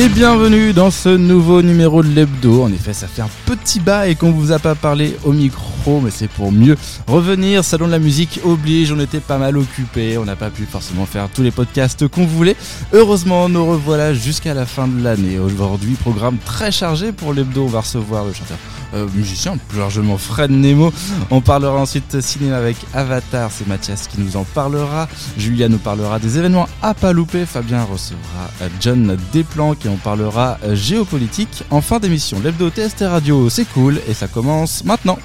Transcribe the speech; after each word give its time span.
Et 0.00 0.08
bienvenue 0.08 0.72
dans 0.72 0.92
ce 0.92 1.08
nouveau 1.08 1.60
numéro 1.60 2.04
de 2.04 2.08
l'hebdo. 2.08 2.62
En 2.62 2.72
effet, 2.72 2.92
ça 2.92 3.08
fait 3.08 3.20
un 3.20 3.30
petit 3.46 3.80
bas 3.80 4.06
et 4.06 4.14
qu'on 4.14 4.30
vous 4.30 4.52
a 4.52 4.60
pas 4.60 4.76
parlé 4.76 5.16
au 5.24 5.32
micro, 5.32 6.00
mais 6.00 6.12
c'est 6.12 6.28
pour 6.28 6.52
mieux 6.52 6.76
revenir. 7.08 7.64
Salon 7.64 7.86
de 7.86 7.90
la 7.90 7.98
musique 7.98 8.38
oblige, 8.44 8.92
on 8.92 9.00
était 9.00 9.18
pas 9.18 9.38
mal 9.38 9.58
occupés, 9.58 10.16
on 10.16 10.24
n'a 10.24 10.36
pas 10.36 10.50
pu 10.50 10.66
forcément 10.66 11.04
faire 11.04 11.28
tous 11.28 11.42
les 11.42 11.50
podcasts 11.50 12.06
qu'on 12.06 12.26
voulait. 12.26 12.54
Heureusement, 12.92 13.48
nous 13.48 13.66
revoilà 13.66 14.14
jusqu'à 14.14 14.54
la 14.54 14.66
fin 14.66 14.86
de 14.86 15.02
l'année. 15.02 15.40
Aujourd'hui, 15.40 15.94
programme 15.94 16.36
très 16.44 16.70
chargé 16.70 17.10
pour 17.10 17.34
l'hebdo. 17.34 17.64
On 17.64 17.66
va 17.66 17.80
recevoir 17.80 18.24
le 18.24 18.32
chanteur 18.32 18.58
euh, 18.94 19.06
musicien, 19.14 19.56
plus 19.68 19.78
largement 19.78 20.18
Fred 20.18 20.50
Nemo. 20.50 20.92
On 21.30 21.40
parlera 21.40 21.78
ensuite 21.78 22.20
cinéma 22.20 22.56
avec 22.56 22.76
Avatar, 22.94 23.50
c'est 23.52 23.66
Mathias 23.66 24.08
qui 24.08 24.20
nous 24.20 24.36
en 24.36 24.44
parlera. 24.44 25.08
Julia 25.36 25.68
nous 25.68 25.78
parlera 25.78 26.18
des 26.18 26.38
événements 26.38 26.68
à 26.82 26.94
pas 26.94 27.12
louper. 27.12 27.46
Fabien 27.46 27.84
recevra 27.84 28.50
euh, 28.62 28.68
John 28.80 29.16
Desplanques 29.32 29.84
et 29.86 29.88
on 29.88 29.96
parlera 29.96 30.58
euh, 30.64 30.74
géopolitique 30.74 31.64
en 31.70 31.80
fin 31.80 31.98
d'émission. 31.98 32.40
L'hebdo 32.42 32.70
TST 32.70 33.04
Radio, 33.08 33.48
c'est 33.50 33.66
cool 33.66 34.00
et 34.08 34.14
ça 34.14 34.28
commence 34.28 34.84
maintenant. 34.84 35.18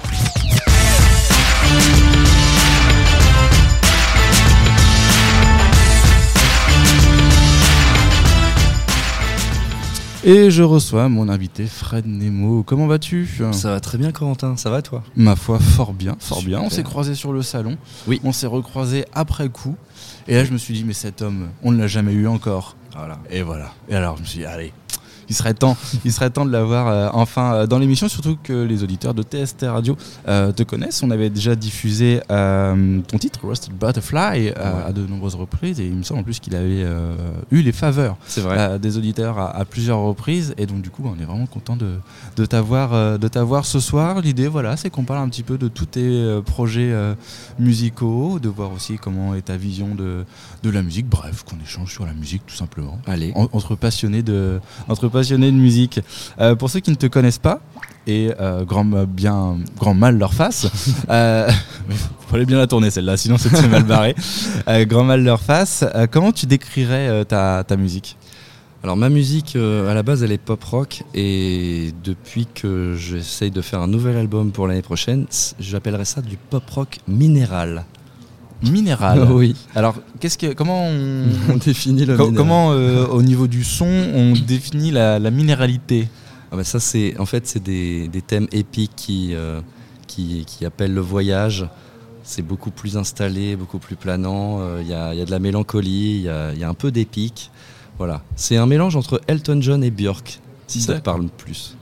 Et 10.26 10.50
je 10.50 10.62
reçois 10.62 11.10
mon 11.10 11.28
invité 11.28 11.66
Fred 11.66 12.06
Nemo. 12.06 12.62
Comment 12.62 12.86
vas-tu? 12.86 13.28
Ça 13.52 13.68
va 13.68 13.80
très 13.80 13.98
bien 13.98 14.10
Corentin, 14.10 14.56
ça 14.56 14.70
va 14.70 14.80
toi? 14.80 15.02
Ma 15.16 15.36
foi, 15.36 15.58
fort 15.58 15.92
bien, 15.92 16.16
fort 16.18 16.42
bien. 16.42 16.62
On 16.62 16.70
s'est 16.70 16.82
croisé 16.82 17.14
sur 17.14 17.34
le 17.34 17.42
salon. 17.42 17.76
Oui. 18.06 18.22
On 18.24 18.32
s'est 18.32 18.46
recroisé 18.46 19.04
après 19.12 19.50
coup. 19.50 19.76
Et 20.26 20.36
là, 20.36 20.44
je 20.46 20.52
me 20.52 20.56
suis 20.56 20.72
dit, 20.72 20.82
mais 20.82 20.94
cet 20.94 21.20
homme, 21.20 21.50
on 21.62 21.72
ne 21.72 21.78
l'a 21.78 21.88
jamais 21.88 22.14
eu 22.14 22.26
encore. 22.26 22.74
Voilà. 22.96 23.18
Et 23.28 23.42
voilà. 23.42 23.74
Et 23.90 23.94
alors, 23.96 24.16
je 24.16 24.22
me 24.22 24.26
suis 24.26 24.38
dit, 24.38 24.46
allez, 24.46 24.72
il 25.28 25.34
serait 25.34 25.54
temps, 25.54 25.76
il 26.04 26.12
serait 26.12 26.30
temps 26.30 26.44
de 26.44 26.50
l'avoir 26.50 26.88
euh, 26.88 27.08
enfin 27.12 27.54
euh, 27.54 27.66
dans 27.66 27.78
l'émission, 27.78 28.08
surtout 28.08 28.36
que 28.42 28.52
les 28.64 28.82
auditeurs 28.82 29.14
de 29.14 29.22
TST 29.22 29.62
Radio 29.68 29.96
euh, 30.28 30.52
te 30.52 30.62
connaissent. 30.62 31.02
On 31.02 31.10
avait 31.10 31.30
déjà 31.30 31.54
diffusé 31.54 32.20
ton 32.28 33.18
titre, 33.18 33.40
Rusted 33.46 33.72
Butterfly, 33.74 34.50
à 34.50 34.92
de 34.92 35.06
nombreuses 35.06 35.34
reprises, 35.34 35.80
et 35.80 35.86
il 35.86 35.94
me 35.94 36.02
semble 36.02 36.20
en 36.20 36.24
plus 36.24 36.40
qu'il 36.40 36.54
avait 36.56 36.84
eu 37.50 37.60
les 37.62 37.72
faveurs 37.72 38.16
vrai. 38.38 38.78
des 38.78 38.96
auditeurs 38.98 39.38
à, 39.38 39.56
à 39.56 39.64
plusieurs 39.64 39.98
reprises, 40.00 40.54
et 40.58 40.66
donc 40.66 40.82
du 40.82 40.90
coup, 40.90 41.02
on 41.04 41.20
est 41.20 41.24
vraiment 41.26 41.46
content 41.46 41.76
de, 41.76 41.96
de 42.36 42.44
t'avoir 42.46 43.18
de 43.18 43.28
t'avoir 43.28 43.64
ce 43.66 43.80
soir. 43.80 44.20
L'idée, 44.20 44.48
voilà, 44.48 44.76
c'est 44.76 44.90
qu'on 44.90 45.04
parle 45.04 45.24
un 45.24 45.28
petit 45.28 45.42
peu 45.42 45.58
de 45.58 45.68
tous 45.68 45.86
tes 45.86 46.40
projets 46.44 46.92
musicaux, 47.58 48.38
de 48.40 48.48
voir 48.48 48.72
aussi 48.72 48.96
comment 48.98 49.34
est 49.34 49.42
ta 49.42 49.56
vision 49.56 49.94
de, 49.94 50.24
de 50.62 50.70
la 50.70 50.82
musique. 50.82 51.08
Bref, 51.08 51.44
qu'on 51.44 51.56
échange 51.62 51.92
sur 51.92 52.06
la 52.06 52.12
musique, 52.12 52.42
tout 52.46 52.54
simplement 52.54 52.98
Allez. 53.06 53.32
en- 53.34 53.48
entre 53.52 53.74
passionnés 53.76 54.22
de, 54.22 54.60
entre 54.88 55.08
passionnés 55.14 55.50
de 55.50 55.56
musique. 55.56 56.00
Euh, 56.40 56.54
pour 56.54 56.68
ceux 56.68 56.80
qui 56.80 56.90
ne 56.90 56.96
te 56.96 57.06
connaissent 57.06 57.38
pas, 57.38 57.60
et 58.06 58.30
euh, 58.38 58.64
grand, 58.64 58.84
bien, 59.06 59.56
grand 59.78 59.94
mal 59.94 60.18
leur 60.18 60.34
face, 60.34 60.68
euh, 61.08 61.48
il 61.90 61.96
fallait 62.30 62.44
bien 62.44 62.58
la 62.58 62.66
tourner 62.66 62.90
celle-là, 62.90 63.16
sinon 63.16 63.38
c'était 63.38 63.66
mal 63.68 63.84
barré. 63.84 64.14
Euh, 64.68 64.86
grand 64.86 65.04
mal 65.04 65.22
leur 65.22 65.40
face, 65.40 65.84
comment 66.10 66.32
tu 66.32 66.46
décrirais 66.46 67.24
ta, 67.26 67.64
ta 67.64 67.76
musique? 67.76 68.16
Alors 68.84 68.98
ma 68.98 69.08
musique 69.08 69.56
euh, 69.56 69.90
à 69.90 69.94
la 69.94 70.02
base 70.02 70.22
elle 70.22 70.32
est 70.32 70.36
pop 70.36 70.62
rock 70.62 71.04
et 71.14 71.94
depuis 72.04 72.46
que 72.46 72.94
j'essaye 72.94 73.50
de 73.50 73.62
faire 73.62 73.80
un 73.80 73.86
nouvel 73.86 74.14
album 74.14 74.52
pour 74.52 74.68
l'année 74.68 74.82
prochaine, 74.82 75.24
j'appellerais 75.58 76.04
ça 76.04 76.20
du 76.20 76.36
pop 76.36 76.68
rock 76.68 76.98
minéral. 77.08 77.86
Minéral. 78.70 79.26
oui. 79.30 79.54
Alors, 79.74 79.94
qu'est-ce 80.20 80.38
que, 80.38 80.52
comment 80.52 80.86
on, 80.88 81.24
On 81.52 81.56
définit 81.56 82.04
le 82.06 82.16
co- 82.16 82.24
minéral. 82.26 82.36
comment 82.36 82.72
euh, 82.72 83.06
au 83.06 83.22
niveau 83.22 83.46
du 83.46 83.64
son 83.64 83.86
on 83.86 84.32
définit 84.32 84.90
la, 84.90 85.18
la 85.18 85.30
minéralité? 85.30 86.08
Ah 86.52 86.56
bah 86.56 86.64
ça 86.64 86.78
c'est 86.80 87.18
en 87.18 87.26
fait 87.26 87.46
c'est 87.46 87.62
des, 87.62 88.06
des 88.08 88.22
thèmes 88.22 88.46
épiques 88.52 88.92
qui, 88.96 89.30
euh, 89.34 89.60
qui 90.06 90.44
qui 90.46 90.64
appellent 90.64 90.94
le 90.94 91.00
voyage. 91.00 91.66
C'est 92.22 92.42
beaucoup 92.42 92.70
plus 92.70 92.96
installé, 92.96 93.54
beaucoup 93.56 93.78
plus 93.78 93.96
planant. 93.96 94.58
euh, 94.60 94.78
Il 94.80 94.86
y, 94.86 94.90
y 94.90 94.94
a 95.22 95.24
de 95.24 95.30
la 95.30 95.38
mélancolie, 95.40 96.16
il 96.16 96.56
y 96.56 96.60
y 96.60 96.64
a 96.64 96.68
un 96.68 96.74
peu 96.74 96.90
d'épique. 96.90 97.50
Voilà. 97.98 98.22
C'est 98.36 98.56
un 98.56 98.66
mélange 98.66 98.96
entre 98.96 99.20
Elton 99.28 99.58
John 99.60 99.84
et 99.84 99.90
Björk, 99.90 100.40
si 100.66 100.80
ça 100.80 100.94
te 100.94 101.00
parle 101.00 101.28
plus. 101.28 101.76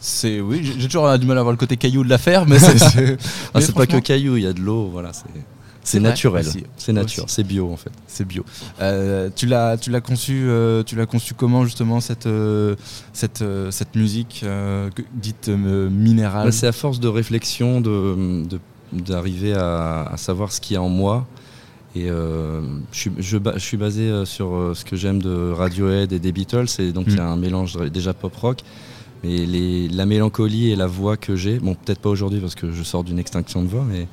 C'est 0.00 0.40
oui, 0.40 0.60
j'ai 0.78 0.86
toujours 0.86 1.18
du 1.18 1.26
mal 1.26 1.38
à 1.38 1.42
voir 1.42 1.52
le 1.52 1.56
côté 1.58 1.76
caillou 1.76 2.04
de 2.04 2.08
l'affaire, 2.08 2.46
mais 2.46 2.58
c'est 2.60 2.78
c'est- 2.78 3.16
Ah, 3.54 3.60
pas 3.74 3.86
que 3.86 3.96
caillou, 3.98 4.36
il 4.36 4.44
y 4.44 4.46
a 4.46 4.52
de 4.52 4.60
l'eau, 4.60 4.88
voilà, 4.92 5.10
c'est 5.88 6.00
naturel, 6.00 6.46
c'est 6.76 6.92
nature, 6.92 7.24
c'est 7.28 7.44
bio 7.44 7.70
en 7.72 7.76
fait. 7.76 7.90
c'est 8.06 8.26
bio. 8.26 8.44
Euh, 8.80 9.30
tu 9.34 9.46
l'as 9.46 9.76
tu 9.76 9.90
l'as 9.90 10.00
conçu 10.00 10.44
euh, 10.48 10.82
tu 10.82 10.94
l'as 10.96 11.06
conçu 11.06 11.34
comment 11.34 11.64
justement 11.64 12.00
cette 12.00 12.26
euh, 12.26 12.76
cette 13.12 13.44
cette 13.70 13.94
musique 13.96 14.40
que- 14.42 15.02
dite 15.14 15.48
minérale? 15.48 16.46
Bah, 16.46 16.52
c'est 16.52 16.66
à 16.66 16.72
force 16.72 17.00
de 17.00 17.08
réflexion, 17.08 17.80
de 17.80 18.46
d'arriver 18.92 19.52
à, 19.54 20.02
à 20.04 20.16
savoir 20.16 20.50
ce 20.52 20.60
qu'il 20.60 20.74
y 20.74 20.76
a 20.76 20.82
en 20.82 20.88
moi. 20.88 21.26
Et 21.96 22.06
je, 22.08 22.62
suis, 22.92 23.10
je, 23.18 23.38
ba- 23.38 23.54
je 23.56 23.64
suis 23.64 23.76
basé 23.76 24.24
sur 24.24 24.72
ce 24.74 24.84
que 24.84 24.94
j'aime 24.94 25.20
de 25.20 25.50
Radiohead 25.52 26.12
et 26.12 26.18
des 26.18 26.32
Beatles, 26.32 26.66
et 26.78 26.92
donc 26.92 27.06
il 27.08 27.16
y 27.16 27.18
a 27.20 27.26
un 27.26 27.36
mélange 27.36 27.76
déjà 27.90 28.12
pop 28.14 28.34
rock. 28.36 28.60
Mais 29.24 29.46
les, 29.46 29.88
la 29.88 30.06
mélancolie 30.06 30.70
et 30.70 30.76
la 30.76 30.86
voix 30.86 31.16
que 31.16 31.34
j'ai, 31.34 31.58
bon 31.58 31.74
peut-être 31.74 31.98
pas 31.98 32.08
aujourd'hui 32.10 32.38
parce 32.40 32.54
que 32.54 32.70
je 32.70 32.82
sors 32.84 33.02
d'une 33.02 33.18
extinction 33.18 33.62
de 33.64 33.68
voix, 33.68 33.84
mais 33.84 34.06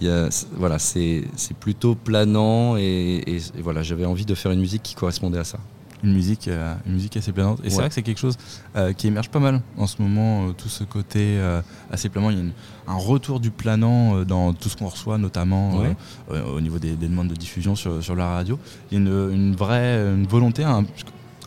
il 0.00 0.06
y 0.06 0.10
a- 0.10 0.30
c- 0.30 0.46
voilà, 0.56 0.78
c'est 0.78 1.24
plutôt 1.60 1.94
planant 1.94 2.76
et, 2.76 3.22
et- 3.26 3.36
et 3.36 3.62
voilà, 3.62 3.82
j'avais 3.82 4.04
envie 4.06 4.24
de 4.26 4.34
faire 4.34 4.52
une 4.52 4.60
musique 4.60 4.82
qui 4.82 4.94
correspondait 4.94 5.38
à 5.38 5.44
ça. 5.44 5.58
une 6.02 6.14
musique 6.14 6.48
euh, 6.48 6.74
une 6.86 6.94
musique 6.94 7.18
assez 7.18 7.30
planante 7.30 7.60
et 7.62 7.68
c'est 7.68 7.76
vrai 7.76 7.88
que 7.90 7.94
c'est 7.94 8.00
quelque 8.02 8.16
chose 8.26 8.38
euh, 8.74 8.94
qui 8.94 9.06
émerge 9.08 9.28
pas 9.28 9.38
mal 9.38 9.60
en 9.76 9.86
ce 9.86 10.00
moment 10.00 10.46
euh, 10.48 10.52
tout 10.56 10.70
ce 10.70 10.82
côté 10.82 11.38
assez 11.90 12.08
planant 12.08 12.30
il 12.30 12.36
y 12.36 12.40
a 12.40 12.42
une- 12.42 12.52
un 12.88 12.94
retour 12.94 13.38
du 13.38 13.50
planant 13.50 14.24
dans 14.24 14.54
tout 14.54 14.70
ce 14.70 14.78
qu'on 14.78 14.88
reçoit 14.88 15.18
notamment 15.18 15.76
Ouais. 15.76 15.94
au 16.56 16.58
niveau 16.62 16.78
des, 16.78 16.92
des 16.96 17.06
demandes 17.06 17.28
de 17.28 17.34
diffusion 17.34 17.76
sur, 17.76 18.02
sur 18.02 18.16
la 18.16 18.28
radio 18.30 18.58
il 18.90 18.94
y 18.94 18.96
a 18.96 19.00
une, 19.04 19.30
une 19.30 19.54
vraie 19.54 19.96
une 20.14 20.26
volonté 20.26 20.64
un, 20.64 20.84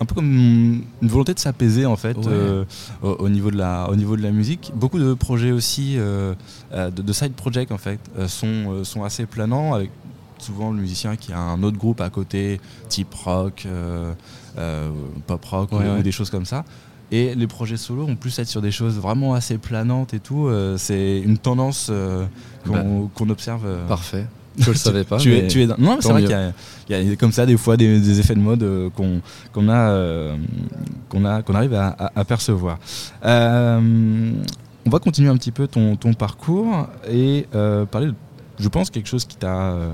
un 0.01 0.05
peu 0.05 0.15
comme 0.15 0.25
une 0.31 0.83
volonté 1.07 1.33
de 1.33 1.39
s'apaiser 1.39 1.85
en 1.85 1.95
fait 1.95 2.17
Ouais. 2.17 2.23
euh, 2.27 2.65
au, 3.03 3.09
au 3.09 3.29
niveau 3.29 3.51
de 3.51 3.57
la 3.57 3.87
au 3.89 3.95
niveau 3.95 4.17
de 4.17 4.21
la 4.23 4.31
musique 4.31 4.71
beaucoup 4.75 4.99
de 4.99 5.13
projets 5.13 5.51
aussi 5.51 5.95
euh, 5.97 6.33
euh, 6.73 6.89
de, 6.89 7.01
de 7.01 7.13
side 7.13 7.33
project 7.33 7.71
en 7.71 7.77
fait 7.77 7.99
euh, 8.17 8.27
sont 8.27 8.83
sont 8.83 9.03
assez 9.03 9.25
planants 9.25 9.73
avec 9.73 9.91
souvent 10.39 10.71
le 10.71 10.79
musicien 10.81 11.15
qui 11.15 11.31
a 11.31 11.39
un 11.39 11.61
autre 11.63 11.77
groupe 11.77 12.01
à 12.01 12.09
côté 12.09 12.59
type 12.89 13.13
rock 13.13 13.67
pop 15.27 15.45
rock 15.45 15.71
ou- 15.71 15.77
Ouais, 15.77 15.87
ou, 15.87 15.93
ouais. 15.95 16.03
des 16.03 16.11
choses 16.11 16.29
comme 16.29 16.45
ça 16.45 16.65
et 17.11 17.35
les 17.35 17.47
projets 17.47 17.77
solo 17.77 18.05
vont 18.07 18.15
plus 18.15 18.37
être 18.39 18.47
sur 18.47 18.61
des 18.61 18.71
choses 18.71 18.97
vraiment 18.99 19.33
assez 19.35 19.57
planantes 19.57 20.13
et 20.13 20.19
tout 20.19 20.49
c'est 20.77 21.19
une 21.19 21.37
tendance 21.37 21.91
qu'on 22.65 22.71
Bah, 22.73 22.83
qu'on 23.13 23.29
observe 23.29 23.65
Parfait. 23.87 24.25
Je 24.57 24.69
le 24.69 24.75
savais 24.77 25.03
pas. 25.03 25.17
tu, 25.17 25.35
es, 25.35 25.41
mais- 25.43 25.47
tu 25.47 25.61
es 25.61 25.67
dans- 25.67 25.75
Non, 25.77 25.95
mais 25.95 26.01
c'est 26.01 26.11
vrai 26.11 26.21
qu'il 26.21 26.31
y 26.31 26.93
a, 26.93 26.99
il 27.01 27.09
y 27.09 27.11
a 27.13 27.15
comme 27.15 27.31
ça 27.31 27.45
des 27.45 27.57
fois 27.57 27.75
des, 27.77 27.99
des 27.99 28.19
effets 28.19 28.35
de 28.35 28.39
mode 28.39 28.61
euh, 28.63 28.89
qu'on 28.91 29.21
qu'on 29.51 29.67
a, 29.69 29.89
euh, 29.89 30.35
qu'on 31.09 31.25
a, 31.25 31.41
qu'on 31.41 31.55
arrive 31.55 31.73
à, 31.73 31.87
à- 31.87 32.11
à 32.19 32.23
percevoir. 32.23 32.77
Euh, 33.25 34.31
on 34.85 34.89
va 34.89 34.99
continuer 34.99 35.29
un 35.29 35.37
petit 35.37 35.51
peu 35.51 35.67
ton, 35.67 35.95
ton 35.95 36.13
parcours 36.13 36.87
et 37.09 37.47
euh, 37.55 37.85
parler, 37.85 38.07
de, 38.07 38.13
je 38.59 38.67
pense, 38.69 38.89
quelque 38.89 39.07
chose 39.07 39.25
qui 39.25 39.37
t'a 39.37 39.71
euh, 39.73 39.89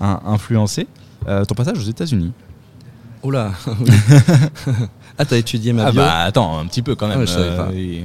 influencé. 0.00 0.86
Euh, 1.26 1.44
ton 1.44 1.54
passage 1.54 1.78
aux 1.78 1.82
États-Unis. 1.90 2.32
Oh 3.22 3.30
là 3.32 3.50
Ah, 5.18 5.24
t'as 5.24 5.36
étudié 5.36 5.72
ma 5.72 5.86
Ah 5.86 5.90
bio 5.90 6.00
bah 6.02 6.20
attends, 6.20 6.58
un 6.60 6.66
petit 6.66 6.82
peu 6.82 6.94
quand 6.94 7.08
même. 7.08 7.16
Ah 7.16 7.20
ouais, 7.20 7.26
je 7.26 7.32
savais 7.32 7.56
pas. 7.56 7.68
et- 7.74 8.04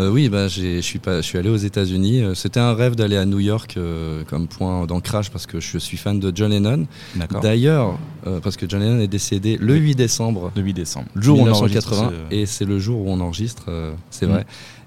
Euh, 0.00 0.10
Oui, 0.10 0.28
bah, 0.28 0.46
j'ai- 0.46 0.76
je 0.76 0.80
suis 0.86 1.00
pas- 1.00 1.16
je 1.20 1.26
suis 1.26 1.38
allé 1.38 1.48
aux 1.50 1.56
États-Unis. 1.56 2.22
Euh, 2.22 2.34
C'était 2.34 2.60
un 2.60 2.72
rêve 2.74 2.94
d'aller 2.94 3.16
à 3.16 3.24
New 3.26 3.40
York 3.40 3.74
euh, 3.76 4.22
comme 4.24 4.46
point 4.46 4.86
d'ancrage 4.86 5.30
parce 5.30 5.46
que 5.46 5.58
je 5.58 5.78
suis 5.78 5.96
fan 5.96 6.20
de 6.20 6.30
John 6.34 6.50
Lennon. 6.52 6.86
D'accord. 7.16 7.40
D'ailleurs, 7.40 7.98
euh, 8.26 8.38
parce 8.40 8.56
que 8.56 8.68
John 8.68 8.80
Lennon 8.80 9.00
est 9.00 9.08
décédé 9.08 9.56
le 9.60 9.74
8 9.74 9.96
décembre 9.96 10.52
Le 10.54 10.62
8 10.62 10.72
décembre. 10.74 11.06
Le 11.14 11.22
jour 11.22 11.38
où 11.40 11.42
on 11.42 11.50
enregistre 11.50 11.90
1980 11.90 12.12
ce- 12.30 12.34
et 12.34 12.46
c'est 12.46 12.64
le 12.64 12.78
jour 12.78 13.00
où 13.06 13.10
on 13.10 13.20
enregistre, 13.20 13.64
euh, 13.68 13.92
c'est 14.10 14.26
Mm. 14.26 14.30
vrai. 14.30 14.46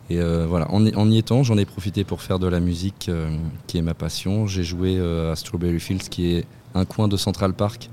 Et 0.10 0.20
euh, 0.20 0.46
voilà, 0.48 0.70
en, 0.72 0.86
y- 0.86 0.96
en 0.96 1.10
y 1.10 1.18
étant, 1.18 1.44
j'en 1.44 1.58
ai 1.58 1.66
profité 1.66 2.04
pour 2.06 2.22
faire 2.22 2.40
de 2.40 2.48
la 2.48 2.60
musique 2.62 3.08
euh, 3.10 3.30
qui 3.68 3.78
est 3.78 3.82
ma 3.82 3.94
passion. 3.94 4.48
J'ai 4.48 4.64
joué 4.64 4.96
euh, 4.98 5.32
à 5.32 5.36
Strawberry 5.36 5.80
Fields, 5.80 6.10
qui 6.10 6.34
est 6.36 6.46
un 6.74 6.86
coin 6.86 7.08
de 7.10 7.18
Central 7.18 7.54
Park, 7.54 7.90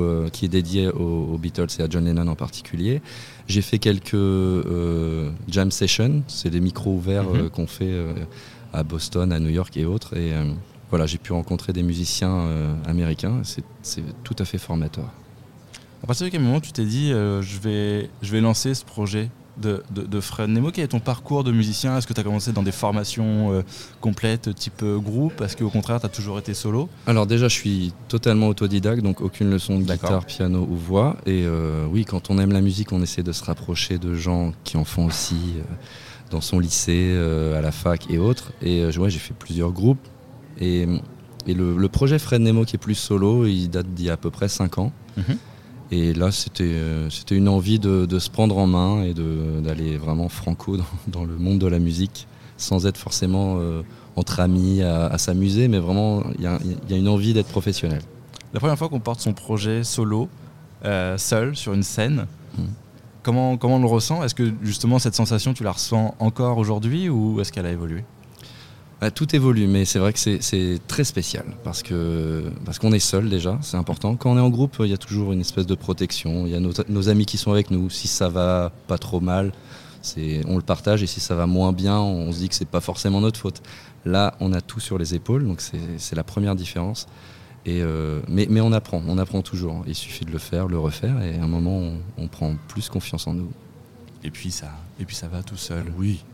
euh, 0.00 0.28
qui 0.28 0.44
est 0.44 0.48
dédié 0.48 0.88
aux, 0.88 1.28
aux 1.32 1.38
Beatles 1.38 1.66
et 1.78 1.82
à 1.82 1.86
John 1.88 2.04
Lennon 2.04 2.26
en 2.28 2.34
particulier. 2.36 3.00
J'ai 3.48 3.62
fait 3.62 3.78
quelques 3.78 4.14
euh, 4.14 5.30
jam 5.48 5.70
sessions, 5.70 6.22
c'est 6.28 6.50
des 6.50 6.60
micros 6.60 6.92
ouverts 6.94 7.24
Mhm. 7.24 7.40
euh, 7.40 7.48
qu'on 7.48 7.66
fait 7.66 7.92
à 8.72 8.82
Boston, 8.82 9.32
à 9.32 9.40
New 9.40 9.50
York 9.50 9.76
et 9.76 9.84
autres. 9.84 10.16
Et 10.16 10.32
voilà, 10.90 11.06
j'ai 11.06 11.18
pu 11.18 11.32
rencontrer 11.32 11.72
des 11.72 11.82
musiciens 11.82 12.46
américains. 12.86 13.40
C'est- 13.44 13.64
C'est 13.82 14.02
tout 14.24 14.36
à 14.38 14.44
fait 14.44 14.58
formateur. 14.58 15.08
À 16.02 16.06
partir 16.06 16.26
de 16.26 16.30
quel 16.32 16.40
moment 16.42 16.60
tu 16.60 16.72
t'es 16.72 16.84
dit 16.84 17.12
euh, 17.12 17.42
je, 17.42 17.58
vais, 17.58 18.08
je 18.22 18.32
vais 18.32 18.40
lancer 18.40 18.72
ce 18.74 18.84
projet? 18.84 19.28
De, 19.60 19.82
de, 19.90 20.20
Fred 20.20 20.50
Nemo. 20.50 20.70
Quel 20.70 20.84
est 20.84 20.88
ton 20.88 21.00
parcours 21.00 21.44
de 21.44 21.52
musicien? 21.52 21.96
Est-ce 21.96 22.06
que 22.06 22.12
tu 22.12 22.20
as 22.20 22.24
commencé 22.24 22.52
dans 22.52 22.62
des 22.62 22.72
formations 22.72 23.52
euh, 23.52 23.62
complètes 24.00 24.54
type 24.54 24.82
euh, 24.82 24.98
groupe? 24.98 25.40
Est-ce 25.40 25.56
qu'au 25.56 25.70
contraire, 25.70 26.00
tu 26.00 26.06
as 26.06 26.10
toujours 26.10 26.38
été 26.38 26.54
solo? 26.54 26.88
Alors 27.06 27.26
déjà, 27.26 27.48
je 27.48 27.54
suis 27.54 27.92
totalement 28.08 28.48
autodidacte, 28.48 29.02
donc 29.02 29.20
aucune 29.20 29.50
leçon 29.50 29.78
de 29.78 29.84
guitare, 29.84 30.24
piano 30.24 30.66
ou 30.68 30.76
voix. 30.76 31.16
Et 31.26 31.44
euh, 31.44 31.86
oui, 31.90 32.04
quand 32.04 32.30
on 32.30 32.38
aime 32.38 32.52
la 32.52 32.60
musique, 32.60 32.92
on 32.92 33.02
essaie 33.02 33.22
de 33.22 33.32
se 33.32 33.44
rapprocher 33.44 33.98
de 33.98 34.14
gens 34.14 34.52
qui 34.64 34.76
en 34.76 34.84
font 34.84 35.06
aussi 35.06 35.54
dans 36.30 36.40
son 36.40 36.58
lycée, 36.58 37.16
à 37.56 37.60
la 37.60 37.72
fac 37.72 38.10
et 38.10 38.18
autres. 38.18 38.52
Et 38.62 38.86
ouais, 38.86 39.10
j'ai 39.10 39.18
fait 39.18 39.34
plusieurs 39.34 39.72
groupes. 39.72 40.06
Et, 40.58 40.86
et 41.46 41.54
le, 41.54 41.88
projet 41.88 42.18
Fred 42.18 42.40
Nemo, 42.40 42.64
qui 42.64 42.76
est 42.76 42.78
plus 42.78 42.94
solo, 42.94 43.46
il 43.46 43.68
date 43.68 43.86
d'il 43.94 44.06
y 44.06 44.10
a 44.10 44.14
à 44.14 44.16
peu 44.16 44.30
près 44.30 44.48
5 44.48 44.78
ans. 44.78 44.92
Mhm. 45.16 45.36
Et 45.92 46.12
là, 46.12 46.30
c'était 46.30 46.64
euh, 46.64 47.10
c'était 47.10 47.34
une 47.36 47.48
envie 47.48 47.78
de, 47.78 48.18
se 48.18 48.30
prendre 48.30 48.56
en 48.58 48.66
main 48.66 49.02
et 49.02 49.14
d'aller 49.14 49.96
vraiment 49.96 50.28
franco 50.28 50.76
dans, 51.08 51.24
le 51.24 51.36
monde 51.36 51.58
de 51.58 51.66
la 51.66 51.78
musique, 51.78 52.26
sans 52.56 52.86
être 52.86 52.98
forcément 52.98 53.56
euh, 53.58 53.82
entre 54.16 54.40
amis 54.40 54.82
à, 54.82 55.16
s'amuser, 55.18 55.68
mais 55.68 55.78
vraiment, 55.78 56.22
il 56.38 56.44
y, 56.44 56.94
a 56.94 56.96
une 56.96 57.08
envie 57.08 57.32
d'être 57.32 57.48
professionnel. 57.48 58.02
La 58.52 58.60
première 58.60 58.78
fois 58.78 58.88
qu'on 58.88 59.00
porte 59.00 59.20
son 59.20 59.32
projet 59.32 59.84
solo, 59.84 60.28
euh, 60.84 61.16
seul, 61.18 61.56
sur 61.56 61.72
une 61.72 61.82
scène, 61.82 62.26
hmm. 62.56 62.64
comment, 63.22 63.56
comment 63.56 63.76
on 63.76 63.80
le 63.80 63.86
ressent? 63.86 64.22
Est-ce 64.22 64.34
que 64.34 64.52
justement 64.62 64.98
cette 64.98 65.14
sensation, 65.14 65.54
tu 65.54 65.64
la 65.64 65.72
ressens 65.72 66.14
encore 66.18 66.58
aujourd'hui 66.58 67.08
ou 67.08 67.40
est-ce 67.40 67.52
qu'elle 67.52 67.66
a 67.66 67.72
évolué? 67.72 68.04
Bah, 69.00 69.10
tout 69.10 69.34
évolue, 69.34 69.66
mais 69.66 69.86
c'est 69.86 69.98
vrai 69.98 70.12
que 70.12 70.18
c'est 70.18 70.78
très 70.86 71.04
spécial 71.04 71.44
parce 71.64 71.82
que 71.82 72.44
parce 72.66 72.78
qu'on 72.78 72.92
est 72.92 72.98
seul 72.98 73.30
déjà, 73.30 73.58
c'est 73.62 73.78
important. 73.78 74.14
Quand 74.16 74.32
on 74.32 74.36
est 74.36 74.42
en 74.42 74.50
groupe, 74.50 74.76
il 74.80 74.90
y 74.90 74.92
a 74.92 74.98
toujours 74.98 75.32
une 75.32 75.40
espèce 75.40 75.66
de 75.66 75.74
protection. 75.74 76.46
Il 76.46 76.52
y 76.52 76.54
a 76.54 76.60
nos, 76.60 77.08
amis 77.08 77.24
qui 77.24 77.38
sont 77.38 77.50
avec 77.50 77.70
nous. 77.70 77.88
Si 77.88 78.08
ça 78.08 78.28
va 78.28 78.70
pas 78.88 78.98
trop 78.98 79.20
mal, 79.20 79.52
on 80.46 80.56
le 80.56 80.62
partage 80.62 81.02
et 81.02 81.06
si 81.06 81.18
ça 81.20 81.34
va 81.34 81.46
moins 81.46 81.72
bien, 81.72 81.98
on 81.98 82.30
se 82.30 82.38
dit 82.38 82.50
que 82.50 82.54
c'est 82.54 82.68
pas 82.68 82.82
forcément 82.82 83.22
notre 83.22 83.40
faute. 83.40 83.62
Là, 84.04 84.34
on 84.38 84.52
a 84.52 84.60
tout 84.60 84.80
sur 84.80 84.98
les 84.98 85.14
épaules, 85.14 85.46
donc 85.46 85.62
c'est 85.62 86.16
la 86.16 86.24
première 86.24 86.54
différence. 86.54 87.06
Et 87.66 87.82
euh, 87.82 88.20
mais, 88.28 88.46
mais, 88.48 88.60
on 88.60 88.72
apprend, 88.72 89.02
on 89.06 89.18
apprend 89.18 89.42
toujours. 89.42 89.84
Il 89.86 89.94
suffit 89.94 90.24
de 90.24 90.30
le 90.30 90.38
faire, 90.38 90.66
le 90.66 90.78
refaire, 90.78 91.22
et 91.22 91.38
à 91.38 91.44
un 91.44 91.48
moment, 91.48 91.76
on, 91.76 91.98
on 92.16 92.26
prend 92.26 92.54
plus 92.68 92.88
confiance 92.88 93.26
en 93.26 93.34
nous. 93.34 93.50
Et 94.24 94.30
puis 94.30 94.50
ça, 94.50 94.70
et 94.98 95.04
puis 95.04 95.14
ça 95.14 95.28
va 95.28 95.42
tout 95.42 95.58
seul. 95.58 95.84
Oui, 95.98 96.24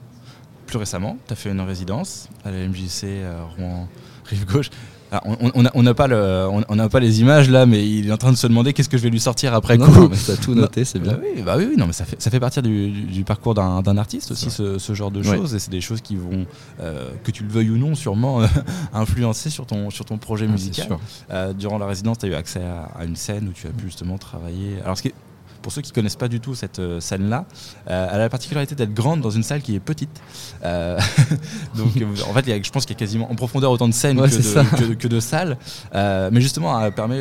plus 0.66 0.78
récemment, 0.78 1.16
tu 1.26 1.32
as 1.32 1.36
fait 1.36 1.50
une 1.50 1.60
résidence 1.60 2.28
à 2.44 2.50
la 2.50 2.66
MJC 2.66 3.04
euh, 3.04 3.40
Rouen 3.56 3.88
Rive 4.24 4.46
Gauche. 4.46 4.70
Ah, 5.12 5.22
on 5.24 5.82
n'a 5.82 5.94
pas, 5.94 6.08
on, 6.48 6.88
pas 6.88 7.00
les 7.00 7.20
images 7.20 7.48
là, 7.48 7.64
mais 7.64 7.88
il 7.88 8.08
est 8.08 8.12
en 8.12 8.16
train 8.16 8.32
de 8.32 8.36
se 8.36 8.46
demander 8.46 8.72
qu'est-ce 8.72 8.88
que 8.88 8.98
je 8.98 9.02
vais 9.04 9.10
lui 9.10 9.20
sortir 9.20 9.54
après 9.54 9.78
non, 9.78 9.86
coup. 9.86 9.92
Non, 9.92 10.08
mais 10.08 10.32
as 10.32 10.36
tout 10.36 10.54
noté, 10.54 10.84
c'est 10.84 10.98
bien. 10.98 11.12
Bah 11.12 11.20
oui, 11.22 11.42
bah 11.42 11.54
oui, 11.56 11.76
non, 11.76 11.86
mais 11.86 11.92
ça 11.92 12.04
fait, 12.04 12.20
ça 12.20 12.28
fait 12.28 12.40
partie 12.40 12.60
du, 12.60 13.22
parcours 13.24 13.54
d'un 13.54 13.98
artiste 13.98 14.32
aussi, 14.32 14.50
ce, 14.50 14.94
genre 14.94 15.12
de 15.12 15.22
choses. 15.22 15.54
Et 15.54 15.58
c'est 15.58 15.70
des 15.70 15.80
choses 15.80 16.00
qui 16.00 16.16
vont, 16.16 16.46
euh, 16.80 17.10
que 17.22 17.30
tu 17.30 17.44
le 17.44 17.48
veuilles 17.48 17.70
ou 17.70 17.78
non, 17.78 17.94
sûrement 17.94 18.40
influencer 18.92 19.48
sur 19.48 19.66
ton, 19.66 19.90
sur 19.90 20.04
ton 20.04 20.18
projet 20.18 20.46
ah, 20.48 20.52
musical. 20.52 20.88
Euh, 21.30 21.52
durant 21.52 21.78
la 21.78 21.86
résidence, 21.86 22.18
tu 22.18 22.26
as 22.26 22.28
eu 22.30 22.34
accès 22.34 22.62
à, 22.62 23.04
une 23.04 23.16
scène 23.16 23.48
où 23.48 23.52
tu 23.52 23.68
as 23.68 23.70
pu 23.70 23.84
justement 23.84 24.18
travailler. 24.18 24.78
Alors, 24.84 24.96
ce 24.96 25.02
qui 25.02 25.08
est, 25.08 25.14
pour 25.66 25.72
ceux 25.72 25.82
qui 25.82 25.90
connaissent 25.90 26.14
pas 26.14 26.28
du 26.28 26.38
tout 26.38 26.54
cette 26.54 26.78
euh, 26.78 27.00
scène-là, 27.00 27.44
euh, 27.90 28.06
elle 28.08 28.14
a 28.14 28.18
la 28.18 28.28
particularité 28.28 28.76
d'être 28.76 28.94
grande 28.94 29.20
dans 29.20 29.30
une 29.30 29.42
salle 29.42 29.62
qui 29.62 29.74
est 29.74 29.80
petite. 29.80 30.22
Euh, 30.64 30.96
donc 31.76 31.88
en 32.24 32.32
fait, 32.34 32.64
je 32.64 32.70
pense 32.70 32.86
qu'il 32.86 32.94
y 32.94 32.96
a 32.96 33.00
quasiment 33.00 33.28
en 33.28 33.34
profondeur 33.34 33.72
autant 33.72 33.88
de 33.88 33.92
scènes 33.92 34.16
que, 34.16 35.08
de, 35.08 35.18
salles. 35.18 35.58
mais 35.92 36.40
justement, 36.40 36.80
elle 36.80 36.92
permet 36.92 37.20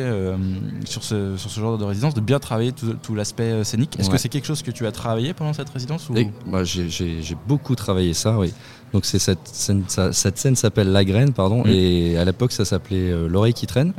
sur, 0.84 1.02
ce, 1.02 1.36
sur 1.36 1.50
ce 1.50 1.58
genre 1.58 1.76
de 1.76 1.84
résidence 1.84 2.14
de 2.14 2.20
bien 2.20 2.38
travailler 2.38 2.70
tout, 2.70 3.14
l'aspect 3.16 3.64
scénique. 3.64 3.98
Est-ce 3.98 4.10
que 4.10 4.16
c'est 4.16 4.28
quelque 4.28 4.46
chose 4.46 4.62
que 4.62 4.70
tu 4.70 4.86
as 4.86 4.92
travaillé 4.92 5.34
pendant 5.34 5.52
cette 5.52 5.70
résidence 5.70 6.08
ou... 6.08 6.14
Bah, 6.46 6.62
j'ai 6.62 7.36
beaucoup 7.48 7.74
travaillé 7.74 8.14
ça, 8.14 8.38
oui. 8.38 8.54
Donc 8.92 9.06
c'est 9.06 9.18
cette 9.18 9.48
scène, 9.48 9.82
cette 9.88 10.38
scène 10.38 10.54
s'appelle 10.54 10.92
La 10.92 11.04
Graine, 11.04 11.32
pardon, 11.32 11.64
mmh. 11.64 11.70
et 11.70 12.16
à 12.16 12.24
l'époque 12.24 12.52
ça 12.52 12.64
s'appelait 12.64 13.10
L'oreille 13.26 13.54
qui 13.54 13.66
traîne. 13.66 13.92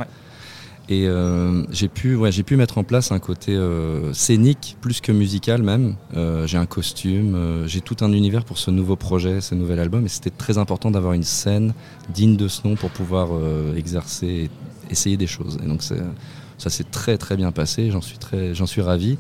Et 0.90 1.06
euh, 1.08 1.64
j'ai 1.70 1.90
pu, 1.90 2.16
ouais, 2.16 2.32
j'ai 2.32 2.44
pu 2.44 2.56
mettre 2.56 2.78
en 2.78 2.84
place 2.84 3.12
un 3.12 3.20
côté 3.20 3.54
euh, 3.54 4.14
scénique 4.14 4.78
plus 4.80 5.02
que 5.02 5.12
musical 5.12 5.62
même. 5.62 5.96
Euh, 6.16 6.48
j'ai 6.48 6.58
un 6.58 6.66
costume, 6.66 7.66
j'ai 7.66 7.82
tout 7.82 7.98
un 8.02 8.14
univers 8.14 8.46
pour 8.46 8.58
ce 8.58 8.72
nouveau 8.72 8.96
projet, 8.96 9.42
ce 9.42 9.54
nouvel 9.54 9.80
album. 9.80 10.06
Et 10.06 10.10
c'était 10.10 10.30
très 10.30 10.58
important 10.58 10.90
d'avoir 10.90 11.14
une 11.14 11.24
scène 11.24 11.74
digne 12.14 12.38
de 12.38 12.48
ce 12.48 12.66
nom 12.66 12.76
pour 12.76 12.90
pouvoir 12.90 13.30
exercer, 13.76 14.28
et 14.28 14.50
essayer 14.90 15.18
des 15.18 15.28
choses. 15.28 15.60
Et 15.62 15.68
donc 15.68 15.82
ça 15.84 16.70
s'est 16.70 16.86
très 16.86 17.18
très 17.18 17.36
bien 17.36 17.52
passé. 17.52 17.92
J'en 17.92 18.02
suis 18.02 18.18
très, 18.18 18.56
j'en 18.56 18.66
suis 18.66 18.82
ravi. 18.82 19.18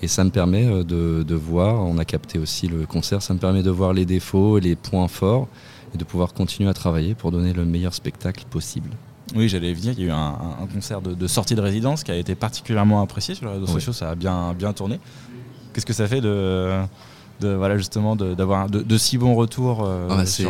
Et 0.00 0.08
ça 0.08 0.24
me 0.24 0.30
permet 0.30 0.66
de, 0.82 1.22
de, 1.22 1.34
voir. 1.34 1.84
On 1.84 1.96
a 1.98 2.04
capté 2.04 2.38
aussi 2.38 2.66
le 2.66 2.86
concert. 2.86 3.22
Ça 3.22 3.34
me 3.34 3.38
permet 3.38 3.62
de 3.62 3.70
voir 3.70 3.92
les 3.92 4.04
défauts, 4.04 4.58
les 4.58 4.74
points 4.74 5.06
forts, 5.06 5.46
et 5.94 5.98
de 5.98 6.02
pouvoir 6.02 6.32
continuer 6.32 6.68
à 6.68 6.74
travailler 6.74 7.14
pour 7.14 7.30
donner 7.30 7.52
le 7.52 7.64
meilleur 7.64 7.94
spectacle 7.94 8.44
possible. 8.50 8.90
Oui, 9.34 9.48
j'allais 9.48 9.72
venir. 9.72 9.94
Il 9.96 10.04
y 10.04 10.04
a 10.04 10.08
eu 10.08 10.10
un, 10.10 10.66
concert 10.72 11.00
de, 11.00 11.26
sortie 11.26 11.54
de 11.54 11.60
résidence 11.60 12.04
qui 12.04 12.10
a 12.10 12.16
été 12.16 12.34
particulièrement 12.34 13.02
apprécié 13.02 13.34
sur 13.34 13.46
les 13.46 13.52
réseaux 13.52 13.66
sociaux. 13.66 13.92
Ça 13.92 14.10
a 14.10 14.14
bien, 14.14 14.54
bien 14.54 14.72
tourné. 14.72 15.00
Qu'est-ce 15.72 15.86
que 15.86 15.92
ça 15.92 16.06
fait 16.06 16.20
de, 16.20 16.82
de 17.40 17.48
voilà 17.54 17.76
justement 17.76 18.14
d'avoir 18.14 18.68
de, 18.68 18.98
si 18.98 19.18
bons 19.18 19.34
retours 19.34 19.84
euh, 19.84 20.08
ah, 20.10 20.26
C'est 20.26 20.44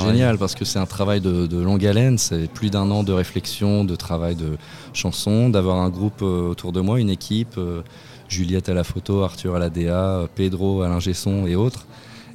génial 0.00 0.38
parce 0.38 0.54
que 0.54 0.64
c'est 0.64 0.78
un 0.78 0.86
travail 0.86 1.20
de, 1.20 1.60
longue 1.60 1.84
haleine. 1.84 2.18
C'est 2.18 2.50
plus 2.50 2.70
d'un 2.70 2.90
an 2.90 3.02
de 3.02 3.12
réflexion, 3.12 3.84
de 3.84 3.96
travail 3.96 4.36
de 4.36 4.56
chanson, 4.92 5.48
d'avoir 5.48 5.78
un 5.78 5.90
groupe 5.90 6.22
euh, 6.22 6.50
autour 6.50 6.72
de 6.72 6.80
moi, 6.80 7.00
une 7.00 7.10
équipe. 7.10 7.56
Euh, 7.58 7.82
Juliette 8.28 8.68
à 8.68 8.74
la 8.74 8.84
photo, 8.84 9.22
Arthur 9.22 9.56
à 9.56 9.58
la 9.58 9.70
DA, 9.70 10.28
Pedro 10.34 10.82
à 10.82 10.88
l'ingé 10.88 11.12
et 11.46 11.56
autres. 11.56 11.86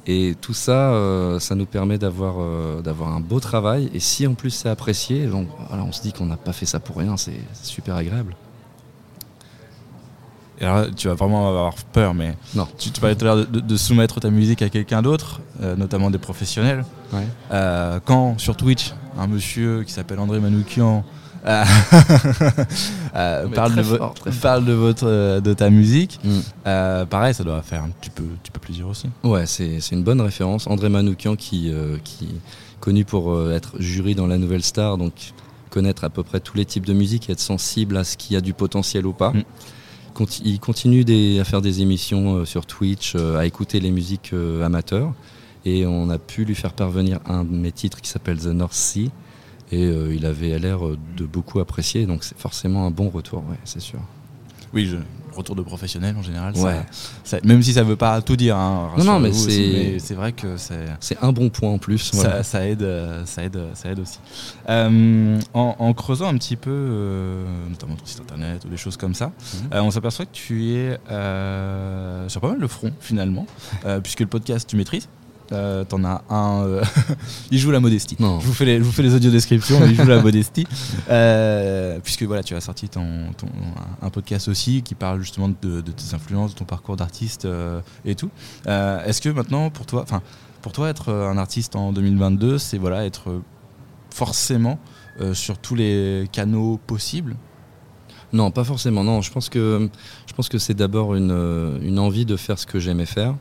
Et 0.06 0.34
tout 0.40 0.52
ça, 0.52 0.92
euh, 0.92 1.38
ça 1.40 1.54
nous 1.54 1.64
permet 1.64 1.96
d'avoir 1.96 2.36
euh, 2.38 2.82
d'avoir 2.82 3.10
un 3.14 3.20
beau 3.20 3.40
travail. 3.40 3.90
Et 3.94 4.00
si 4.00 4.26
en 4.26 4.34
plus 4.34 4.50
c'est 4.50 4.68
apprécié, 4.68 5.26
donc, 5.26 5.48
voilà, 5.68 5.82
on 5.84 5.92
se 5.92 6.02
dit 6.02 6.12
qu'on 6.12 6.26
n'a 6.26 6.36
pas 6.36 6.52
fait 6.52 6.66
ça 6.66 6.78
pour 6.78 6.96
rien, 6.96 7.16
c'est 7.16 7.40
super 7.62 7.96
agréable. 7.96 8.36
Et 10.60 10.64
alors, 10.64 10.94
tu 10.94 11.08
vas 11.08 11.14
vraiment 11.14 11.48
avoir 11.48 11.74
peur, 11.74 12.14
mais 12.14 12.36
non. 12.54 12.68
tu, 12.78 12.90
tu 12.90 13.00
parlais 13.00 13.16
tout 13.16 13.24
à 13.24 13.34
l'heure 13.34 13.46
de, 13.46 13.76
soumettre 13.76 14.20
ta 14.20 14.30
musique 14.30 14.62
à 14.62 14.68
quelqu'un 14.68 15.02
d'autre, 15.02 15.40
euh, 15.60 15.74
notamment 15.74 16.10
des 16.10 16.18
professionnels. 16.18 16.84
quand 18.04 18.38
sur 18.38 18.56
Twitch, 18.56 18.92
un 19.18 19.26
monsieur 19.26 19.82
qui 19.84 19.92
s'appelle 19.92 20.18
André 20.18 20.38
Manoukian 20.38 20.98
euh, 20.98 21.00
euh, 21.00 21.23
parle, 23.54 23.74
de, 23.74 24.30
parle 24.40 24.64
de, 24.64 24.72
votre, 24.72 25.06
euh, 25.06 25.40
de 25.40 25.52
ta 25.52 25.68
musique. 25.70 26.18
Mm. 26.24 26.40
pareil, 27.10 27.34
ça 27.34 27.44
doit 27.44 27.60
faire 27.62 27.82
un 27.82 27.90
petit 27.90 28.10
peu, 28.10 28.24
petit 28.42 28.50
peu 28.50 28.60
plaisir 28.60 28.88
aussi. 28.88 29.08
Ouais, 29.22 29.46
c'est 29.46 29.78
une 29.92 30.02
bonne 30.02 30.20
référence. 30.20 30.66
André 30.66 30.88
Manoukian, 30.88 31.36
qui, 31.36 31.72
qui 32.02 32.28
connu 32.80 33.04
pour 33.04 33.50
être 33.50 33.80
jury 33.80 34.14
dans 34.14 34.26
La 34.26 34.38
Nouvelle 34.38 34.62
Star, 34.62 34.98
donc 34.98 35.12
connaître 35.70 36.04
à 36.04 36.10
peu 36.10 36.22
près 36.22 36.40
tous 36.40 36.56
les 36.56 36.64
types 36.64 36.86
de 36.86 36.92
musique 36.92 37.28
et 37.28 37.32
être 37.32 37.40
sensible 37.40 37.96
à 37.96 38.04
ce 38.04 38.16
qui 38.16 38.36
a 38.36 38.40
du 38.40 38.54
potentiel 38.54 39.06
ou 39.06 39.12
pas. 39.12 39.30
Mm. 39.30 39.44
Il 40.44 40.60
continue 40.60 41.04
à 41.40 41.44
faire 41.44 41.60
des 41.60 41.82
émissions 41.82 42.44
sur 42.44 42.66
Twitch, 42.66 43.16
à 43.16 43.44
écouter 43.46 43.80
les 43.80 43.90
musiques 43.90 44.32
amateurs. 44.62 45.12
Et 45.64 45.86
on 45.86 46.10
a 46.10 46.18
pu 46.18 46.44
lui 46.44 46.54
faire 46.54 46.72
parvenir 46.72 47.20
un 47.26 47.44
de 47.44 47.54
mes 47.54 47.72
titres 47.72 48.00
qui 48.00 48.10
s'appelle 48.10 48.38
The 48.38 48.46
North 48.46 48.74
Sea, 48.74 49.10
et 49.74 49.86
euh, 49.86 50.14
il 50.14 50.24
avait 50.24 50.56
l'air 50.58 50.86
euh, 50.86 50.96
de 51.16 51.24
beaucoup 51.24 51.58
apprécier, 51.58 52.06
donc 52.06 52.22
c'est 52.22 52.38
forcément 52.38 52.86
un 52.86 52.90
bon 52.90 53.08
retour, 53.08 53.40
ouais, 53.50 53.58
c'est 53.64 53.80
sûr. 53.80 53.98
Oui, 54.72 54.86
je, 54.86 54.96
retour 55.34 55.56
de 55.56 55.62
professionnel 55.62 56.14
en 56.16 56.22
général. 56.22 56.54
Ça, 57.24 57.38
même 57.42 57.60
si 57.60 57.72
ça 57.72 57.82
ne 57.82 57.86
veut 57.86 57.96
pas 57.96 58.22
tout 58.22 58.36
dire. 58.36 58.56
Hein, 58.56 58.90
non, 58.98 59.04
non, 59.04 59.20
mais 59.20 59.32
c'est 59.32 60.14
vrai 60.14 60.32
que 60.32 60.56
c'est. 60.56 60.86
C'est 61.00 61.18
un 61.22 61.32
bon 61.32 61.48
point 61.50 61.70
en 61.70 61.78
plus. 61.78 62.12
Ça, 62.42 62.66
aide, 62.66 62.86
ça 63.24 63.42
aide, 63.42 63.58
ça 63.74 63.90
aide 63.90 63.98
aussi. 63.98 64.20
Euh, 64.68 65.40
en, 65.52 65.92
creusant 65.94 66.28
un 66.28 66.38
petit 66.38 66.54
peu, 66.54 67.44
notamment 67.68 67.96
ton 67.96 68.06
site 68.06 68.20
internet 68.20 68.64
ou 68.64 68.68
des 68.68 68.76
choses 68.76 68.96
comme 68.96 69.14
ça, 69.14 69.32
mhm. 69.72 69.80
on 69.80 69.90
s'aperçoit 69.90 70.26
que 70.26 70.34
tu 70.34 70.74
es 70.74 70.98
sur 72.28 72.40
pas 72.40 72.48
mal 72.48 72.58
le 72.58 72.68
front 72.68 72.92
finalement, 73.00 73.46
puisque 74.04 74.20
le 74.20 74.28
podcast 74.28 74.68
tu 74.68 74.76
maîtrises. 74.76 75.08
Euh, 75.52 75.84
t'en 75.84 76.02
as 76.04 76.22
un. 76.30 76.64
Euh, 76.64 76.84
il 77.50 77.58
joue 77.58 77.70
la 77.70 77.80
modestie. 77.80 78.16
Je 78.18 78.24
vous 78.24 78.52
fais 78.52 78.64
les, 78.64 78.78
je 78.78 78.82
vous 78.82 78.92
fais 78.92 79.02
les 79.02 79.14
audio 79.14 79.30
descriptions. 79.30 79.78
il 79.84 79.94
joue 79.94 80.06
la 80.06 80.22
modestie. 80.22 80.66
Euh, 81.10 81.98
puisque 82.02 82.22
voilà, 82.22 82.42
tu 82.42 82.54
as 82.54 82.60
sorti 82.60 82.88
ton, 82.88 83.30
un 84.00 84.10
podcast 84.10 84.48
aussi 84.48 84.82
qui 84.82 84.94
parle 84.94 85.20
justement 85.20 85.48
de, 85.48 85.80
tes 85.80 86.14
influences, 86.14 86.54
de 86.54 86.58
ton 86.58 86.64
parcours 86.64 86.96
d'artiste 86.96 87.46
et 88.04 88.14
tout. 88.14 88.30
Est-ce 88.66 89.20
que 89.20 89.28
maintenant, 89.28 89.70
pour 89.70 89.86
toi, 89.86 90.02
enfin, 90.02 90.22
pour 90.62 90.72
toi, 90.72 90.88
être 90.88 91.12
un 91.12 91.36
artiste 91.36 91.76
en 91.76 91.92
2022, 91.92 92.58
c'est 92.58 92.78
voilà, 92.78 93.04
être 93.04 93.42
forcément 94.10 94.78
sur 95.32 95.58
tous 95.58 95.74
les 95.74 96.28
canaux 96.32 96.80
possibles? 96.86 97.36
Non, 98.32 98.50
pas 98.50 98.64
forcément. 98.64 99.04
Non, 99.04 99.20
je 99.20 99.30
pense 99.30 99.48
que 99.48 99.88
je 100.26 100.32
pense 100.32 100.48
que 100.48 100.58
c'est 100.58 100.74
d'abord 100.74 101.14
une, 101.14 101.78
une, 101.82 101.98
envie 101.98 102.24
de 102.24 102.36
faire 102.36 102.58
ce 102.58 102.66
que 102.66 102.78
j'aimais 102.78 103.06
faire 103.06 103.34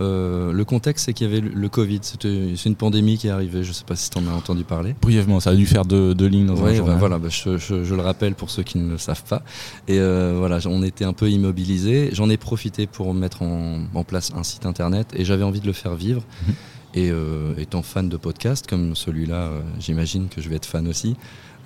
Euh, 0.00 0.52
le 0.52 0.64
contexte, 0.64 1.06
c'est 1.06 1.12
qu'il 1.12 1.28
y 1.28 1.30
avait 1.30 1.40
le 1.40 1.68
Covid. 1.68 2.00
C'est 2.02 2.66
une 2.66 2.76
pandémie 2.76 3.18
qui 3.18 3.28
est 3.28 3.30
arrivée. 3.30 3.62
Je 3.62 3.68
ne 3.68 3.74
sais 3.74 3.84
pas 3.84 3.96
si 3.96 4.10
tu 4.10 4.18
en 4.18 4.26
as 4.26 4.32
entendu 4.34 4.64
parler. 4.64 4.94
Brièvement, 5.00 5.40
ça 5.40 5.50
a 5.50 5.54
dû 5.54 5.66
faire 5.66 5.84
deux, 5.84 6.14
lignes 6.26 6.46
dans 6.46 6.64
un 6.64 6.74
journal. 6.74 6.98
voilà, 6.98 7.18
bah, 7.18 7.28
je, 7.30 7.94
le 7.94 8.02
rappelle 8.02 8.34
pour 8.34 8.50
ceux 8.50 8.62
qui 8.62 8.78
ne 8.78 8.90
le 8.90 8.98
savent 8.98 9.24
pas. 9.24 9.42
Et 9.88 9.98
euh, 9.98 10.34
voilà, 10.38 10.58
on 10.66 10.82
était 10.82 11.04
un 11.04 11.12
peu 11.12 11.30
immobilisés. 11.30 12.10
J'en 12.12 12.30
ai 12.30 12.36
profité 12.36 12.86
pour 12.86 13.12
mettre 13.14 13.42
en, 13.42 14.04
place 14.06 14.32
un 14.34 14.42
site 14.42 14.64
internet 14.64 15.12
et 15.14 15.24
j'avais 15.24 15.44
envie 15.44 15.60
de 15.60 15.66
le 15.66 15.72
faire 15.72 15.94
vivre. 15.94 16.22
Mhm. 16.46 16.54
Et 16.92 17.10
euh, 17.10 17.54
étant 17.56 17.82
fan 17.82 18.08
de 18.08 18.16
podcasts 18.16 18.66
comme 18.66 18.96
celui-là, 18.96 19.50
j'imagine 19.78 20.28
que 20.28 20.40
je 20.40 20.48
vais 20.48 20.56
être 20.56 20.66
fan 20.66 20.88
aussi. 20.88 21.16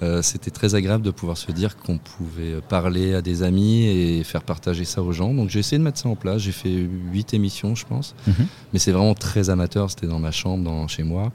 Euh, 0.04 0.22
c'était 0.22 0.50
très 0.50 0.74
agréable 0.74 1.02
de 1.02 1.10
pouvoir 1.10 1.38
se 1.38 1.50
dire 1.50 1.76
qu'on 1.76 1.98
pouvait 1.98 2.60
parler 2.68 3.14
à 3.14 3.22
des 3.22 3.42
amis 3.42 3.86
et 3.86 4.22
faire 4.24 4.42
partager 4.42 4.84
ça 4.84 5.02
aux 5.02 5.12
gens. 5.12 5.32
Donc 5.32 5.48
j'ai 5.48 5.60
essayé 5.60 5.78
de 5.78 5.82
mettre 5.82 5.98
ça 5.98 6.08
en 6.08 6.16
place. 6.16 6.42
J'ai 6.42 6.52
fait 6.52 6.86
huit 7.12 7.32
émissions, 7.32 7.74
je 7.74 7.86
pense. 7.86 8.14
Mhm. 8.26 8.46
Mais 8.72 8.78
c'est 8.78 8.92
vraiment 8.92 9.14
très 9.14 9.50
amateur. 9.50 9.90
C'était 9.90 10.06
dans 10.06 10.18
ma 10.18 10.30
chambre, 10.30 10.62
dans, 10.64 10.86
chez 10.88 11.02
moi. 11.02 11.32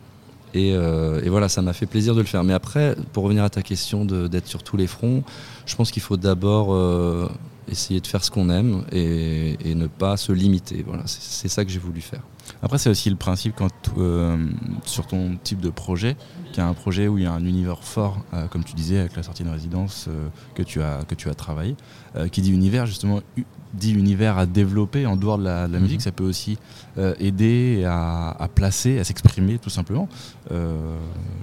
Euh, 0.56 1.22
et, 1.24 1.30
voilà, 1.30 1.50
ça 1.50 1.62
m'a 1.62 1.74
fait 1.74 1.86
plaisir 1.86 2.16
de 2.16 2.22
le 2.22 2.28
faire. 2.28 2.44
Mais 2.44 2.54
après, 2.54 2.96
pour 3.14 3.24
revenir 3.24 3.44
à 3.44 3.50
ta 3.50 3.62
question 3.62 4.06
d'être 4.06 4.48
sur 4.48 4.64
tous 4.64 4.78
les 4.78 4.88
fronts, 4.88 5.24
je 5.66 5.76
pense 5.76 5.92
qu'il 5.92 6.02
faut 6.02 6.18
d'abord 6.18 6.74
euh, 6.74 7.28
essayer 7.70 8.00
de 8.00 8.08
faire 8.08 8.24
ce 8.24 8.32
qu'on 8.32 8.50
aime 8.50 8.84
et, 8.92 9.58
et, 9.64 9.76
ne 9.76 9.88
pas 9.88 10.18
se 10.18 10.32
limiter. 10.32 10.84
Voilà, 10.86 11.04
c'est 11.06 11.48
ça 11.48 11.64
que 11.66 11.72
j'ai 11.72 11.80
voulu 11.80 12.02
faire. 12.02 12.22
Après, 12.62 12.78
c'est 12.78 12.90
aussi 12.90 13.10
le 13.10 13.16
principe 13.16 13.54
quand, 13.56 13.70
euh, 13.98 14.38
sur 14.86 15.08
ton 15.08 15.38
type 15.44 15.62
de 15.62 15.70
projet, 15.70 16.16
qu'il 16.50 16.58
y 16.58 16.62
a 16.62 16.68
un 16.68 16.74
projet 16.74 17.08
où 17.08 17.18
il 17.18 17.24
y 17.24 17.28
a 17.28 17.32
un 17.32 17.46
univers 17.46 17.84
fort, 17.84 18.24
euh, 18.34 18.48
comme 18.48 18.64
tu 18.64 18.74
disais 18.74 19.00
avec 19.00 19.16
la 19.16 19.24
sortie 19.24 19.44
de 19.44 19.50
résidence 19.50 20.08
euh, 20.08 20.28
que, 20.56 20.64
tu 20.64 20.82
as, 20.82 21.04
que 21.08 21.16
tu 21.16 21.30
as 21.30 21.34
travaillé. 21.34 21.76
qui 22.32 22.42
dit 22.42 22.52
univers, 22.52 22.86
justement, 22.86 23.22
dit 23.74 23.94
univers 23.94 24.38
à 24.38 24.46
développer 24.46 25.06
en 25.06 25.16
dehors 25.16 25.38
de 25.38 25.44
la, 25.44 25.68
mhm. 25.68 25.80
musique, 25.80 26.02
ça 26.02 26.12
peut 26.12 26.24
aussi 26.24 26.58
aider 27.20 27.84
à, 27.86 28.50
placer, 28.54 29.00
à 29.00 29.04
s'exprimer 29.04 29.60
tout 29.60 29.70
simplement, 29.70 30.10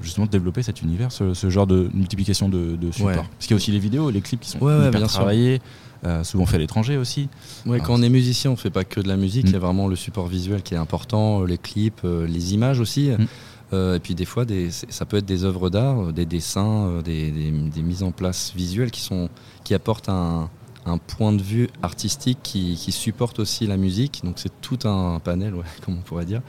justement 0.02 0.26
de 0.26 0.32
développer 0.32 0.62
cet 0.62 0.82
univers, 0.82 1.12
ce, 1.12 1.50
genre 1.50 1.66
de 1.66 1.88
multiplication 1.94 2.48
de, 2.48 2.76
de 2.76 2.90
supports. 2.90 3.28
Parce 3.28 3.46
qu'il 3.46 3.52
y 3.52 3.54
a 3.54 3.56
aussi 3.56 3.70
les 3.70 3.78
vidéos, 3.78 4.10
les 4.10 4.20
clips 4.20 4.40
qui 4.40 4.50
sont 4.50 4.58
ouais, 4.58 4.90
bien 4.90 5.06
travaillés. 5.06 5.60
Euh, 6.06 6.22
souvent 6.22 6.46
fait 6.46 6.56
à 6.56 6.58
l'étranger 6.58 6.96
aussi. 6.96 7.28
Ouais, 7.64 7.80
quand 7.80 7.94
on 7.98 8.02
est 8.02 8.08
musicien, 8.08 8.52
on 8.52 8.56
fait 8.56 8.70
pas 8.70 8.84
que 8.84 9.00
de 9.00 9.08
la 9.08 9.16
musique, 9.16 9.46
il 9.46 9.52
y 9.52 9.56
a 9.56 9.58
mm. 9.58 9.62
vraiment 9.62 9.88
le 9.88 9.96
support 9.96 10.28
visuel 10.28 10.62
qui 10.62 10.74
est 10.74 10.78
important, 10.78 11.42
euh, 11.42 11.46
les 11.46 11.58
clips, 11.58 12.02
euh, 12.04 12.26
les 12.26 12.54
images 12.54 12.78
aussi. 12.78 13.10
Mm. 13.10 13.94
et 13.96 13.98
puis 14.00 14.14
des 14.14 14.24
fois, 14.24 14.44
des, 14.44 14.70
ça 14.70 15.04
peut 15.04 15.16
être 15.16 15.26
des 15.26 15.44
œuvres 15.44 15.68
d'art, 15.68 16.12
des 16.12 16.26
dessins, 16.26 17.02
des, 17.04 17.32
des, 17.32 17.82
mises 17.82 18.04
en 18.04 18.12
place 18.12 18.52
visuelles 18.54 18.92
qui, 18.92 19.00
sont, 19.00 19.28
qui 19.64 19.74
apportent 19.74 20.08
un, 20.08 20.48
un 20.84 20.98
point 20.98 21.32
de 21.32 21.42
vue 21.42 21.68
artistique 21.82 22.38
qui, 22.44 22.76
qui, 22.76 22.92
supporte 22.92 23.40
aussi 23.40 23.66
la 23.66 23.76
musique. 23.76 24.20
Donc 24.22 24.34
c'est 24.36 24.60
tout 24.60 24.78
un 24.84 25.18
panel, 25.18 25.56
ouais, 25.56 25.64
comme 25.84 25.98
on 25.98 26.02
pourrait 26.02 26.26
dire. 26.26 26.42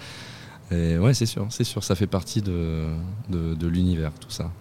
Et 0.70 1.00
ouais, 1.00 1.16
c'est 1.16 1.26
sûr, 1.26 1.48
c'est 1.50 1.64
sûr, 1.64 1.84
ça 1.84 1.96
fait 1.96 2.08
partie 2.08 2.42
de, 2.42 2.86
de, 3.30 3.56
de 3.56 3.68
l'univers, 3.68 4.12
tout 4.20 4.30
ça. 4.30 4.52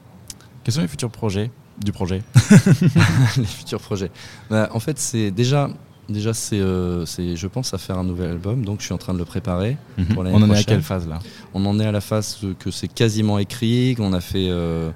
Quels 0.64 0.72
sont 0.72 0.80
les 0.80 0.88
futurs 0.88 1.10
projets? 1.10 1.50
Du 1.82 1.92
projet 1.92 2.22
Les 3.36 3.44
futurs 3.44 3.80
projets. 3.80 4.10
Bah, 4.50 4.68
en 4.72 4.80
fait, 4.80 4.98
c'est 4.98 5.30
déjà, 5.30 5.70
déjà 6.08 6.32
euh, 6.52 7.06
c'est, 7.06 7.36
je 7.36 7.46
pense 7.46 7.74
à 7.74 7.78
faire 7.78 7.98
un 7.98 8.04
nouvel 8.04 8.30
album, 8.30 8.64
donc 8.64 8.80
je 8.80 8.86
suis 8.86 8.94
en 8.94 8.98
train 8.98 9.14
de 9.14 9.18
le 9.18 9.24
préparer. 9.24 9.76
Mhm. 9.98 10.06
On 10.16 10.42
en 10.42 10.50
est 10.50 10.58
à 10.58 10.62
quelle 10.62 10.82
phase 10.82 11.08
là? 11.08 11.18
On 11.54 11.64
en 11.66 11.78
est 11.80 11.86
à 11.86 11.92
la 11.92 12.00
phase 12.00 12.38
que 12.58 12.70
c'est 12.70 12.88
quasiment 12.88 13.38
écrit, 13.38 13.94
qu'on 13.96 14.12
a 14.12 14.20
fait, 14.20 14.48
euh, 14.48 14.90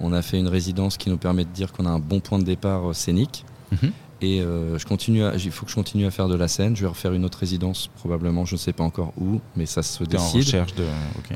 on 0.00 0.12
a 0.12 0.22
fait 0.22 0.38
une 0.38 0.48
résidence 0.48 0.96
qui 0.96 1.10
nous 1.10 1.18
permet 1.18 1.44
de 1.44 1.50
dire 1.50 1.72
qu'on 1.72 1.86
a 1.86 1.90
un 1.90 1.98
bon 1.98 2.20
point 2.20 2.38
de 2.38 2.44
départ 2.44 2.90
euh, 2.90 2.92
scénique. 2.92 3.44
Mhm. 3.72 3.92
Et 4.22 4.40
euh, 4.40 4.78
je 4.78 4.86
continue 4.86 5.22
il 5.34 5.50
faut 5.50 5.66
que 5.66 5.70
je 5.70 5.76
continue 5.76 6.06
à 6.06 6.10
faire 6.10 6.28
de 6.28 6.34
la 6.34 6.48
scène. 6.48 6.74
Je 6.74 6.82
vais 6.82 6.88
refaire 6.88 7.12
une 7.12 7.24
autre 7.24 7.38
résidence, 7.38 7.90
probablement, 7.96 8.44
je 8.46 8.54
ne 8.54 8.58
sais 8.58 8.72
pas 8.72 8.84
encore 8.84 9.12
où, 9.20 9.40
mais 9.56 9.66
ça 9.66 9.82
se 9.82 10.02
décide. 10.04 10.36
En 10.36 10.38
recherche 10.38 10.74
de. 10.74 10.84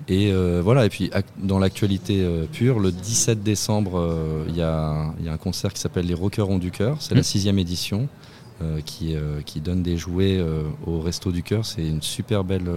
Et 0.09 0.33
euh, 0.33 0.63
voilà, 0.65 0.87
et 0.87 0.89
puis 0.89 1.11
dans 1.37 1.59
l'actualité 1.59 2.23
euh, 2.23 2.47
pure, 2.51 2.79
le 2.79 2.91
17 2.91 3.43
décembre, 3.43 4.45
il 4.49 4.57
y, 4.57 4.63
a, 4.63 5.13
un 5.27 5.37
concert 5.37 5.73
qui 5.73 5.81
s'appelle 5.81 6.07
Les 6.07 6.15
Rockerons 6.15 6.59
du 6.59 6.71
Cœur. 6.71 6.97
C'est 7.01 7.15
la 7.15 7.21
mmh. 7.21 7.25
sixième 7.25 7.59
édition 7.59 8.09
qui, 8.85 9.15
qui 9.47 9.61
donne 9.63 9.83
des 9.83 9.97
jouets 9.97 10.39
au 10.87 11.01
Resto 11.01 11.33
du 11.33 11.43
Cœur. 11.43 11.65
C'est 11.65 11.87
une 11.87 12.03
super 12.03 12.45
belle 12.45 12.71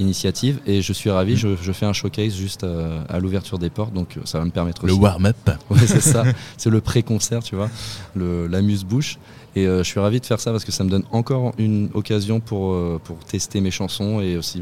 initiative 0.00 0.60
et 0.66 0.82
je 0.82 0.92
suis 0.92 1.10
ravi. 1.10 1.36
Je, 1.36 1.72
fais 1.72 1.86
un 1.86 1.92
showcase 1.92 2.34
juste 2.34 2.64
à, 2.64 3.18
l'ouverture 3.18 3.58
des 3.58 3.70
portes, 3.70 3.92
donc 3.92 4.18
ça 4.24 4.38
va 4.38 4.44
me 4.44 4.50
permettre 4.50 4.86
le 4.86 4.92
warm-up. 4.92 5.36
Oui, 5.70 5.80
c'est 5.86 6.00
ça. 6.00 6.24
c'est 6.56 6.70
le 6.70 6.80
pré-concert, 6.80 7.42
tu 7.42 7.56
vois, 7.56 7.70
l'amuse-bouche. 8.16 9.18
Et 9.56 9.66
euh, 9.66 9.78
je 9.78 9.88
suis 9.88 10.00
ravi 10.00 10.20
de 10.20 10.26
faire 10.26 10.40
ça 10.40 10.50
parce 10.50 10.64
que 10.64 10.72
ça 10.72 10.82
me 10.82 10.90
donne 10.90 11.04
encore 11.12 11.54
une 11.58 11.88
occasion 11.94 12.40
pour, 12.40 12.72
euh, 12.72 13.00
pour 13.02 13.18
tester 13.18 13.60
mes 13.60 13.70
chansons 13.70 14.20
et 14.20 14.36
aussi 14.36 14.60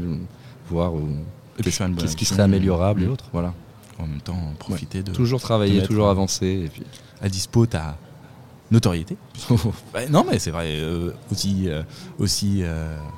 voir 0.69 0.93
qu'est-ce 1.61 2.15
qui 2.15 2.25
serait 2.25 2.43
améliorable 2.43 3.03
et 3.03 3.07
autres. 3.07 3.25
Voilà. 3.33 3.53
En 3.99 4.07
même 4.07 4.21
temps, 4.21 4.37
profiter 4.59 5.03
de. 5.03 5.11
Toujours 5.11 5.41
travailler, 5.41 5.83
toujours 5.83 6.09
avancer. 6.09 6.63
Et 6.65 6.69
puis... 6.69 6.83
À 7.21 7.29
dispo, 7.29 7.65
ta 7.65 7.95
notoriété. 8.73 9.15
non, 10.09 10.25
mais 10.29 10.39
c'est 10.39 10.51
vrai, 10.51 10.67
euh, 10.71 11.11
aussi, 11.31 11.69
aussi 12.19 12.63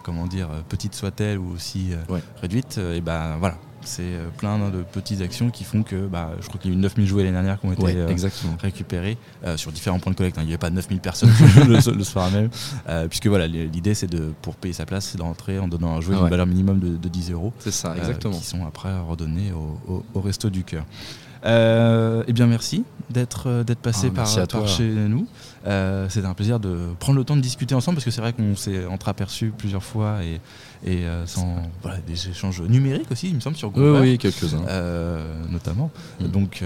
comment 0.04 0.28
dire, 0.28 0.50
petite 0.70 0.94
soit-elle 0.94 1.40
ou 1.40 1.54
aussi 1.54 1.92
réduite, 2.42 2.78
et 2.78 3.02
ben 3.02 3.38
voilà, 3.40 3.58
c'est 3.86 4.04
euh, 4.04 4.30
plein 4.36 4.70
de 4.70 4.82
petites 4.82 5.22
actions 5.22 5.50
qui 5.50 5.64
font 5.64 5.84
que 5.84 6.08
bah, 6.08 6.32
je 6.42 6.48
crois 6.48 6.60
qu'il 6.60 6.72
y 6.72 6.74
a 6.74 6.78
eu 6.78 6.80
9000 6.80 7.08
jouets 7.08 7.24
l'année 7.24 7.34
dernière 7.34 7.60
qui 7.60 7.68
ont 7.68 7.72
été 7.72 7.96
euh, 7.96 8.08
récupérés 8.60 9.18
euh, 9.46 9.58
sur 9.58 9.72
différents 9.72 10.00
points 10.00 10.12
de 10.12 10.18
collecte. 10.18 10.38
Hein. 10.38 10.42
Il 10.44 10.48
n'y 10.48 10.52
avait 10.52 10.58
pas 10.58 10.70
9000 10.70 11.00
personnes 11.00 11.30
le, 11.68 12.04
soir 12.04 12.30
même, 12.32 12.50
puisque 13.10 13.28
voilà, 13.28 13.48
l'idée 13.48 13.94
c'est 13.94 14.08
de 14.08 14.34
pour 14.42 14.56
payer 14.56 14.74
sa 14.74 14.86
place, 14.86 15.06
c'est 15.06 15.18
d'entrer 15.18 15.60
en 15.60 15.68
donnant 15.68 15.96
un 15.96 16.02
jouet 16.02 16.16
une 16.16 16.30
valeur 16.30 16.48
minimum 16.48 16.80
de, 16.80 17.10
10 17.10 17.32
euros. 17.32 17.54
C'est 17.60 17.72
ça, 17.72 17.96
exactement. 17.98 18.38
qui 18.38 18.44
sont 18.44 18.66
après 18.66 18.98
redonnés 19.00 19.52
au, 19.54 20.22
resto 20.22 20.50
du 20.50 20.64
cœur. 20.64 20.86
Eh 21.46 22.34
bien, 22.34 22.48
merci 22.48 22.84
d'être 23.10 23.64
d'être 23.64 23.80
passé 23.80 24.08
ah, 24.12 24.24
par, 24.24 24.48
par 24.48 24.68
chez 24.68 24.88
nous. 24.88 25.28
Euh, 25.68 26.08
c'est 26.10 26.24
un 26.26 26.34
plaisir 26.34 26.60
de 26.60 26.78
prendre 27.00 27.18
le 27.18 27.26
temps 27.26 27.36
de 27.36 27.42
discuter 27.42 27.74
ensemble 27.74 27.96
parce 27.96 28.06
que 28.06 28.12
c'est 28.12 28.22
vrai 28.22 28.34
qu'on 28.34 28.56
s'est 28.56 28.86
entreaperçu 28.86 29.52
plusieurs 29.58 29.84
fois 29.84 30.20
et, 30.24 30.40
et 30.86 31.06
euh, 31.06 31.26
sans 31.26 31.58
voilà, 31.82 31.98
des 32.00 32.30
échanges 32.30 32.62
numériques 32.62 33.12
aussi, 33.12 33.30
il 33.30 33.36
me 33.36 33.40
semble, 33.40 33.56
sur 33.56 33.72
Google. 33.72 34.02
Oui, 34.02 34.18
quelques-uns. 34.18 34.66
Euh, 34.68 35.24
notamment. 35.50 35.90
Mm. 36.20 36.28
Donc, 36.28 36.64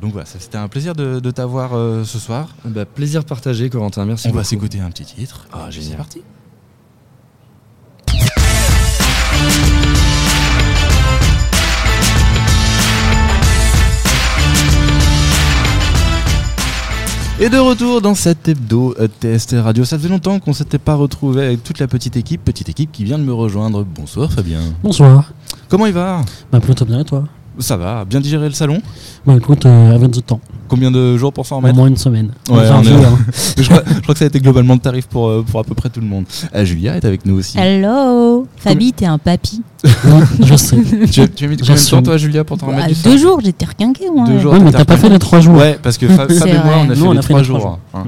donc 0.00 0.12
voilà, 0.12 0.26
c'était 0.26 0.58
un 0.58 0.68
plaisir 0.68 0.94
de, 0.94 1.30
t'avoir 1.30 1.70
ce 2.04 2.18
soir. 2.18 2.54
Bah, 2.64 2.84
plaisir 2.84 3.24
partagé, 3.24 3.70
Corentin. 3.70 4.04
Merci. 4.04 4.28
On 4.28 4.32
va 4.32 4.44
s'écouter 4.44 4.80
un 4.80 4.90
petit 4.90 5.04
titre. 5.04 5.46
Ah. 5.52 5.68
C'est 5.70 5.96
parti. 5.96 6.22
Et 17.42 17.48
de 17.48 17.58
retour 17.58 18.00
dans 18.00 18.14
cette 18.14 18.46
hebdo 18.46 18.94
euh, 19.00 19.08
TST 19.08 19.56
Radio. 19.58 19.84
Ça 19.84 19.98
faisait 19.98 20.08
longtemps 20.08 20.38
qu'on 20.38 20.52
s'était 20.52 20.78
pas 20.78 20.94
retrouvé 20.94 21.44
avec 21.44 21.64
toute 21.64 21.80
la 21.80 21.88
petite 21.88 22.16
équipe, 22.16 22.44
petite 22.44 22.68
équipe 22.68 22.92
qui 22.92 23.02
vient 23.02 23.18
de 23.18 23.24
me 23.24 23.32
rejoindre. 23.32 23.84
Bonsoir 23.84 24.30
Fabien. 24.30 24.60
Bonsoir. 24.80 25.32
Comment 25.68 25.86
il 25.86 25.92
va? 25.92 26.20
Bah 26.52 26.60
plutôt 26.60 26.84
bien 26.84 27.00
et 27.00 27.04
toi? 27.04 27.24
Ça 27.58 27.76
va, 27.76 28.04
bien 28.04 28.20
digéré 28.20 28.46
le 28.46 28.54
salon? 28.54 28.80
Bah 29.26 29.34
écoute, 29.36 29.66
euh, 29.66 29.92
avec 29.92 30.12
du 30.12 30.22
temps. 30.22 30.40
Combien 30.68 30.92
de 30.92 31.16
jours 31.16 31.32
pour 31.32 31.44
s'en 31.44 31.56
remettre? 31.56 31.74
Au 31.74 31.78
moins 31.78 31.88
une 31.88 31.96
semaine. 31.96 32.30
Ouais, 32.48 32.64
hein. 32.64 32.80
je, 33.58 33.68
crois, 33.68 34.14
que 34.14 34.18
ça 34.18 34.24
a 34.24 34.28
été 34.28 34.38
globalement 34.38 34.74
le 34.74 34.80
tarif 34.80 35.08
pour, 35.08 35.28
euh, 35.28 35.42
pour 35.42 35.58
à 35.58 35.64
peu 35.64 35.74
près 35.74 35.90
tout 35.90 36.00
le 36.00 36.06
monde. 36.06 36.26
Euh, 36.54 36.64
Julia 36.64 36.96
est 36.96 37.04
avec 37.04 37.26
nous 37.26 37.40
aussi. 37.40 37.58
Hello 37.58 38.46
Fabi, 38.56 38.92
t'es 38.92 39.06
un 39.06 39.18
papy. 39.18 39.62
Je 39.84 40.56
sais. 40.56 40.76
Tu, 41.10 41.28
tu 41.30 41.44
as 41.44 41.48
mis 41.48 41.56
combien 41.56 41.74
de 41.74 41.90
temps 41.90 42.02
toi 42.02 42.16
Julia 42.16 42.44
pour 42.44 42.56
t'en 42.58 42.66
remettre 42.66 42.88
bah, 42.88 42.94
Deux 43.04 43.18
jours, 43.18 43.40
j'étais 43.42 43.66
requinqué 43.66 44.10
moi. 44.10 44.26
Deux 44.26 44.38
jours. 44.38 44.52
Ouais, 44.52 44.60
mais 44.60 44.70
t'as 44.70 44.84
pas 44.84 44.96
fait 44.96 45.08
les 45.08 45.18
trois 45.18 45.40
jours. 45.40 45.56
Ouais, 45.56 45.78
parce 45.82 45.98
que 45.98 46.08
Fab, 46.08 46.30
et 46.30 46.34
moi 46.34 46.86
on 46.86 46.90
a 46.90 46.94
fait, 46.94 47.14
les, 47.14 47.20
trois 47.20 47.42
jours. 47.42 47.78
Hein. 47.94 48.04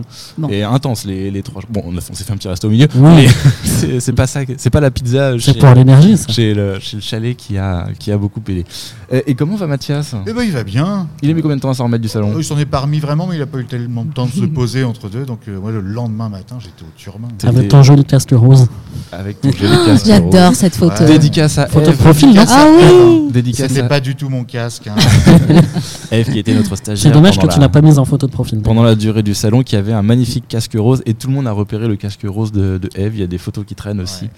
Et 0.51 0.63
intense 0.63 1.05
les, 1.05 1.31
les 1.31 1.43
trois 1.43 1.63
jours. 1.63 1.71
Bon, 1.71 1.85
on, 1.87 2.15
s'est 2.15 2.25
fait 2.25 2.33
un 2.33 2.37
petit 2.37 2.49
resto 2.49 2.69
au 2.69 2.71
milieu. 2.71 2.87
Mais 2.95 3.27
c'est 4.01 4.13
pas 4.13 4.27
ça, 4.27 4.41
c'est 4.57 4.71
pas 4.71 4.81
la 4.81 4.91
pizza. 4.91 5.33
C'est 5.39 5.59
pour 5.59 5.75
l'énergie 5.75 6.17
ça. 6.17 6.33
Chez 6.33 6.55
le, 6.55 6.79
chez 6.81 6.97
le 6.97 7.03
chalet 7.03 7.37
qui 7.37 7.59
a, 7.59 7.89
qui 7.99 8.13
a 8.13 8.19
beaucoup 8.19 8.41
aidé. 8.49 8.65
Et, 9.11 9.35
comment 9.35 9.57
va 9.57 9.67
Mathias? 9.67 10.15
Eh 10.27 10.33
ben 10.33 10.43
il 10.43 10.53
va 10.53 10.65
bien. 10.65 11.09
Il 11.23 11.31
a 11.31 11.35
mis 11.35 11.43
combien 11.43 11.57
de 11.57 11.61
temps 11.61 11.71
à 11.71 11.75
s'en 11.75 11.85
remettre 11.85 12.03
du 12.03 12.09
salon? 12.09 12.35
Il 12.39 12.45
s'en 12.45 12.59
est 12.59 12.67
parmi 12.67 13.01
vraiment, 13.01 13.33
il 13.33 13.39
n'a 13.39 13.47
pas 13.47 13.59
eu 13.59 13.65
tellement 13.65 14.05
de 14.05 14.13
temps 14.13 14.27
de 14.27 14.33
se 14.33 14.45
poser 14.47 14.85
entre 14.85 15.09
deux. 15.09 15.25
Donc, 15.25 15.41
euh, 15.49 15.61
moi, 15.61 15.71
le 15.71 15.81
lendemain 15.81 16.29
matin, 16.29 16.57
j'étais 16.61 16.83
au 16.83 16.93
Turmin. 16.97 17.29
Avec 17.45 17.69
ton 17.69 17.83
joli 17.83 18.05
casque 18.05 18.33
rose. 18.33 18.67
Avec 19.13 19.41
ton 19.41 19.51
joli 19.53 19.77
casque 19.87 20.07
J'adore 20.07 20.55
cette 20.55 20.77
photo. 20.77 21.05
Dédicace 21.05 21.59
à 21.59 21.64
photo 21.69 21.87
de 21.87 21.91
Eve. 21.93 21.97
profil, 21.99 22.35
non 22.35 22.45
Ah 22.49 22.67
oui 22.77 23.31
Dédicace 23.33 23.69
C'était 23.69 23.81
à 23.83 23.85
pas 23.89 24.01
du 24.01 24.15
tout 24.15 24.29
mon 24.29 24.45
casque. 24.45 24.87
hein. 24.87 24.95
Eve 26.13 26.31
qui 26.33 26.39
était 26.39 26.55
notre 26.55 26.77
stagiaire. 26.77 27.03
C'est 27.03 27.11
dommage 27.17 27.35
que 27.37 27.41
pendant 27.41 27.53
tu 27.53 27.59
la- 27.61 27.67
n'as 27.67 27.73
pas 27.73 27.81
mis 27.83 27.99
en 27.99 28.05
photo 28.05 28.27
de 28.27 28.33
profil. 28.33 28.61
pendant 28.61 28.83
la 28.83 28.95
durée 28.95 29.23
du 29.23 29.35
salon 29.35 29.63
qui 29.63 29.77
avait 29.77 29.93
un 29.93 30.03
magnifique 30.03 30.47
casque 30.49 30.75
rose 30.77 31.03
et 31.07 31.15
tout 31.15 31.29
le 31.29 31.35
monde 31.35 31.47
a 31.49 31.53
repéré 31.53 31.89
le 31.89 31.97
casque 31.97 32.25
rose 32.27 32.53
de, 32.53 32.79
de 32.79 32.89
Eve. 32.95 33.15
Il 33.17 33.21
y 33.21 33.25
a 33.25 33.27
des 33.27 33.39
photos 33.39 33.65
qui 33.67 33.75
traînent 33.75 34.01
aussi. 34.01 34.25
Ouais. 34.25 34.31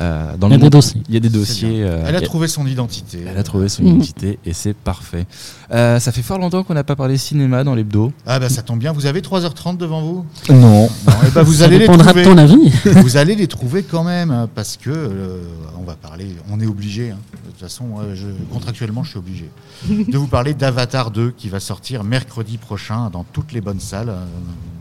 Euh, 0.00 0.36
dans 0.38 0.48
Il 0.48 0.50
y 0.50 0.54
a 0.54 0.56
le 0.56 0.58
des 0.58 0.64
monde- 0.64 0.70
dossiers. 0.72 1.02
Il 1.08 1.14
y 1.14 1.16
a 1.16 1.20
des 1.20 1.28
dossiers. 1.28 1.82
euh, 1.84 2.04
Elle 2.06 2.16
a 2.16 2.20
et- 2.20 2.24
trouvé 2.24 2.48
son 2.48 2.66
identité. 2.66 3.18
elle 3.30 3.38
a 3.38 3.42
trouvé 3.42 3.68
son 3.68 3.82
Mhm. 3.82 3.88
identité 3.96 4.38
et 4.44 4.52
c'est 4.52 4.74
parfait. 4.74 5.26
Euh, 5.72 6.00
ça 6.00 6.10
fait 6.12 6.22
fort 6.22 6.38
longtemps 6.38 6.64
qu'on 6.64 6.74
n'a 6.74 6.82
pas 6.84 6.96
parlé 6.96 7.16
cinéma 7.16 7.62
dans 7.62 7.74
l'hebdo. 7.74 8.12
Ah 8.26 8.38
bah 8.40 8.48
ça 8.48 8.62
tombe 8.62 8.78
bien, 8.80 8.92
vous 8.92 9.06
avez 9.06 9.20
3h30 9.20 9.76
devant 9.76 10.02
vous? 10.02 10.24
Non. 10.48 10.60
Non, 10.60 10.88
eh 11.26 11.30
ben, 11.30 11.42
vous 11.42 11.54
Ça 11.54 11.64
allez 11.64 11.74
les 11.78 11.86
dépendra 11.86 12.06
trouver. 12.12 12.24
de 12.24 12.28
ton 12.30 12.38
avis. 12.38 12.72
vous 13.02 13.16
allez 13.16 13.34
les 13.36 13.46
trouver 13.46 13.82
quand 13.84 14.02
même 14.04 14.30
hein, 14.30 14.48
parce 14.54 14.76
que 14.76 14.90
euh, 14.90 15.38
on 15.80 15.84
va 15.84 15.94
parler, 15.94 16.26
on 16.50 16.58
est 16.60 16.66
obligé. 16.70 17.10
hein. 17.10 17.18
De 17.44 17.50
toute 17.50 17.60
façon, 17.60 17.98
euh, 17.98 18.14
je- 18.14 18.28
contractuellement, 18.52 19.02
je 19.04 19.10
suis 19.10 19.18
obligé 19.18 19.50
de 19.88 20.16
vous 20.18 20.26
parler 20.28 20.54
d'Avatar 20.54 21.10
2 21.10 21.30
qui 21.32 21.48
va 21.48 21.60
sortir 21.60 22.04
mercredi 22.04 22.56
prochain 22.58 23.10
dans 23.10 23.24
toutes 23.24 23.52
les 23.52 23.60
bonnes 23.60 23.80
salles, 23.80 24.08
euh, 24.10 24.24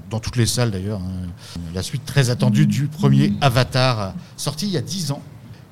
dans 0.10 0.19
toutes 0.19 0.38
les 0.38 0.46
salles 0.46 0.72
d'ailleurs. 0.72 1.01
hein. 1.01 1.27
La 1.74 1.84
suite 1.84 2.05
très 2.05 2.29
attendue 2.29 2.65
du 2.67 2.88
premier 2.88 3.34
Avatar 3.41 4.13
sorti 4.38 4.67
il 4.67 4.72
y 4.72 4.77
a 4.77 4.81
10 4.81 5.12
ans. 5.12 5.22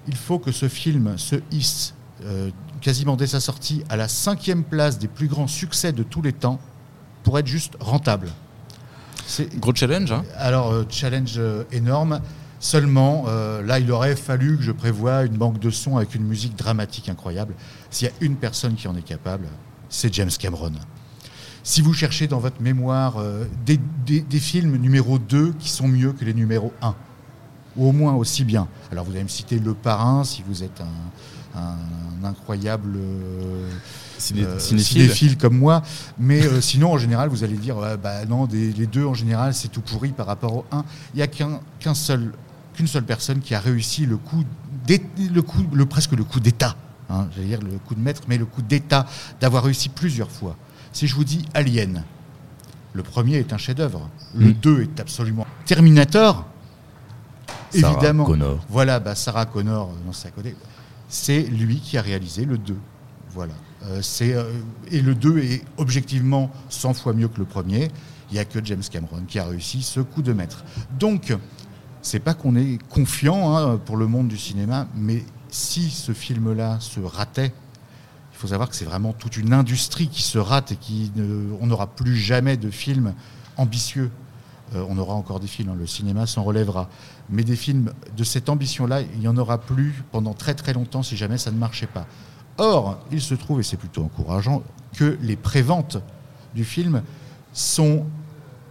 Il 0.08 0.16
faut 0.16 0.40
que 0.40 0.52
ce 0.52 0.68
film 0.68 1.18
se 1.18 1.36
hisse 1.52 1.94
euh, 2.26 2.50
quasiment 2.82 3.16
dès 3.16 3.28
sa 3.28 3.40
sortie 3.40 3.84
à 3.90 3.96
la 3.96 4.08
cinquième 4.08 4.64
place 4.64 5.00
des 5.00 5.08
plus 5.08 5.28
grands 5.28 5.48
succès 5.48 5.92
de 5.94 6.04
tous 6.04 6.22
les 6.22 6.34
temps 6.34 6.60
pour 7.24 7.38
être 7.40 7.48
juste 7.48 7.74
rentable. 7.80 8.30
C'est 9.26 9.60
Gros 9.60 9.76
challenge. 9.76 10.12
Hein 10.12 10.24
alors, 10.38 10.72
euh, 10.72 10.86
challenge 10.90 11.34
euh, 11.38 11.64
énorme. 11.72 12.22
Seulement, 12.60 13.26
euh, 13.28 13.62
là, 13.62 13.80
il 13.80 13.92
aurait 13.92 14.16
fallu 14.16 14.58
que 14.58 14.64
je 14.64 14.72
prévoie 14.72 15.24
une 15.24 15.38
banque 15.38 15.60
de 15.60 15.70
sons 15.70 15.98
avec 15.98 16.16
une 16.16 16.24
musique 16.24 16.56
dramatique 16.56 17.08
incroyable. 17.10 17.54
S'il 17.92 18.08
y 18.08 18.12
a 18.12 18.14
une 18.22 18.36
personne 18.36 18.76
qui 18.76 18.88
en 18.88 18.96
est 18.96 19.04
capable, 19.04 19.48
c'est 19.90 20.12
James 20.14 20.32
Cameron. 20.40 20.72
Si 21.64 21.82
vous 21.82 21.94
cherchez 21.94 22.28
dans 22.28 22.40
votre 22.40 22.62
mémoire 22.62 23.18
euh, 23.18 23.46
des, 23.66 23.80
des- 24.06 24.22
des 24.22 24.40
films 24.40 24.78
numéro 24.78 25.20
2 25.20 25.54
qui 25.60 25.70
sont 25.70 25.88
mieux 25.88 26.14
que 26.14 26.26
les 26.26 26.34
numéros 26.34 26.72
1, 26.82 26.96
ou 27.76 27.90
au 27.90 27.92
moins 27.92 28.16
aussi 28.16 28.44
bien. 28.44 28.68
Alors, 28.92 29.06
vous 29.06 29.12
allez 29.12 29.24
me 29.24 29.28
citer 29.30 29.60
Le 29.60 29.74
Parrain 29.76 30.24
si 30.24 30.44
vous 30.48 30.64
êtes 30.64 30.82
un, 31.56 31.60
un 31.60 32.26
incroyable. 32.28 32.94
euh, 32.98 33.70
Ciné- 34.18 34.46
cinéphile. 34.60 34.82
cinéphile 35.04 35.38
comme 35.38 35.56
moi. 35.58 35.84
Mais 36.18 36.42
sinon, 36.62 36.94
en 36.94 36.98
général, 36.98 37.30
vous 37.30 37.44
allez 37.44 37.58
dire, 37.58 37.76
bah 38.02 38.26
non, 38.26 38.48
des- 38.48 38.74
les 38.74 38.88
deux, 38.88 39.06
en 39.06 39.14
général, 39.14 39.54
c'est 39.54 39.68
tout 39.68 39.82
pourri 39.82 40.12
par 40.12 40.26
rapport 40.26 40.56
au 40.56 40.66
1. 40.72 40.84
Il 41.14 41.18
n'y 41.18 41.22
a 41.22 41.28
qu'un 41.28 41.60
qu'un 41.80 41.94
seul, 41.94 42.32
qu'une 42.78 42.88
seule 42.88 43.04
personne 43.04 43.40
qui 43.40 43.56
a 43.56 43.60
réussi 43.60 44.06
le 44.06 44.18
coup, 44.18 44.44
le 44.88 45.42
coup 45.42 45.66
le, 45.74 45.86
presque 45.88 46.12
le 46.12 46.24
coup 46.24 46.40
d'État. 46.40 46.76
Hein, 47.10 47.28
J'allais 47.36 47.48
dire 47.48 47.60
le 47.62 47.80
coup 47.80 47.96
de 47.96 48.00
maître, 48.00 48.22
mais 48.28 48.38
le 48.38 48.46
coup 48.46 48.62
d'État 48.62 49.08
d'avoir 49.42 49.64
réussi 49.64 49.90
plusieurs 49.90 50.30
fois. 50.30 50.56
Si 50.94 51.08
je 51.08 51.16
vous 51.16 51.24
dis 51.24 51.44
Alien, 51.56 52.04
le 52.94 53.02
premier 53.04 53.38
est 53.38 53.52
un 53.52 53.58
chef-d'œuvre. 53.58 54.08
Le 54.36 54.50
Mm. 54.50 54.54
2 54.54 54.82
est 54.84 55.00
absolument. 55.00 55.48
Terminator, 55.66 56.46
Sarah 57.72 57.94
évidemment. 57.94 58.26
Connor. 58.26 58.66
Voilà, 58.70 59.00
bah, 59.00 59.16
Sarah 59.16 59.46
Connor, 59.48 59.92
non, 60.06 60.14
c'est 60.14 60.28
à 60.28 60.32
côté. 60.32 60.56
C'est 61.10 61.42
lui 61.42 61.80
qui 61.80 61.98
a 61.98 62.02
réalisé 62.04 62.46
le 62.46 62.58
2. 62.60 62.76
Voilà. 63.32 63.54
Euh, 63.86 64.02
c'est, 64.04 64.34
euh, 64.34 64.52
et 64.92 65.02
le 65.02 65.16
2 65.16 65.40
est 65.40 65.64
objectivement 65.78 66.52
100 66.70 66.94
fois 66.94 67.14
mieux 67.14 67.28
que 67.28 67.40
le 67.40 67.46
premier. 67.46 67.90
Il 68.30 68.34
n'y 68.34 68.40
a 68.40 68.46
que 68.46 68.64
James 68.64 68.84
Cameron 68.92 69.22
qui 69.28 69.40
a 69.40 69.46
réussi 69.46 69.82
ce 69.82 70.00
coup 70.02 70.22
de 70.22 70.34
maître. 70.34 70.64
Donc, 71.00 71.34
c'est 72.08 72.22
pas 72.22 72.34
qu'on 72.34 72.56
est 72.56 72.78
confiant 72.88 73.58
hein, 73.58 73.78
pour 73.84 73.98
le 73.98 74.08
monde 74.08 74.30
du 74.30 74.38
cinéma, 74.38 74.88
mais 74.96 75.26
si 75.50 75.90
ce 75.90 76.14
film-là 76.14 76.80
se 76.80 77.02
ratait, 77.02 77.52
il 78.32 78.38
faut 78.38 78.48
savoir 78.48 78.70
que 78.70 78.78
c'est 78.78 78.86
vraiment 78.86 79.12
toute 79.12 79.36
une 79.36 79.52
industrie 79.52 80.08
qui 80.08 80.22
se 80.22 80.38
rate 80.38 80.72
et 80.72 80.76
qui 80.78 81.12
on 81.60 81.68
n'aura 81.68 81.88
plus 81.88 82.16
jamais 82.16 82.56
de 82.56 82.70
films 82.70 83.14
ambitieux. 83.58 84.10
Euh, 84.74 84.86
on 84.88 84.98
aura 84.98 85.16
encore 85.16 85.42
des 85.42 85.48
films, 85.48 85.72
hein, 85.72 85.76
le 85.78 85.86
cinéma 85.86 86.28
s'en 86.28 86.44
relèvera. 86.44 86.90
Mais 87.30 87.44
des 87.44 87.58
films 87.58 87.92
de 88.16 88.24
cette 88.24 88.48
ambition-là, 88.48 89.02
il 89.02 89.20
n'y 89.20 89.28
en 89.28 89.36
aura 89.36 89.58
plus 89.58 90.02
pendant 90.14 90.34
très 90.34 90.54
très 90.54 90.72
longtemps 90.72 91.04
si 91.04 91.18
jamais 91.18 91.38
ça 91.38 91.52
ne 91.52 91.58
marchait 91.58 91.88
pas. 91.88 92.08
Or, 92.58 93.00
il 93.12 93.20
se 93.20 93.36
trouve, 93.36 93.60
et 93.60 93.64
c'est 93.64 93.76
plutôt 93.76 94.06
encourageant, 94.06 94.64
que 94.96 95.18
les 95.22 95.36
préventes 95.36 95.98
du 96.56 96.64
film 96.64 97.02
sont 97.52 98.06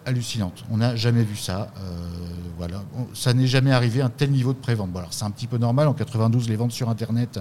hallucinantes. 0.06 0.64
On 0.70 0.78
n'a 0.78 0.96
jamais 0.96 1.22
vu 1.22 1.36
ça. 1.36 1.70
euh, 1.80 2.45
voilà. 2.58 2.82
Ça 3.14 3.32
n'est 3.34 3.46
jamais 3.46 3.72
arrivé 3.72 4.00
à 4.00 4.06
un 4.06 4.10
tel 4.10 4.30
niveau 4.30 4.52
de 4.52 4.58
prévente. 4.58 4.90
Bon, 4.90 4.98
alors 5.00 5.12
c'est 5.12 5.24
un 5.24 5.30
petit 5.30 5.46
peu 5.46 5.58
normal. 5.58 5.88
En 5.88 5.92
92, 5.94 6.48
les 6.48 6.56
ventes 6.56 6.72
sur 6.72 6.88
Internet, 6.88 7.40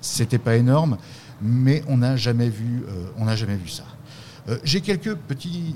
c'était 0.00 0.38
pas 0.38 0.56
énorme, 0.56 0.96
mais 1.42 1.82
on 1.88 1.98
n'a 1.98 2.16
jamais 2.16 2.48
vu, 2.48 2.84
euh, 2.88 3.06
on 3.18 3.24
n'a 3.26 3.36
jamais 3.36 3.56
vu 3.56 3.68
ça. 3.68 3.84
Euh, 4.48 4.58
J'ai 4.64 4.80
quelques 4.80 5.14
petits 5.14 5.74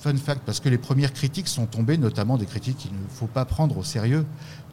fun 0.00 0.16
facts 0.16 0.42
parce 0.46 0.60
que 0.60 0.68
les 0.68 0.78
premières 0.78 1.12
critiques 1.12 1.48
sont 1.48 1.66
tombées, 1.66 1.98
notamment 1.98 2.38
des 2.38 2.46
critiques 2.46 2.78
qu'il 2.78 2.92
ne 2.92 3.08
faut 3.10 3.26
pas 3.26 3.44
prendre 3.44 3.76
au 3.78 3.82
sérieux. 3.84 4.24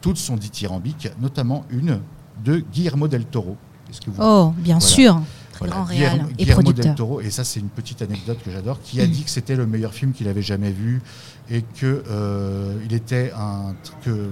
Toutes 0.02 0.18
sont 0.18 0.36
dithyrambiques, 0.38 1.10
notamment 1.20 1.66
une 1.70 2.00
de 2.46 2.58
Guillermo 2.72 3.08
del 3.08 3.26
Toro. 3.26 3.58
Est-ce 3.90 4.02
que 4.02 4.10
vous 4.12 4.22
Oh, 4.22 4.54
bien 4.58 4.78
Voilà. 4.78 4.80
sûr. 4.94 5.22
Voilà, 5.60 5.74
grand 5.74 5.86
Guillermo, 5.86 6.30
et 6.30 6.34
Guillermo 6.36 6.62
del 6.62 6.74
producteur. 6.74 6.96
Toro, 6.96 7.20
et 7.22 7.32
ça 7.32 7.44
c'est 7.44 7.60
une 7.60 7.70
petite 7.70 8.02
anecdote 8.04 8.38
que 8.46 8.52
j'adore, 8.52 8.80
qui 8.82 9.02
a 9.02 9.08
dit 9.08 9.24
que 9.24 9.30
c'était 9.32 9.56
le 9.56 9.66
meilleur 9.66 9.92
film 9.92 10.12
qu'il 10.14 10.28
avait 10.28 10.44
jamais 10.44 10.72
vu 10.72 11.02
et 11.50 11.62
que 11.62 12.04
euh, 12.10 12.74
il 12.86 12.94
était 12.94 13.32
un 13.36 13.76
que, 14.04 14.30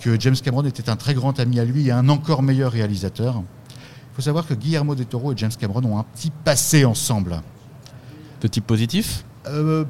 que 0.00 0.18
James 0.20 0.36
Cameron 0.42 0.64
était 0.64 0.88
un 0.88 0.96
très 0.96 1.14
grand 1.14 1.38
ami 1.38 1.60
à 1.60 1.64
lui 1.64 1.88
et 1.88 1.90
un 1.90 2.08
encore 2.08 2.42
meilleur 2.42 2.72
réalisateur. 2.72 3.42
Il 3.70 4.16
faut 4.16 4.22
savoir 4.22 4.46
que 4.46 4.54
Guillermo 4.54 4.94
del 4.94 5.06
Toro 5.06 5.32
et 5.32 5.36
James 5.36 5.52
Cameron 5.58 5.84
ont 5.84 5.98
un 5.98 6.04
petit 6.04 6.30
passé 6.30 6.84
ensemble. 6.84 7.40
De 8.40 8.48
type 8.48 8.66
positif? 8.66 9.24
Euh, 9.46 9.84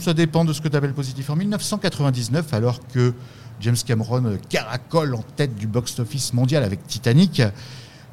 ça 0.00 0.14
dépend 0.14 0.44
de 0.44 0.52
ce 0.52 0.60
que 0.60 0.68
tu 0.68 0.76
appelles 0.76 0.92
positif. 0.92 1.30
En 1.30 1.36
1999, 1.36 2.52
alors 2.52 2.80
que 2.88 3.14
James 3.60 3.76
Cameron 3.86 4.38
caracole 4.48 5.14
en 5.14 5.22
tête 5.36 5.54
du 5.54 5.66
box-office 5.66 6.32
mondial 6.34 6.62
avec 6.62 6.86
Titanic, 6.86 7.42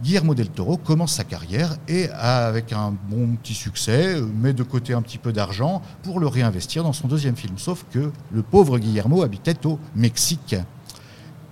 Guillermo 0.02 0.34
del 0.36 0.50
Toro 0.50 0.78
commence 0.78 1.14
sa 1.14 1.24
carrière 1.24 1.78
et 1.88 2.10
avec 2.10 2.74
un 2.74 2.94
bon 3.10 3.36
petit 3.36 3.54
succès, 3.54 4.20
met 4.22 4.54
de 4.54 4.64
côté 4.64 4.94
un 4.94 5.02
petit 5.02 5.18
peu 5.18 5.32
d'argent 5.32 5.82
pour 6.02 6.20
le 6.20 6.28
réinvestir 6.28 6.84
dans 6.84 6.94
son 6.94 7.08
deuxième 7.08 7.36
film. 7.36 7.58
Sauf 7.58 7.86
que 7.92 8.12
le 8.32 8.42
pauvre 8.42 8.80
Guillermo 8.80 9.24
habitait 9.24 9.66
au 9.66 9.80
Mexique. 9.96 10.56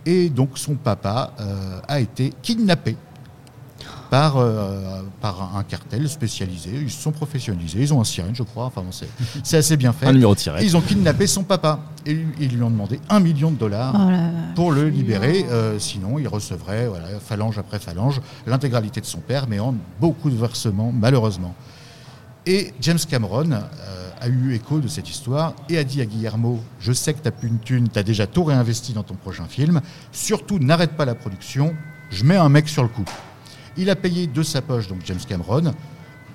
Et 0.06 0.30
donc 0.30 0.58
son 0.58 0.76
papa 0.76 1.34
euh, 1.40 1.80
a 1.88 2.00
été 2.00 2.34
kidnappé 2.42 2.98
par, 4.12 4.36
euh, 4.36 5.04
par 5.21 5.56
un 5.56 5.63
cartel 5.63 6.10
spécialisé. 6.10 6.69
Ils 6.74 6.91
se 6.91 7.02
sont 7.02 7.13
professionnalisés, 7.13 7.80
ils 7.80 7.93
ont 7.93 8.02
un 8.02 8.04
sirène, 8.04 8.36
je 8.36 8.43
crois. 8.43 8.65
Enfin, 8.65 8.82
bon, 8.82 8.91
c'est 8.91 9.58
assez 9.58 9.78
bien 9.78 9.93
fait. 9.93 10.06
Un 10.06 10.12
numéro 10.12 10.36
de. 10.36 10.62
Ils 10.62 10.76
ont 10.76 10.82
kidnappé 10.82 11.28
son 11.28 11.43
papa 11.43 11.80
et 12.06 12.17
ils 12.38 12.50
lui 12.54 12.62
ont 12.62 12.69
demandé 12.69 13.00
un 13.10 13.21
million 13.21 13.52
de 13.52 13.56
dollars 13.56 13.95
Oh 13.95 14.10
là 14.12 14.17
là. 14.17 14.30
pour 14.54 14.74
le 14.74 14.89
libérer. 14.89 15.45
Euh, 15.50 15.80
sinon, 15.80 16.19
il 16.19 16.28
recevrait, 16.28 16.88
voilà, 16.88 17.08
phalange 17.26 17.58
après 17.58 17.80
phalange, 17.80 18.19
l'intégralité 18.45 19.00
de 19.00 19.06
son 19.06 19.19
père, 19.19 19.45
mais 19.47 19.62
en 19.62 19.74
beaucoup 20.02 20.30
de 20.30 20.36
versements, 20.36 20.91
malheureusement. 20.91 21.56
Et 22.45 22.74
James 22.82 23.00
Cameron 23.10 23.50
euh, 23.54 24.10
a 24.19 24.28
eu 24.28 24.54
écho 24.54 24.80
de 24.80 24.89
cette 24.89 25.10
histoire 25.10 25.54
et 25.69 25.78
a 25.78 25.86
dit 25.86 26.02
à 26.02 26.06
Guillermo 26.06 26.60
Je 26.82 26.91
sais 26.91 27.13
que 27.13 27.19
tu 27.19 27.26
n'as 27.26 27.32
plus 27.32 27.47
une 27.47 27.60
thune, 27.60 27.88
tu 27.88 27.97
as 27.97 28.04
déjà 28.04 28.28
tout 28.28 28.43
réinvesti 28.43 28.91
dans 28.91 29.04
ton 29.04 29.15
prochain 29.15 29.45
film, 29.45 29.80
surtout 30.12 30.60
n'arrête 30.60 30.97
pas 30.97 31.06
la 31.06 31.15
production, 31.15 31.74
je 32.10 32.26
mets 32.26 32.36
un 32.36 32.50
mec 32.50 32.67
sur 32.67 32.84
le 32.84 32.89
coup. 32.89 33.06
Il 33.78 33.90
a 33.90 33.96
payé 33.96 34.28
de 34.28 34.44
sa 34.44 34.62
poche, 34.62 34.88
donc 34.88 35.00
James 35.06 35.20
Cameron, 35.28 35.74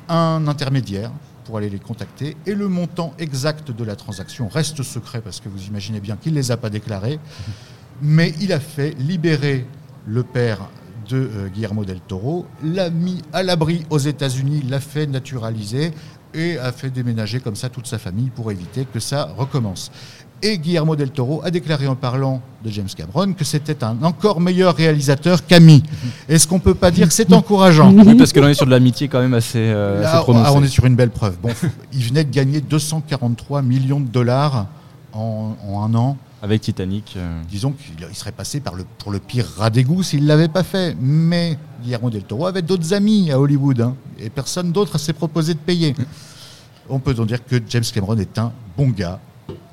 un 0.08 0.46
intermédiaire 0.48 1.10
pour 1.44 1.58
aller 1.58 1.70
les 1.70 1.78
contacter 1.78 2.36
et 2.46 2.54
le 2.54 2.68
montant 2.68 3.14
exact 3.18 3.70
de 3.70 3.84
la 3.84 3.94
transaction 3.94 4.48
reste 4.48 4.82
secret 4.82 5.20
parce 5.20 5.40
que 5.40 5.48
vous 5.48 5.66
imaginez 5.66 6.00
bien 6.00 6.16
qu'il 6.16 6.32
ne 6.32 6.38
les 6.38 6.50
a 6.50 6.56
pas 6.56 6.70
déclarés. 6.70 7.18
Mais 8.02 8.34
il 8.40 8.52
a 8.52 8.60
fait 8.60 8.94
libérer 8.98 9.66
le 10.06 10.22
père 10.22 10.68
de 11.08 11.16
euh, 11.16 11.48
Guillermo 11.48 11.84
del 11.84 12.00
Toro, 12.00 12.46
l'a 12.62 12.90
mis 12.90 13.22
à 13.32 13.42
l'abri 13.42 13.84
aux 13.90 13.98
États-Unis, 13.98 14.62
l'a 14.68 14.80
fait 14.80 15.06
naturaliser 15.06 15.92
et 16.34 16.58
a 16.58 16.72
fait 16.72 16.90
déménager 16.90 17.40
comme 17.40 17.56
ça 17.56 17.68
toute 17.68 17.86
sa 17.86 17.98
famille 17.98 18.30
pour 18.30 18.50
éviter 18.50 18.84
que 18.84 19.00
ça 19.00 19.32
recommence. 19.36 19.90
Et 20.42 20.58
Guillermo 20.58 20.96
del 20.96 21.10
Toro 21.10 21.40
a 21.44 21.50
déclaré 21.50 21.86
en 21.86 21.94
parlant 21.96 22.42
de 22.62 22.70
James 22.70 22.88
Cameron 22.94 23.32
que 23.32 23.44
c'était 23.44 23.82
un 23.82 23.96
encore 24.02 24.38
meilleur 24.40 24.76
réalisateur 24.76 25.46
qu'ami. 25.46 25.82
Est-ce 26.28 26.46
qu'on 26.46 26.58
peut 26.58 26.74
pas 26.74 26.90
dire 26.90 27.08
que 27.08 27.14
c'est 27.14 27.32
encourageant 27.32 27.90
Oui, 27.92 28.14
parce 28.16 28.32
que 28.32 28.40
l'on 28.40 28.48
est 28.48 28.54
sur 28.54 28.66
de 28.66 28.70
l'amitié 28.70 29.08
quand 29.08 29.20
même 29.20 29.32
assez, 29.34 29.58
euh, 29.58 30.02
Là, 30.02 30.12
assez 30.14 30.22
prononcée. 30.24 30.44
ah, 30.48 30.52
on 30.54 30.62
est 30.62 30.68
sur 30.68 30.84
une 30.84 30.94
belle 30.94 31.10
preuve. 31.10 31.36
Bon, 31.42 31.48
il 31.92 32.02
venait 32.02 32.24
de 32.24 32.30
gagner 32.30 32.60
243 32.60 33.62
millions 33.62 33.98
de 34.00 34.08
dollars 34.08 34.66
en, 35.14 35.56
en 35.66 35.82
un 35.82 35.94
an. 35.94 36.16
Avec 36.42 36.60
Titanic. 36.60 37.14
euh, 37.16 37.40
Disons 37.50 37.72
qu'il 37.72 38.06
il 38.08 38.14
serait 38.14 38.30
passé 38.30 38.60
par 38.60 38.74
le, 38.74 38.84
pour 38.98 39.10
le 39.10 39.18
pire 39.20 39.46
rat 39.56 39.70
d'égout 39.70 40.02
s'il 40.02 40.22
ne 40.24 40.28
l'avait 40.28 40.48
pas 40.48 40.62
fait. 40.64 40.94
Mais 41.00 41.56
Guillermo 41.82 42.10
del 42.10 42.24
Toro 42.24 42.46
avait 42.46 42.60
d'autres 42.62 42.92
amis 42.92 43.30
à 43.32 43.40
Hollywood 43.40 43.80
hein, 43.80 43.94
et 44.18 44.28
personne 44.28 44.70
d'autre 44.70 44.98
s'est 44.98 45.14
proposé 45.14 45.54
de 45.54 45.58
payer. 45.60 45.94
On 46.90 46.98
peut 46.98 47.14
donc 47.14 47.28
dire 47.28 47.44
que 47.44 47.56
James 47.70 47.82
Cameron 47.92 48.18
est 48.18 48.38
un 48.38 48.52
bon 48.76 48.88
gars 48.90 49.18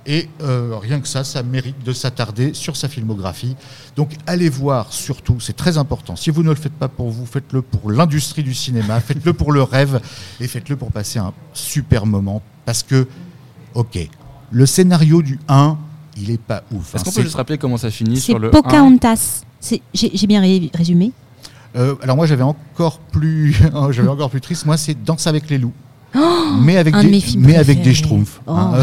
Et 0.05 0.27
euh, 0.41 0.77
rien 0.81 0.99
que 0.99 1.07
ça, 1.07 1.23
ça 1.23 1.43
mérite 1.43 1.81
de 1.85 1.93
s'attarder 1.93 2.53
sur 2.53 2.75
sa 2.75 2.89
filmographie. 2.89 3.55
Donc 3.95 4.11
allez 4.27 4.49
voir 4.49 4.91
surtout, 4.91 5.39
c'est 5.39 5.55
très 5.55 5.77
important. 5.77 6.15
Si 6.15 6.29
vous 6.29 6.43
ne 6.43 6.49
le 6.49 6.55
faites 6.55 6.73
pas 6.73 6.89
pour 6.89 7.09
vous, 7.09 7.25
faites-le 7.25 7.61
pour 7.61 7.89
l'industrie 7.89 8.43
du 8.43 8.53
cinéma, 8.53 8.99
faites-le 8.99 9.33
pour 9.33 9.51
le 9.53 9.63
rêve 9.63 10.01
et 10.41 10.47
faites-le 10.47 10.75
pour 10.75 10.91
passer 10.91 11.19
un 11.19 11.33
super 11.53 12.05
moment. 12.05 12.41
Parce 12.65 12.83
que, 12.83 13.07
ok, 13.75 14.09
le 14.51 14.65
scénario 14.65 15.21
du 15.21 15.39
1, 15.47 15.77
il 16.17 16.31
est 16.31 16.41
pas 16.41 16.63
ouf. 16.71 16.95
Est-ce 16.95 17.01
hein. 17.01 17.03
qu'on 17.05 17.11
peut 17.11 17.23
juste 17.23 17.35
rappeler 17.35 17.57
comment 17.57 17.77
ça 17.77 17.89
finit 17.89 18.17
C'est 18.17 18.31
sur 18.31 18.39
le 18.39 18.49
1 18.49 18.51
Pocahontas. 18.51 19.43
J'ai 19.61 19.81
j'ai 19.93 20.27
bien 20.27 20.41
ré- 20.41 20.69
résumé. 20.73 21.13
Euh, 21.75 21.95
alors 22.01 22.15
moi 22.15 22.27
j'avais 22.27 22.43
encore 22.43 22.99
plus, 22.99 23.53
j'avais 23.91 24.09
encore 24.09 24.29
plus 24.29 24.41
triste. 24.41 24.65
Moi 24.65 24.77
c'est 24.77 25.01
Danse 25.01 25.27
avec 25.27 25.49
les 25.49 25.57
loups, 25.57 25.73
mais 26.62 26.78
avec 26.78 26.95
de 26.95 27.02
des, 27.02 27.23
mais 27.38 27.56
avec 27.56 27.82
des 27.82 27.93
schtroumpfs. 27.93 28.41
Oh. 28.45 28.52
hein. 28.56 28.73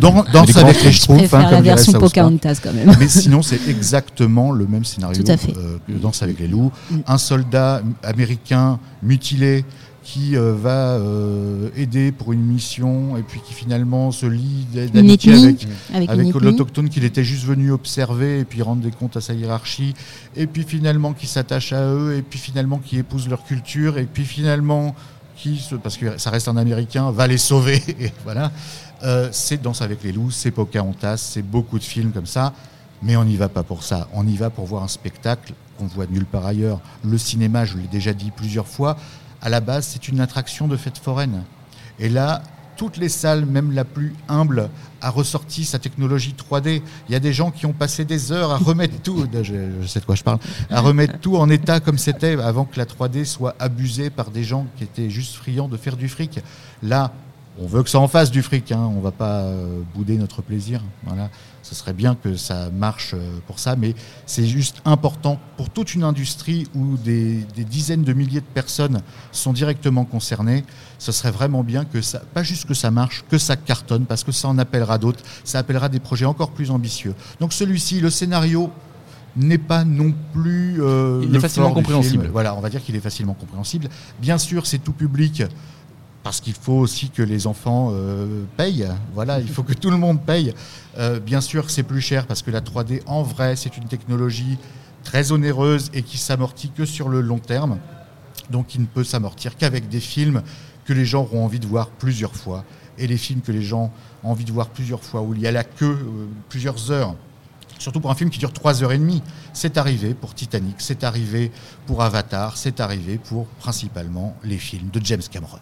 Dans- 0.00 0.24
Danse 0.32 0.56
avec 0.56 0.82
les 0.82 0.90
hein, 1.32 1.50
la 1.50 1.60
version. 1.60 1.92
Pocahontas 1.92 2.60
quand 2.62 2.72
même. 2.72 2.94
Mais 2.98 3.08
sinon, 3.08 3.42
c'est 3.42 3.68
exactement 3.68 4.52
le 4.52 4.66
même 4.66 4.84
scénario 4.84 5.22
Tout 5.22 5.30
à 5.30 5.36
fait. 5.36 5.56
euh, 5.56 5.78
que 5.86 5.92
Danse 5.92 6.22
avec 6.22 6.38
les 6.38 6.48
loups. 6.48 6.72
Mm. 6.90 6.96
Un 7.06 7.18
soldat 7.18 7.82
américain 8.02 8.78
mutilé 9.02 9.64
qui 10.08 10.36
euh, 10.36 10.54
va 10.54 10.94
euh, 10.94 11.68
aider 11.76 12.12
pour 12.12 12.32
une 12.32 12.40
mission 12.40 13.18
et 13.18 13.22
puis 13.22 13.40
qui 13.46 13.52
finalement 13.52 14.10
se 14.10 14.24
lie 14.24 14.66
d'amitié 14.72 15.34
ethnie, 15.34 15.44
avec, 15.44 15.68
avec, 15.92 16.08
avec 16.08 16.34
l'autochtone 16.34 16.88
qu'il 16.88 17.04
était 17.04 17.24
juste 17.24 17.44
venu 17.44 17.72
observer 17.72 18.40
et 18.40 18.44
puis 18.44 18.62
rendre 18.62 18.80
des 18.80 18.90
comptes 18.90 19.18
à 19.18 19.20
sa 19.20 19.34
hiérarchie, 19.34 19.92
et 20.34 20.46
puis 20.46 20.62
finalement 20.62 21.12
qui 21.12 21.26
s'attache 21.26 21.74
à 21.74 21.92
eux, 21.92 22.16
et 22.16 22.22
puis 22.22 22.38
finalement 22.38 22.78
qui 22.78 22.96
épouse 22.96 23.28
leur 23.28 23.44
culture, 23.44 23.98
et 23.98 24.06
puis 24.10 24.24
finalement 24.24 24.94
qui, 25.38 25.64
parce 25.82 25.96
que 25.96 26.18
ça 26.18 26.30
reste 26.30 26.48
un 26.48 26.56
Américain, 26.56 27.10
va 27.10 27.26
les 27.26 27.38
sauver. 27.38 27.82
Voilà. 28.24 28.50
Euh, 29.04 29.28
c'est 29.32 29.62
Danse 29.62 29.80
avec 29.80 30.02
les 30.02 30.12
loups, 30.12 30.32
c'est 30.32 30.50
Pocahontas, 30.50 31.18
c'est 31.18 31.42
beaucoup 31.42 31.78
de 31.78 31.84
films 31.84 32.10
comme 32.10 32.26
ça, 32.26 32.52
mais 33.00 33.16
on 33.16 33.24
n'y 33.24 33.36
va 33.36 33.48
pas 33.48 33.62
pour 33.62 33.84
ça. 33.84 34.08
On 34.12 34.26
y 34.26 34.36
va 34.36 34.50
pour 34.50 34.66
voir 34.66 34.82
un 34.82 34.88
spectacle 34.88 35.54
qu'on 35.78 35.86
voit 35.86 36.06
nulle 36.06 36.26
part 36.26 36.44
ailleurs. 36.44 36.80
Le 37.04 37.16
cinéma, 37.16 37.64
je 37.64 37.76
l'ai 37.78 37.86
déjà 37.86 38.12
dit 38.12 38.32
plusieurs 38.32 38.66
fois, 38.66 38.96
à 39.40 39.48
la 39.48 39.60
base, 39.60 39.86
c'est 39.86 40.08
une 40.08 40.20
attraction 40.20 40.66
de 40.66 40.76
fête 40.76 40.98
foraine. 40.98 41.44
Et 42.00 42.08
là, 42.08 42.42
toutes 42.78 42.96
les 42.96 43.10
salles, 43.10 43.44
même 43.44 43.72
la 43.72 43.84
plus 43.84 44.14
humble, 44.28 44.70
a 45.02 45.10
ressorti 45.10 45.64
sa 45.64 45.78
technologie 45.78 46.34
3D. 46.38 46.80
Il 47.08 47.12
y 47.12 47.16
a 47.16 47.20
des 47.20 47.32
gens 47.32 47.50
qui 47.50 47.66
ont 47.66 47.72
passé 47.72 48.04
des 48.04 48.32
heures 48.32 48.52
à 48.52 48.56
remettre 48.56 49.02
tout, 49.02 49.26
à 50.70 50.80
remettre 50.80 51.18
tout 51.18 51.36
en 51.36 51.50
état 51.50 51.80
comme 51.80 51.98
c'était 51.98 52.40
avant 52.40 52.64
que 52.64 52.78
la 52.78 52.86
3D 52.86 53.24
soit 53.24 53.56
abusée 53.58 54.10
par 54.10 54.30
des 54.30 54.44
gens 54.44 54.66
qui 54.76 54.84
étaient 54.84 55.10
juste 55.10 55.34
friands 55.34 55.68
de 55.68 55.76
faire 55.76 55.96
du 55.96 56.08
fric. 56.08 56.40
Là, 56.82 57.12
on 57.60 57.66
veut 57.66 57.82
que 57.82 57.90
ça 57.90 57.98
en 57.98 58.08
fasse 58.08 58.30
du 58.30 58.42
fric, 58.42 58.72
hein. 58.72 58.90
on 58.96 59.00
va 59.00 59.10
pas 59.10 59.40
euh, 59.40 59.80
bouder 59.94 60.16
notre 60.16 60.42
plaisir. 60.42 60.82
Voilà. 61.04 61.28
Ce 61.62 61.74
serait 61.74 61.92
bien 61.92 62.14
que 62.14 62.36
ça 62.36 62.70
marche 62.70 63.14
euh, 63.14 63.38
pour 63.46 63.58
ça, 63.58 63.76
mais 63.76 63.94
c'est 64.26 64.46
juste 64.46 64.80
important 64.84 65.38
pour 65.56 65.68
toute 65.68 65.94
une 65.94 66.04
industrie 66.04 66.66
où 66.74 66.96
des, 66.96 67.44
des 67.56 67.64
dizaines 67.64 68.04
de 68.04 68.12
milliers 68.12 68.40
de 68.40 68.46
personnes 68.46 69.00
sont 69.32 69.52
directement 69.52 70.04
concernées. 70.04 70.64
Ce 70.98 71.12
serait 71.12 71.32
vraiment 71.32 71.64
bien 71.64 71.84
que 71.84 72.00
ça, 72.00 72.20
pas 72.32 72.42
juste 72.42 72.66
que 72.66 72.74
ça 72.74 72.90
marche, 72.90 73.24
que 73.28 73.38
ça 73.38 73.56
cartonne, 73.56 74.06
parce 74.06 74.24
que 74.24 74.32
ça 74.32 74.48
en 74.48 74.58
appellera 74.58 74.98
d'autres, 74.98 75.22
ça 75.44 75.58
appellera 75.58 75.88
des 75.88 76.00
projets 76.00 76.26
encore 76.26 76.52
plus 76.52 76.70
ambitieux. 76.70 77.14
Donc 77.40 77.52
celui-ci, 77.52 78.00
le 78.00 78.10
scénario 78.10 78.70
n'est 79.36 79.58
pas 79.58 79.84
non 79.84 80.14
plus 80.32 80.82
euh, 80.82 81.20
Il 81.22 81.30
est 81.30 81.34
le 81.34 81.40
facilement 81.40 81.72
compréhensible. 81.72 82.28
Voilà, 82.32 82.54
on 82.54 82.60
va 82.60 82.70
dire 82.70 82.82
qu'il 82.82 82.96
est 82.96 83.00
facilement 83.00 83.34
compréhensible. 83.34 83.88
Bien 84.20 84.38
sûr, 84.38 84.66
c'est 84.66 84.78
tout 84.78 84.92
public. 84.92 85.42
Parce 86.28 86.42
qu'il 86.42 86.52
faut 86.52 86.74
aussi 86.74 87.08
que 87.08 87.22
les 87.22 87.46
enfants 87.46 87.88
euh, 87.90 88.44
payent. 88.58 88.86
Voilà, 89.14 89.40
il 89.40 89.48
faut 89.48 89.62
que 89.62 89.72
tout 89.72 89.90
le 89.90 89.96
monde 89.96 90.20
paye. 90.20 90.52
Euh, 90.98 91.20
bien 91.20 91.40
sûr, 91.40 91.70
c'est 91.70 91.84
plus 91.84 92.02
cher 92.02 92.26
parce 92.26 92.42
que 92.42 92.50
la 92.50 92.60
3D, 92.60 93.00
en 93.06 93.22
vrai, 93.22 93.56
c'est 93.56 93.78
une 93.78 93.86
technologie 93.86 94.58
très 95.04 95.32
onéreuse 95.32 95.90
et 95.94 96.02
qui 96.02 96.18
s'amortit 96.18 96.68
que 96.68 96.84
sur 96.84 97.08
le 97.08 97.22
long 97.22 97.38
terme. 97.38 97.78
Donc, 98.50 98.74
il 98.74 98.82
ne 98.82 98.86
peut 98.86 99.04
s'amortir 99.04 99.56
qu'avec 99.56 99.88
des 99.88 100.00
films 100.00 100.42
que 100.84 100.92
les 100.92 101.06
gens 101.06 101.22
auront 101.22 101.46
envie 101.46 101.60
de 101.60 101.66
voir 101.66 101.88
plusieurs 101.88 102.34
fois. 102.34 102.62
Et 102.98 103.06
les 103.06 103.16
films 103.16 103.40
que 103.40 103.50
les 103.50 103.62
gens 103.62 103.90
ont 104.22 104.32
envie 104.32 104.44
de 104.44 104.52
voir 104.52 104.68
plusieurs 104.68 105.02
fois, 105.02 105.22
où 105.22 105.32
il 105.32 105.40
y 105.40 105.46
a 105.46 105.50
la 105.50 105.64
queue 105.64 105.96
euh, 105.98 106.26
plusieurs 106.50 106.90
heures. 106.90 107.14
Surtout 107.78 108.00
pour 108.00 108.10
un 108.10 108.14
film 108.14 108.28
qui 108.28 108.38
dure 108.38 108.52
3 108.52 108.82
heures 108.82 108.92
et 108.92 108.98
demie. 108.98 109.22
C'est 109.54 109.78
arrivé 109.78 110.12
pour 110.12 110.34
Titanic, 110.34 110.74
c'est 110.76 111.04
arrivé 111.04 111.50
pour 111.86 112.02
Avatar, 112.02 112.58
c'est 112.58 112.80
arrivé 112.80 113.16
pour 113.16 113.46
principalement 113.46 114.36
les 114.44 114.58
films 114.58 114.90
de 114.90 115.00
James 115.02 115.22
Cameron. 115.30 115.58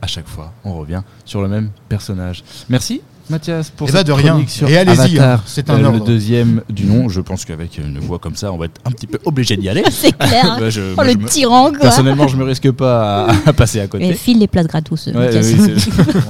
À 0.00 0.06
chaque 0.06 0.26
fois, 0.28 0.52
on 0.64 0.74
revient 0.74 1.02
sur 1.24 1.42
le 1.42 1.48
même 1.48 1.70
personnage. 1.88 2.42
Merci 2.68 3.02
Mathias 3.30 3.70
pour 3.70 3.88
Eh 3.88 3.92
cette 3.92 4.06
ben, 4.08 4.14
de 4.16 4.20
rien. 4.20 4.44
sur 4.48 4.68
Et 4.68 4.76
allez-y, 4.76 4.98
Avatar, 5.18 5.38
hein, 5.38 5.42
c'est 5.46 5.70
un 5.70 5.74
euh, 5.74 5.78
le 5.78 5.86
ordre. 5.86 6.04
deuxième 6.04 6.62
du 6.68 6.84
nom. 6.86 7.08
Je 7.08 7.20
pense 7.20 7.44
qu'avec 7.44 7.78
une 7.78 8.00
voix 8.00 8.18
comme 8.18 8.34
ça, 8.34 8.52
on 8.52 8.58
va 8.58 8.64
être 8.66 8.80
un 8.84 8.90
petit 8.90 9.06
peu 9.06 9.20
obligé 9.24 9.56
d'y 9.56 9.68
aller. 9.68 9.84
C'est 9.90 10.10
clair. 10.18 10.56
Bah, 10.60 10.70
je- 10.70 10.80
oh, 10.80 10.94
moi, 10.96 11.04
le 11.04 11.12
je 11.12 11.18
me- 11.18 11.28
tyran, 11.28 11.70
quoi. 11.70 11.78
Personnellement, 11.78 12.26
je 12.26 12.36
me 12.36 12.42
risque 12.44 12.70
pas 12.72 13.26
à, 13.26 13.34
à 13.46 13.52
passer 13.52 13.78
à 13.80 13.84
Et 13.84 13.88
côté. 13.88 14.12
file 14.14 14.40
les 14.40 14.48
places 14.48 14.66
gratos. 14.66 15.06
Ouais, 15.06 15.30
oui, 15.40 15.74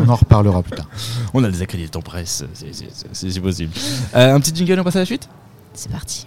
On 0.00 0.08
en 0.10 0.16
reparlera 0.16 0.62
plus 0.62 0.76
tard. 0.76 0.86
on 1.32 1.42
a 1.42 1.50
des 1.50 1.62
accréditants 1.62 2.00
en 2.00 2.02
presse, 2.02 2.44
c'est 3.12 3.40
possible. 3.40 3.72
Euh, 4.14 4.34
un 4.34 4.40
petit 4.40 4.54
jingle, 4.54 4.78
on 4.80 4.84
passe 4.84 4.96
à 4.96 5.00
la 5.00 5.06
suite? 5.06 5.28
C'est 5.72 5.90
parti. 5.90 6.26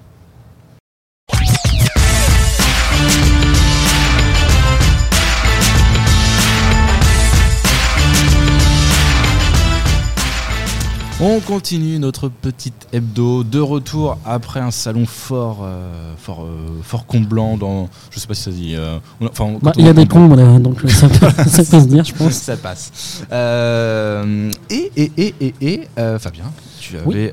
On 11.22 11.40
continue 11.40 11.98
notre 11.98 12.28
petite 12.28 12.88
hebdo 12.92 13.46
de 13.46 13.60
retour 13.60 14.18
après 14.26 14.60
un 14.60 14.70
salon 14.72 15.06
fort, 15.06 15.60
euh, 15.64 16.14
fort, 16.18 16.44
euh, 16.44 16.82
fort 16.84 17.06
comblant 17.06 17.56
dans. 17.56 17.88
Je 18.12 18.20
sais 18.20 18.28
pas 18.28 18.34
si 18.34 18.42
ça 18.44 18.52
dit. 18.52 18.76
euh, 18.76 18.98
on- 19.22 19.28
enfin, 19.28 19.54
Bah, 19.62 19.72
Il 19.78 19.86
y 19.86 19.88
a 19.90 19.94
des 19.94 20.08
combles, 20.08 20.36
là, 20.36 20.60
donc 20.60 20.82
ça 20.90 21.08
peut, 21.08 21.30
ça 21.48 21.64
peut 21.64 21.80
se 21.80 21.88
dire, 21.88 22.04
je 22.04 22.14
pense. 22.14 22.34
ça 22.34 22.58
passe. 22.58 23.24
Et 24.70 24.92
et 24.98 25.12
et 25.18 25.36
et 25.40 25.54
et 25.62 25.82
Fabien, 26.20 26.52
tu 26.82 26.98
avais 26.98 27.06
Oui. 27.08 27.32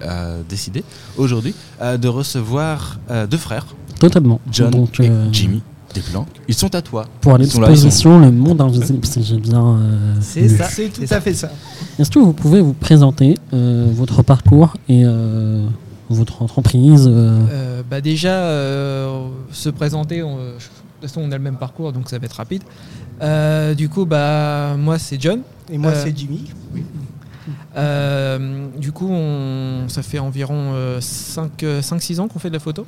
décidé 0.48 0.84
aujourd'hui 1.16 1.52
de 1.80 2.08
recevoir 2.08 3.00
deux 3.28 3.36
frères, 3.36 3.66
Totalement. 3.98 4.40
John 4.50 4.70
donc, 4.70 5.00
et 5.00 5.08
euh, 5.08 5.26
Jimmy 5.94 6.04
Desplanques. 6.04 6.28
Ils 6.48 6.54
sont 6.54 6.74
à 6.74 6.82
toi. 6.82 7.06
Pour 7.20 7.38
Ils 7.38 7.50
sont 7.50 7.60
là, 8.20 8.26
Le 8.26 8.32
Monde 8.32 8.60
Invisible, 8.60 9.04
si 9.06 9.22
j'ai 9.22 9.36
bien. 9.38 9.64
euh, 9.64 10.14
C'est 10.20 10.48
ça, 10.48 10.64
c'est 10.68 10.88
tout 10.88 11.02
à 11.10 11.20
fait 11.20 11.34
ça. 11.34 11.50
Est-ce 11.98 12.10
que 12.10 12.18
vous 12.18 12.32
pouvez 12.32 12.60
vous 12.60 12.72
présenter 12.74 13.36
euh, 13.52 13.88
votre 13.92 14.22
parcours 14.22 14.76
et 14.88 15.02
euh, 15.04 15.66
votre 16.08 16.42
entreprise 16.42 17.06
euh, 17.08 17.40
Euh, 17.50 17.82
bah 17.88 18.00
déjà, 18.00 18.34
euh, 18.34 19.28
se 19.50 19.68
présenter, 19.70 20.22
on- 20.22 20.36
de 20.36 20.52
toute 20.52 21.08
façon 21.10 21.20
on 21.24 21.32
a 21.32 21.36
le 21.36 21.42
même 21.42 21.56
parcours 21.56 21.92
donc 21.92 22.08
ça 22.08 22.18
va 22.18 22.26
être 22.26 22.32
rapide. 22.36 22.62
Euh, 23.22 23.74
du 23.74 23.88
coup, 23.88 24.04
bah, 24.06 24.74
moi 24.78 24.98
c'est 24.98 25.20
John. 25.20 25.40
Et 25.70 25.78
moi, 25.78 25.90
Euh, 25.92 26.00
c'est 26.04 26.16
Jimmy. 26.16 26.44
Euh, 27.76 28.66
du 28.78 28.92
coup, 28.92 29.08
on, 29.10 29.88
ça 29.88 30.02
fait 30.02 30.18
environ 30.18 30.72
5-6 31.00 32.20
ans 32.20 32.28
qu'on 32.28 32.38
fait 32.38 32.48
de 32.48 32.54
la 32.54 32.60
photo. 32.60 32.84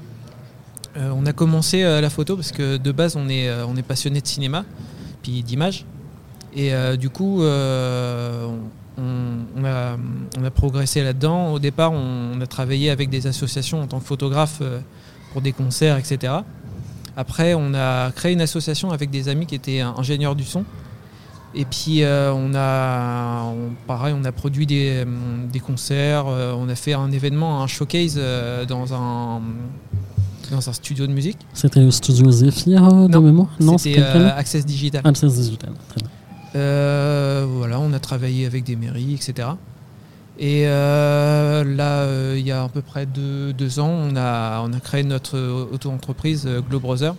Euh, 0.97 1.11
on 1.15 1.27
a 1.27 1.33
commencé 1.33 1.83
euh, 1.83 2.01
la 2.01 2.09
photo 2.09 2.37
parce 2.37 2.53
que 2.53 2.77
de 2.77 2.93
base 2.93 3.17
on 3.17 3.29
est, 3.29 3.49
euh, 3.49 3.67
on 3.67 3.77
est 3.77 3.83
passionné 3.83 4.21
de 4.21 4.27
cinéma, 4.27 4.65
puis 5.23 5.43
d'image. 5.43 5.85
Et 6.57 6.71
du 6.99 7.11
coup, 7.11 7.43
on, 7.43 8.59
a, 9.65 9.97
progressé 10.55 11.03
là-dedans. 11.03 11.53
Au 11.53 11.59
départ, 11.59 11.91
on, 11.91 12.41
a 12.41 12.47
travaillé 12.47 12.91
avec 12.91 13.11
des 13.11 13.27
associations 13.27 13.83
en 13.83 13.89
tant 13.89 13.99
que 13.99 14.05
photographe 14.05 14.63
pour 15.33 15.43
des 15.43 15.51
concerts, 15.51 15.97
etc. 15.97 16.33
Après, 17.17 17.55
on 17.55 17.75
a 17.75 18.13
créé 18.13 18.35
une 18.35 18.41
association 18.41 18.93
avec 18.93 19.11
des 19.11 19.29
amis 19.29 19.47
qui 19.47 19.57
étaient 19.57 19.81
ingénieurs 19.81 20.37
du 20.37 20.45
son. 20.45 20.65
Et 21.57 21.65
puis, 21.65 22.05
on 22.05 22.53
a, 22.55 23.53
pareil, 23.89 24.15
on 24.17 24.25
a 24.25 24.31
produit 24.31 24.67
des, 24.67 25.05
concerts. 25.67 26.27
on 26.27 26.69
a 26.69 26.77
fait 26.77 26.93
un 26.93 27.11
événement, 27.11 27.65
un 27.65 27.67
showcase 27.67 28.21
dans 28.69 28.95
un, 28.95 29.41
dans 30.51 30.69
un 30.69 30.73
studio 30.73 31.07
de 31.07 31.13
musique. 31.13 31.39
C'était 31.53 31.81
le 31.81 31.91
studio 31.91 32.31
Zephyr 32.31 32.85
euh, 32.85 33.07
de 33.07 33.13
Non, 33.13 33.21
mémoire 33.21 33.49
C'était 33.79 34.01
lequel 34.01 34.23
euh, 34.23 34.37
Access 34.37 34.67
Digital. 34.67 35.03
Access 35.05 35.35
Digital. 35.35 35.73
Très 35.89 36.01
bien. 36.01 36.11
Euh, 36.57 37.47
voilà, 37.49 37.81
on 37.81 37.93
a 37.93 37.99
travaillé 37.99 38.47
avec 38.47 38.65
des 38.65 38.77
mairies, 38.77 39.15
etc. 39.15 39.49
Et 40.39 40.65
euh, 40.67 41.65
là, 41.65 42.37
il 42.37 42.47
y 42.47 42.53
a 42.53 42.65
à 42.65 42.69
peu 42.69 42.83
près 42.83 43.07
deux, 43.07 43.53
deux 43.53 43.79
ans, 43.79 43.91
on 43.91 44.17
a, 44.17 44.63
on 44.65 44.73
a 44.73 44.81
créé 44.81 45.03
notre 45.03 45.39
auto-entreprise 45.73 46.49
Glow 46.69 46.81
Brother, 46.81 47.15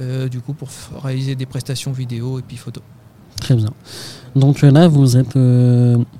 euh, 0.00 0.28
du 0.28 0.40
coup 0.40 0.52
pour 0.52 0.68
réaliser 1.02 1.34
des 1.36 1.46
prestations 1.46 1.92
vidéo 1.92 2.38
et 2.38 2.42
puis 2.42 2.56
photo. 2.56 2.82
Très 3.40 3.54
bien. 3.54 3.70
Donc 4.36 4.60
là, 4.62 4.88
vous 4.88 5.16
êtes 5.16 5.38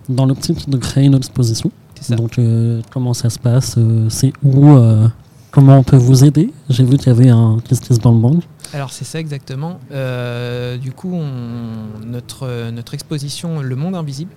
dans 0.09 0.27
l'optique 0.27 0.69
de 0.71 0.79
créer 0.79 1.05
une 1.05 1.15
exposition. 1.15 1.71
C'est 2.01 2.13
ça. 2.13 2.17
Donc 2.17 2.39
euh, 2.39 2.81
comment 2.91 3.15
ça 3.15 3.31
se 3.31 3.39
passe 3.39 3.75
euh, 3.79 4.09
C'est 4.09 4.33
où 4.43 4.69
euh, 4.71 5.09
Comment 5.59 5.79
on 5.79 5.83
peut 5.83 5.97
vous 5.97 6.23
aider 6.23 6.53
J'ai 6.71 6.85
vu 6.85 6.99
qu'il 6.99 7.09
y 7.09 7.11
avait 7.11 7.31
un 7.31 7.59
Kiss 7.65 7.81
Kiss 7.81 7.99
Bang 7.99 8.21
Bang. 8.21 8.43
Alors 8.73 8.93
c'est 8.93 9.05
ça 9.05 9.19
exactement. 9.19 9.81
Euh, 9.91 10.77
du 10.77 10.93
coup, 10.93 11.21
notre, 12.07 12.95
exposition 12.95 13.61
Le 13.61 13.75
Monde 13.75 13.97
Invisible, 13.97 14.31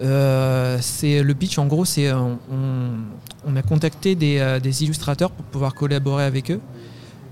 Euh, 0.00 0.78
c'est 0.80 1.24
le 1.24 1.34
pitch 1.34 1.58
en 1.58 1.66
gros 1.66 1.84
c'est 1.84 2.06
euh, 2.06 2.36
on, 2.52 3.56
a 3.56 3.62
contacté 3.62 4.14
des, 4.14 4.84
illustrateurs 4.84 5.32
pour 5.32 5.44
pouvoir 5.46 5.74
collaborer 5.74 6.22
avec 6.22 6.52
eux 6.52 6.60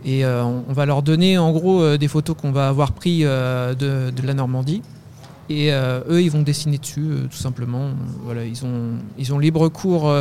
et 0.05 0.27
on, 0.27 0.73
va 0.73 0.85
leur 0.85 1.03
donner 1.03 1.39
en 1.39 1.53
gros 1.53 1.97
des 1.97 2.09
photos 2.09 2.35
qu'on 2.37 2.51
va 2.51 2.67
avoir 2.67 2.91
pris 2.91 3.21
euh, 3.23 3.73
de, 3.75 4.11
de 4.11 4.27
la 4.27 4.35
Normandie 4.35 4.83
et 5.49 5.71
eux 5.71 6.21
ils 6.21 6.31
vont 6.33 6.43
dessiner 6.43 6.79
dessus 6.79 7.07
tout 7.31 7.37
simplement 7.37 7.91
voilà 8.25 8.45
ils 8.45 8.65
ont 8.65 8.99
ils 9.17 9.33
ont 9.33 9.39
libre 9.39 9.69
cours 9.69 10.13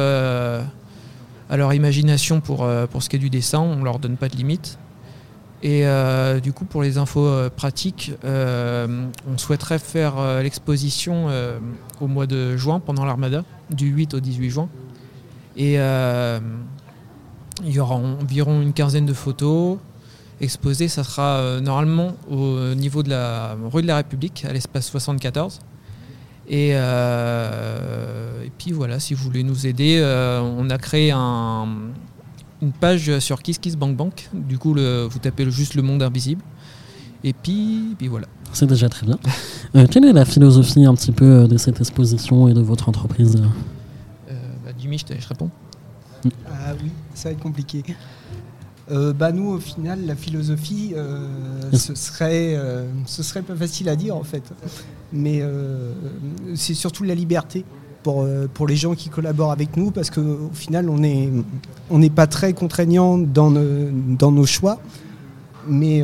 à 1.50 1.58
leur 1.58 1.74
imagination 1.74 2.42
pour, 2.42 2.64
euh, 2.64 2.88
pour 2.88 3.04
ce 3.04 3.10
qui 3.10 3.16
est 3.16 3.20
du 3.20 3.30
dessin 3.30 3.60
on 3.60 3.84
leur 3.84 4.00
donne 4.00 4.18
pas 4.18 4.30
de 4.30 4.36
limite 4.36 4.80
et 5.64 5.88
euh, 5.88 6.40
du 6.40 6.54
coup, 6.54 6.66
pour 6.66 6.84
les 6.84 7.00
infos 7.00 7.26
euh, 7.26 7.50
pratiques, 7.50 8.12
on 8.24 9.38
souhaiterait 9.38 9.80
faire 9.80 10.14
l'exposition 10.44 11.28
au 12.02 12.08
mois 12.08 12.28
de 12.28 12.56
juin, 12.56 12.80
pendant 12.80 13.04
l'Armada, 13.04 13.44
du 13.72 13.88
8 13.88 14.14
au 14.14 14.20
18 14.20 14.50
juin. 14.52 14.70
Et 15.58 15.76
il 15.76 17.72
y 17.72 17.80
aura 17.80 17.96
environ 17.96 18.62
une 18.62 18.74
quinzaine 18.74 19.08
de 19.08 19.14
photos 19.14 19.80
exposées. 20.40 20.88
Ça 20.88 21.04
sera 21.04 21.60
normalement 21.62 22.12
au 22.30 22.76
niveau 22.76 23.02
de 23.02 23.10
la 23.10 23.58
rue 23.72 23.82
de 23.82 23.88
la 23.88 23.96
République, 23.96 24.46
à 24.48 24.54
l'espace 24.54 24.86
74. 24.92 25.62
Et, 26.48 26.72
euh, 26.76 28.44
et 28.44 28.52
puis 28.58 28.72
voilà, 28.72 29.00
si 29.00 29.14
vous 29.14 29.24
voulez 29.24 29.44
nous 29.44 29.66
aider, 29.66 29.98
euh, 30.00 30.42
on 30.42 30.70
a 30.70 30.78
créé 30.78 31.12
un, 31.12 31.68
une 32.62 32.72
page 32.72 33.18
sur 33.20 33.42
Kiss 33.42 33.58
Kiss 33.58 33.76
Bank 33.76 33.96
Bank. 33.96 34.30
Du 34.34 34.58
coup, 34.58 34.74
le- 34.74 35.08
vous 35.10 35.20
tapez 35.20 35.50
juste 35.50 35.74
le 35.76 35.82
monde 35.82 36.04
invisible. 36.04 36.42
Et 37.24 37.34
puis, 37.34 37.96
puis 37.98 38.08
voilà. 38.08 38.28
C'est 38.54 38.68
déjà 38.68 38.88
très 38.90 39.06
bien. 39.06 39.18
Euh, 39.76 39.88
quelle 39.90 40.06
est 40.06 40.14
la 40.14 40.26
philosophie 40.26 40.86
un 40.86 40.94
petit 40.96 41.12
peu 41.12 41.48
de 41.48 41.58
cette 41.58 41.80
exposition 41.80 42.48
et 42.48 42.54
de 42.54 42.62
votre 42.62 42.88
entreprise 42.90 43.36
bah, 44.28 44.72
Jimmy, 44.80 44.98
je, 44.98 45.06
te- 45.06 45.20
je 45.20 45.28
réponds. 45.28 45.50
Ah 46.48 46.74
oui, 46.84 46.90
ça 47.14 47.30
va 47.30 47.34
être 47.34 47.42
compliqué. 47.42 47.84
Euh, 48.92 49.14
bah 49.14 49.32
nous, 49.32 49.50
au 49.50 49.60
final, 49.60 50.06
la 50.06 50.16
philosophie, 50.16 50.94
euh, 50.96 51.28
ce, 51.74 51.96
serait, 51.96 52.56
euh, 52.56 52.86
ce 53.06 53.24
serait 53.24 53.42
pas 53.42 53.56
facile 53.56 53.90
à 53.90 53.96
dire 53.96 54.16
en 54.16 54.24
fait. 54.24 54.44
Mais 55.12 55.42
c'est 56.56 56.74
surtout 56.74 57.04
la 57.04 57.16
liberté 57.16 57.64
pour, 58.04 58.26
les 58.68 58.76
gens 58.76 58.94
qui 58.96 59.10
collaborent 59.10 59.52
avec 59.52 59.78
nous 59.78 59.92
parce 59.92 60.10
qu'au 60.10 60.50
final, 60.54 60.90
on 60.90 61.98
n'est 61.98 62.10
pas 62.10 62.28
très 62.28 62.54
contraignant 62.54 63.18
dans, 63.18 63.50
nos- 63.50 64.46
choix. 64.46 64.80
Mais 65.68 66.04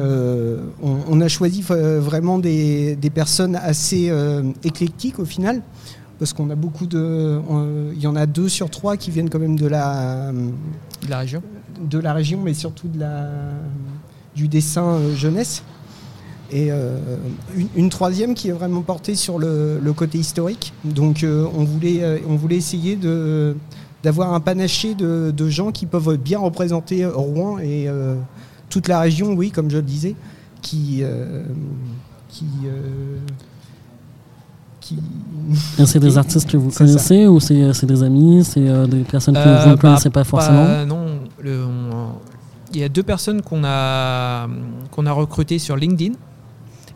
on, 0.82 1.22
a 1.22 1.28
choisi 1.28 1.62
vraiment 1.62 2.40
des, 2.40 2.98
personnes 3.14 3.56
assez 3.56 4.12
éclectiques 4.64 5.20
au 5.20 5.26
final. 5.26 5.62
Parce 6.18 6.34
qu'on 6.34 6.52
a 6.52 6.56
beaucoup 6.56 6.86
de. 6.86 7.42
Il 7.94 8.00
y 8.00 8.08
en 8.08 8.16
a 8.16 8.28
deux 8.28 8.48
sur 8.48 8.70
trois 8.70 8.96
qui 8.96 9.12
viennent 9.12 9.30
quand 9.30 9.40
même 9.40 9.58
De 9.60 9.68
la 11.10 11.18
région. 11.18 11.42
De 11.80 12.00
la 12.00 12.14
région, 12.14 12.40
mais 12.44 12.54
surtout 12.54 12.88
de 12.88 13.00
la, 13.00 13.30
du 14.36 14.48
dessin 14.48 14.84
euh, 14.84 15.16
jeunesse. 15.16 15.64
Et 16.54 16.70
euh, 16.72 16.98
une, 17.56 17.68
une 17.76 17.90
troisième 17.90 18.34
qui 18.34 18.50
est 18.50 18.52
vraiment 18.52 18.82
portée 18.82 19.16
sur 19.16 19.40
le, 19.40 19.80
le 19.82 19.94
côté 19.94 20.18
historique. 20.18 20.74
Donc 20.84 21.24
euh, 21.24 21.48
on, 21.58 21.64
voulait, 21.64 22.04
euh, 22.04 22.18
on 22.28 22.36
voulait 22.36 22.58
essayer 22.58 22.98
de, 22.98 23.56
d'avoir 24.04 24.34
un 24.34 24.42
panaché 24.42 24.94
de, 24.94 25.32
de 25.36 25.50
gens 25.50 25.72
qui 25.72 25.86
peuvent 25.86 26.18
bien 26.18 26.40
représenter 26.40 27.06
Rouen 27.06 27.58
et 27.60 27.88
euh, 27.88 28.16
toute 28.70 28.88
la 28.90 29.00
région, 29.00 29.34
oui, 29.34 29.50
comme 29.52 29.70
je 29.72 29.78
le 29.78 29.84
disais, 29.84 30.16
qui... 30.62 31.00
euh, 31.04 31.44
qui 32.30 32.46
euh, 32.66 33.18
qui... 34.80 34.98
Et 35.80 35.86
c'est 35.86 36.00
des 36.00 36.18
artistes 36.18 36.50
que 36.50 36.58
vous 36.58 36.72
C'est 36.72 36.78
connaissez 36.80 37.28
ou 37.28 37.40
c'est 37.40 37.74
c'est 37.74 37.86
des 37.86 38.04
amis, 38.04 38.44
c'est 38.44 38.68
euh, 38.68 38.88
des 38.88 39.04
personnes 39.04 39.36
que 39.36 39.40
Euh, 39.40 39.64
vous 39.64 39.70
ne 39.70 39.76
bah, 39.76 39.82
connaissez 39.82 40.10
pas 40.10 40.24
forcément? 40.24 40.66
Bah, 40.66 40.86
non, 40.86 41.06
le- 41.44 41.66
on- 41.66 42.14
il 42.74 42.80
y 42.80 42.84
a 42.84 42.90
deux 42.90 43.04
personnes 43.04 43.42
qu'on 43.42 43.64
a, 43.66 44.48
qu'on 44.92 45.06
a 45.06 45.12
recrutées 45.12 45.60
sur 45.60 45.76
LinkedIn 45.76 46.14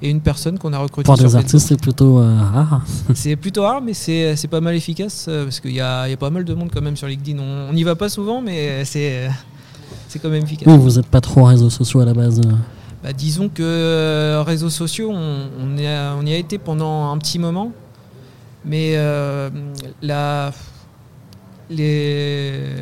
et 0.01 0.09
une 0.09 0.21
personne 0.21 0.57
qu'on 0.57 0.71
a 0.73 0.77
recrutée 0.77 1.05
Pour 1.05 1.17
sur 1.17 1.25
des 1.27 1.35
artistes, 1.35 1.67
c'est 1.67 1.79
plutôt 1.79 2.19
euh, 2.19 2.37
rare. 2.53 2.81
C'est 3.13 3.35
plutôt 3.35 3.63
rare, 3.63 3.81
mais 3.81 3.93
c'est 3.93 4.47
pas 4.49 4.61
mal 4.61 4.75
efficace 4.75 5.25
euh, 5.27 5.43
parce 5.45 5.59
qu'il 5.59 5.71
y 5.73 5.81
a, 5.81 6.07
y 6.07 6.13
a 6.13 6.17
pas 6.17 6.29
mal 6.29 6.45
de 6.45 6.53
monde 6.53 6.69
quand 6.73 6.81
même 6.81 6.95
sur 6.95 7.07
LinkedIn. 7.07 7.39
On 7.41 7.73
n'y 7.73 7.83
va 7.83 7.95
pas 7.95 8.07
souvent, 8.09 8.41
mais 8.41 8.85
c'est 8.85 9.29
c'est 10.07 10.19
quand 10.19 10.29
même 10.29 10.43
efficace. 10.43 10.67
Oui, 10.67 10.77
vous 10.77 10.91
n'êtes 10.91 11.07
pas 11.07 11.21
trop 11.21 11.43
réseaux 11.43 11.69
sociaux 11.69 11.99
à 11.99 12.05
la 12.05 12.13
base. 12.13 12.39
euh. 12.39 12.51
Bah, 13.03 13.11
disons 13.13 13.49
que 13.49 14.41
réseaux 14.45 14.69
sociaux, 14.69 15.11
on, 15.11 15.47
on 15.61 15.77
y 15.77 15.85
a, 15.87 16.15
on 16.17 16.25
y 16.25 16.33
a 16.33 16.37
été 16.37 16.57
pendant 16.57 17.11
un 17.11 17.17
petit 17.17 17.37
moment, 17.37 17.71
mais 18.63 18.93
euh, 18.95 19.49
la, 20.01 20.51
les, 21.69 22.75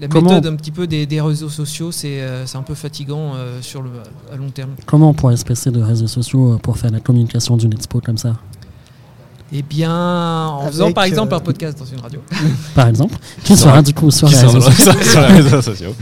la 0.00 0.08
Comment- 0.08 0.30
méthode 0.34 0.52
un 0.52 0.56
petit 0.56 0.70
peu 0.70 0.86
des, 0.86 1.06
des 1.06 1.20
réseaux 1.20 1.48
sociaux, 1.48 1.90
c'est 1.92 2.20
euh, 2.20 2.46
c'est 2.46 2.58
un 2.58 2.62
peu 2.62 2.74
fatigant 2.74 3.32
euh, 3.34 3.60
sur 3.62 3.82
le, 3.82 3.90
à 4.32 4.36
long 4.36 4.50
terme. 4.50 4.70
Comment 4.86 5.10
on 5.10 5.14
pourrait 5.14 5.36
se 5.36 5.44
passer 5.44 5.70
de 5.70 5.80
réseaux 5.82 6.06
sociaux 6.06 6.54
euh, 6.54 6.56
pour 6.58 6.76
faire 6.78 6.90
la 6.90 7.00
communication 7.00 7.56
d'une 7.56 7.72
expo 7.72 8.00
comme 8.00 8.18
ça? 8.18 8.34
Eh 9.52 9.62
bien, 9.62 9.90
en 9.92 10.60
Avec, 10.60 10.72
faisant 10.72 10.92
par 10.92 11.04
exemple 11.04 11.34
euh, 11.34 11.38
un 11.38 11.40
podcast 11.40 11.76
dans 11.78 11.84
une 11.84 11.98
radio. 12.00 12.20
Par 12.74 12.86
exemple 12.86 13.16
Qui 13.42 13.56
sera 13.56 13.82
du 13.82 13.92
coup 13.92 14.10
sur 14.12 14.28
les 14.28 14.36
réseaux 14.36 14.60
sociaux? 14.60 14.92
sur 14.92 15.02
sur 15.04 15.20
les 15.22 15.26
réseaux 15.40 15.62
sociaux. 15.72 15.94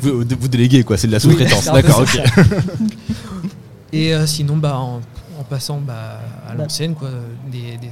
Vous, 0.00 0.18
vous 0.18 0.48
déléguez 0.48 0.84
quoi, 0.84 0.96
c'est 0.96 1.08
de 1.08 1.12
la 1.12 1.18
sous-traitance. 1.20 1.64
D'accord, 1.64 2.00
ok. 2.02 2.20
Et 3.92 4.14
euh, 4.14 4.26
sinon, 4.26 4.56
bah, 4.58 4.78
en, 4.78 5.00
en 5.40 5.44
passant 5.48 5.80
bah, 5.80 6.20
à 6.48 6.52
Bah. 6.54 6.62
l'ancienne, 6.62 6.94
quoi, 6.94 7.08
des, 7.50 7.76
des- 7.78 7.90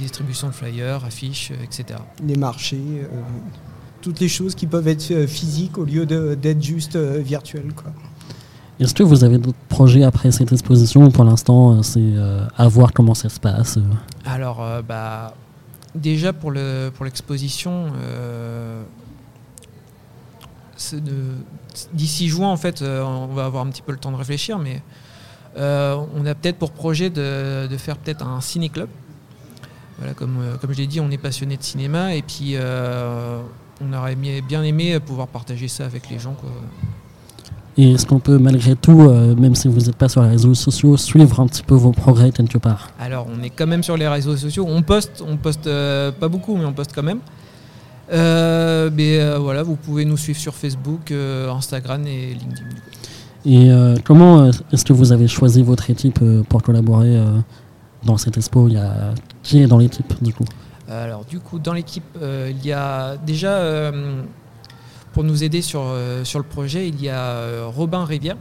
des 0.00 0.06
distributions 0.06 0.48
de 0.48 0.52
flyers, 0.54 1.04
affiches, 1.04 1.50
euh, 1.52 1.62
etc. 1.62 1.98
les 2.26 2.36
marchés, 2.36 2.80
euh, 3.02 3.06
toutes 4.00 4.18
les 4.20 4.28
choses 4.28 4.54
qui 4.54 4.66
peuvent 4.66 4.88
être 4.88 5.10
euh, 5.10 5.26
physiques 5.26 5.76
au 5.78 5.84
lieu 5.84 6.06
de- 6.06 6.34
d'être 6.40 6.62
juste 6.62 6.96
euh, 6.96 7.18
virtuelles. 7.22 7.72
Quoi. 7.74 7.92
Est-ce 8.80 8.94
que 8.94 9.02
vous 9.02 9.24
avez 9.24 9.36
d'autres 9.38 9.58
projets 9.68 10.02
après 10.04 10.30
cette 10.32 10.52
exposition 10.52 11.04
ou 11.04 11.10
pour 11.10 11.24
l'instant 11.24 11.82
c'est 11.82 12.00
euh, 12.00 12.46
à 12.56 12.66
voir 12.66 12.92
comment 12.94 13.12
ça 13.14 13.28
se 13.28 13.38
passe 13.38 13.78
Alors, 14.24 14.62
euh, 14.62 14.80
bah, 14.80 15.34
déjà 15.94 16.32
pour 16.32 16.50
le 16.50 16.90
pour 16.94 17.04
l'exposition, 17.04 17.92
euh, 18.00 18.82
d'ici 21.92 22.28
juin, 22.28 22.48
en 22.48 22.56
fait, 22.56 22.80
euh, 22.80 23.02
on 23.02 23.26
va 23.34 23.44
avoir 23.44 23.64
un 23.66 23.70
petit 23.70 23.82
peu 23.82 23.92
le 23.92 23.98
temps 23.98 24.10
de 24.12 24.16
réfléchir, 24.16 24.58
mais 24.58 24.82
euh, 25.58 25.96
on 26.16 26.24
a 26.24 26.34
peut-être 26.34 26.56
pour 26.56 26.70
projet 26.70 27.10
de, 27.10 27.66
de 27.66 27.76
faire 27.76 27.96
peut-être 27.98 28.26
un 28.26 28.40
ciné-club. 28.40 28.88
Voilà, 30.00 30.14
comme, 30.14 30.38
euh, 30.40 30.56
comme 30.60 30.72
je 30.72 30.78
l'ai 30.78 30.86
dit, 30.88 30.98
on 30.98 31.10
est 31.10 31.18
passionné 31.18 31.56
de 31.56 31.62
cinéma 31.62 32.14
et 32.14 32.22
puis 32.22 32.54
euh, 32.54 33.40
on 33.80 33.92
aurait 33.92 34.16
bien 34.16 34.62
aimé 34.62 34.98
pouvoir 34.98 35.28
partager 35.28 35.68
ça 35.68 35.84
avec 35.84 36.10
les 36.10 36.18
gens. 36.18 36.32
Quoi. 36.32 36.50
Et 37.76 37.92
est-ce 37.92 38.04
qu'on 38.04 38.18
peut 38.18 38.38
malgré 38.38 38.76
tout, 38.76 39.00
euh, 39.00 39.34
même 39.36 39.54
si 39.54 39.68
vous 39.68 39.80
n'êtes 39.80 39.96
pas 39.96 40.08
sur 40.08 40.22
les 40.22 40.28
réseaux 40.28 40.54
sociaux, 40.54 40.96
suivre 40.96 41.40
un 41.40 41.46
petit 41.46 41.62
peu 41.62 41.74
vos 41.74 41.92
progrès 41.92 42.30
quelque 42.30 42.58
part? 42.58 42.90
Alors, 42.98 43.26
on 43.34 43.42
est 43.42 43.50
quand 43.50 43.66
même 43.66 43.82
sur 43.82 43.96
les 43.96 44.08
réseaux 44.08 44.36
sociaux. 44.36 44.66
On 44.68 44.82
poste, 44.82 45.22
on 45.26 45.36
poste 45.36 45.66
euh, 45.66 46.10
pas 46.12 46.28
beaucoup, 46.28 46.56
mais 46.56 46.64
on 46.64 46.72
poste 46.72 46.92
quand 46.94 47.02
même. 47.02 47.20
Euh, 48.12 48.90
mais 48.92 49.38
voilà, 49.38 49.62
vous 49.62 49.76
pouvez 49.76 50.04
nous 50.04 50.16
suivre 50.16 50.38
sur 50.38 50.54
Facebook, 50.54 51.12
Instagram 51.12 52.06
et 52.06 52.34
LinkedIn. 52.34 52.66
Et 53.46 54.00
comment 54.04 54.50
est-ce 54.72 54.84
que 54.84 54.92
vous 54.92 55.12
avez 55.12 55.28
choisi 55.28 55.62
votre 55.62 55.88
équipe 55.90 56.20
pour 56.48 56.62
collaborer 56.62 57.22
dans 58.04 58.16
cette 58.18 58.36
expo? 58.36 58.66
Il 58.66 58.74
y 58.74 58.78
a... 58.78 59.14
Qui 59.42 59.62
est 59.62 59.66
dans 59.66 59.78
l'équipe 59.78 60.12
du 60.22 60.32
coup 60.34 60.44
Alors, 60.88 61.24
du 61.24 61.40
coup, 61.40 61.58
dans 61.58 61.72
l'équipe, 61.72 62.04
euh, 62.20 62.50
il 62.54 62.64
y 62.66 62.72
a 62.72 63.16
déjà, 63.16 63.52
euh, 63.58 64.22
pour 65.12 65.24
nous 65.24 65.42
aider 65.44 65.62
sur, 65.62 65.82
euh, 65.84 66.24
sur 66.24 66.38
le 66.38 66.44
projet, 66.44 66.88
il 66.88 67.00
y 67.02 67.08
a 67.08 67.20
euh, 67.20 67.66
Robin 67.66 68.04
Rivière 68.04 68.36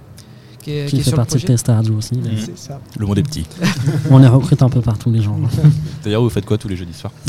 qui 0.62 0.72
est, 0.72 0.86
Qui 0.86 0.96
qui 0.96 1.02
est 1.02 1.04
fait 1.04 1.12
le 1.12 1.16
partie 1.16 1.38
de. 1.38 1.42
Test 1.48 1.68
Radio 1.68 1.96
aussi. 1.96 2.16
Mhm. 2.16 2.32
C'est 2.38 2.58
ça. 2.58 2.80
Le 2.98 3.06
monde 3.06 3.18
est 3.18 3.24
petit. 3.24 3.46
On 4.12 4.18
les 4.18 4.28
recrute 4.28 4.62
un 4.62 4.70
peu 4.70 4.82
partout 4.82 5.10
les 5.10 5.22
gens. 5.22 5.40
D'ailleurs, 6.04 6.22
vous 6.22 6.30
faites 6.30 6.46
quoi 6.46 6.58
tous 6.58 6.68
les 6.68 6.76
jeudis 6.76 6.94
soirs 6.94 7.14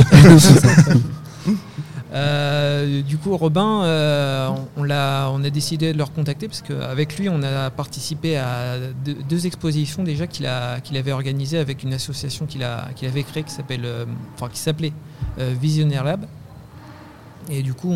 Euh, 2.12 3.02
du 3.02 3.18
coup, 3.18 3.36
Robin, 3.36 3.84
euh, 3.84 4.50
on, 4.76 4.82
l'a- 4.82 5.30
on 5.32 5.44
a 5.44 5.50
décidé 5.50 5.92
de 5.92 5.98
le 5.98 6.04
recontacter 6.04 6.48
parce 6.48 6.62
qu'avec 6.62 7.16
lui, 7.18 7.28
on 7.28 7.42
a 7.42 7.70
participé 7.70 8.36
à 8.36 8.76
deux, 9.28 9.46
expositions 9.46 10.02
déjà 10.02 10.26
qu'il 10.26 10.46
a- 10.46 10.78
avait 10.94 11.12
organisées 11.12 11.58
avec 11.58 11.82
une 11.82 11.94
association 11.94 12.46
qu'il 12.46 12.64
a- 12.64 12.88
avait 13.02 13.22
créée 13.22 13.44
qui 13.44 13.54
euh, 13.84 14.04
enfin, 14.34 14.48
s'appelait 14.52 14.92
Visionnaire 15.38 16.04
Lab. 16.04 16.26
Et 17.48 17.62
du 17.62 17.74
coup, 17.74 17.92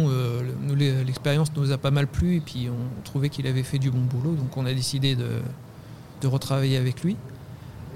l'expérience 1.05 1.49
nous 1.57 1.71
a 1.71 1.79
pas 1.79 1.91
mal 1.91 2.07
plu 2.07 2.37
et 2.37 2.41
puis 2.41 2.69
on 2.71 3.03
trouvait 3.03 3.29
qu'il 3.29 3.47
avait 3.47 3.63
fait 3.63 3.79
du 3.79 3.91
bon 3.91 4.01
boulot, 4.01 4.35
donc 4.35 4.57
on 4.57 4.67
a 4.67 4.73
décidé 4.73 5.15
de, 5.17 5.43
retravailler 6.27 6.79
avec 6.79 7.03
lui. 7.03 7.17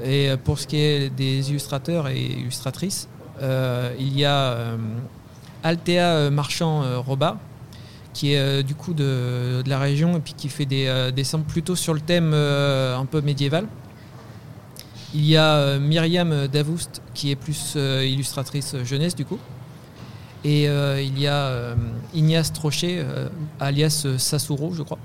Et 0.05 0.31
pour 0.45 0.59
ce 0.59 0.67
qui 0.67 0.77
est 0.77 1.09
des 1.09 1.51
illustrateurs 1.51 2.09
et 2.09 2.23
illustratrices, 2.23 3.09
il 3.41 4.17
y 4.17 4.25
a 4.25 4.77
Altea 5.63 5.99
euh, 5.99 6.31
Marchand 6.31 6.83
euh, 6.83 7.01
qui 8.15 8.33
est 8.33 8.39
euh, 8.39 8.63
du 8.63 8.75
coup 8.75 8.95
de, 8.95 9.63
la 9.67 9.79
région 9.79 10.17
et 10.17 10.21
puis 10.21 10.35
qui 10.37 10.49
fait 10.49 10.67
des 10.67 11.11
dessins 11.15 11.41
plutôt 11.41 11.77
sur 11.77 11.95
le 11.95 12.01
thème 12.01 12.33
un 12.33 13.05
peu 13.05 13.21
médiéval. 13.21 13.67
Il 15.15 15.25
y 15.25 15.37
a 15.37 15.79
Myriam 15.79 16.49
Davoust 16.49 17.01
qui 17.15 17.31
est 17.31 17.37
plus 17.37 17.77
illustratrice 17.77 18.77
jeunesse 18.85 19.15
du 19.15 19.25
coup. 19.25 19.39
Et 20.45 20.65
il 20.65 21.19
y 21.19 21.27
a 21.27 21.75
Ignace 22.15 22.53
Trochet, 22.53 23.05
alias 23.59 24.07
Sasuro, 24.19 24.73
je 24.75 24.83
crois, 24.83 24.99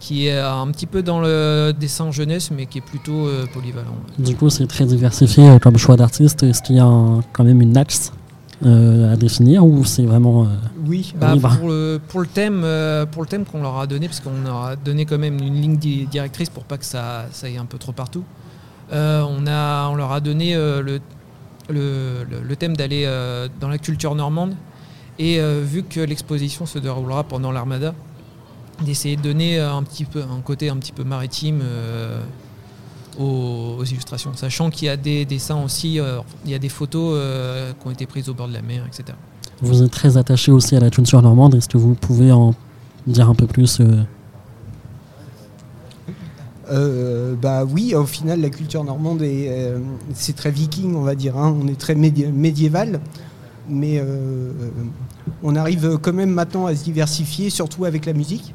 qui 0.00 0.26
est 0.26 0.38
un 0.38 0.70
petit 0.70 0.86
peu 0.86 1.02
dans 1.02 1.20
le 1.20 1.72
dessin 1.72 2.10
jeunesse, 2.10 2.50
mais 2.50 2.66
qui 2.66 2.78
est 2.78 2.82
plutôt 2.82 3.26
polyvalent. 3.54 3.96
Du 4.18 4.36
coup, 4.36 4.50
c'est 4.50 4.66
très 4.66 4.84
diversifié 4.84 5.58
comme 5.60 5.78
choix 5.78 5.96
d'artiste. 5.96 6.42
Est-ce 6.42 6.62
qu'il 6.62 6.76
y 6.76 6.80
a 6.80 7.20
quand 7.32 7.44
même 7.44 7.62
une 7.62 7.76
axe? 7.76 8.12
Euh, 8.64 9.12
à 9.12 9.16
définir 9.16 9.64
ou 9.66 9.84
c'est 9.84 10.04
vraiment. 10.04 10.44
euh, 10.44 10.46
Oui, 10.86 11.12
Bah, 11.18 11.34
pour, 11.58 11.68
le, 11.68 12.00
pour 12.08 12.20
le 12.20 12.26
thème, 12.26 12.62
euh, 12.64 13.06
pour 13.06 13.22
le 13.22 13.28
thème 13.28 13.44
qu'on 13.44 13.62
leur 13.62 13.78
a 13.78 13.86
donné, 13.86 14.06
parce 14.08 14.20
qu'on 14.20 14.42
leur 14.44 14.62
a 14.64 14.76
donné 14.76 15.04
quand 15.06 15.18
même 15.18 15.38
une 15.40 15.54
ligne 15.60 15.76
di- 15.76 16.06
directrice 16.06 16.50
pour 16.50 16.64
pas 16.64 16.78
que 16.78 16.84
ça, 16.84 17.26
ça 17.32 17.46
aille 17.46 17.58
un 17.58 17.64
peu 17.66 17.78
trop 17.78 17.92
partout. 17.92 18.24
on, 18.92 19.46
a, 19.46 19.88
on 19.88 19.94
leur 19.94 20.12
a 20.12 20.20
donné 20.20 20.54
le, 20.54 21.00
le, 21.68 22.24
le- 22.48 22.56
thème 22.56 22.76
d'aller 22.76 23.06
dans 23.60 23.68
la 23.68 23.78
culture 23.78 24.14
normande. 24.14 24.54
Et 25.18 25.40
vu 25.62 25.82
que 25.82 26.00
l'exposition 26.00 26.66
se 26.66 26.78
déroulera 26.78 27.24
pendant 27.24 27.52
l'Armada, 27.52 27.94
d'essayer 28.84 29.16
de 29.16 29.22
donner 29.22 29.60
un 29.60 29.82
petit 29.82 30.04
peu 30.04 30.20
un 30.22 30.40
côté 30.40 30.68
un 30.70 30.76
petit 30.76 30.92
peu 30.92 31.04
maritime 31.04 31.60
aux, 33.18 33.76
aux 33.78 33.84
illustrations, 33.84 34.32
sachant 34.34 34.70
qu'il 34.70 34.86
y 34.86 34.88
a 34.88 34.96
des 34.96 35.24
dessins 35.24 35.62
aussi, 35.62 35.98
euh, 36.00 36.18
il 36.44 36.50
y 36.50 36.54
a 36.54 36.58
des 36.58 36.68
photos 36.68 37.14
euh, 37.16 37.72
qui 37.80 37.86
ont 37.86 37.90
été 37.90 38.06
prises 38.06 38.28
au 38.28 38.34
bord 38.34 38.48
de 38.48 38.52
la 38.54 38.62
mer, 38.62 38.84
etc. 38.86 39.16
Vous 39.60 39.82
êtes 39.82 39.90
très 39.90 40.16
attaché 40.16 40.50
aussi 40.50 40.74
à 40.76 40.80
la 40.80 40.90
culture 40.90 41.22
normande. 41.22 41.54
Est-ce 41.54 41.68
que 41.68 41.78
vous 41.78 41.94
pouvez 41.94 42.32
en 42.32 42.54
dire 43.06 43.28
un 43.28 43.34
peu 43.34 43.46
plus 43.46 43.80
euh, 43.80 44.02
Euh, 46.70 47.34
bah 47.40 47.64
oui, 47.64 47.94
au 47.94 48.06
final, 48.06 48.40
la 48.40 48.48
culture 48.50 48.82
normande 48.84 49.20
est, 49.22 49.48
euh, 49.50 49.78
c'est 50.14 50.34
très 50.36 50.50
viking, 50.50 50.94
on 50.94 51.02
va 51.02 51.14
dire. 51.14 51.36
hein. 51.36 51.54
On 51.60 51.66
est 51.68 51.78
très 51.78 51.94
médi- 51.94 52.32
médiéval, 52.32 53.00
mais 53.68 53.98
euh, 54.00 54.52
on 55.42 55.54
arrive 55.56 55.98
quand 56.00 56.12
même 56.12 56.30
maintenant 56.30 56.66
à 56.66 56.74
se 56.74 56.84
diversifier, 56.84 57.50
surtout 57.50 57.84
avec 57.84 58.06
la 58.06 58.12
musique, 58.12 58.54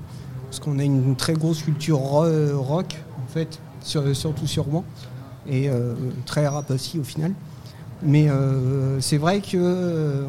parce 0.50 0.60
qu'on 0.60 0.80
a 0.80 0.84
une 0.84 1.16
très 1.16 1.34
grosse 1.34 1.62
culture 1.62 1.98
ro- 2.00 2.26
rock, 2.58 2.96
en 3.24 3.32
fait, 3.32 3.60
sur- 3.82 4.16
surtout 4.16 4.48
sur 4.48 4.66
Rouen, 4.66 4.84
et 5.50 5.70
euh, 5.70 5.94
très 6.26 6.48
rap 6.48 6.70
aussi 6.72 7.00
au 7.00 7.04
final. 7.04 7.34
Mais 8.04 8.30
euh, 8.30 9.02
c'est 9.02 9.18
vrai 9.18 9.40
que 9.40 9.58
euh, 9.58 10.26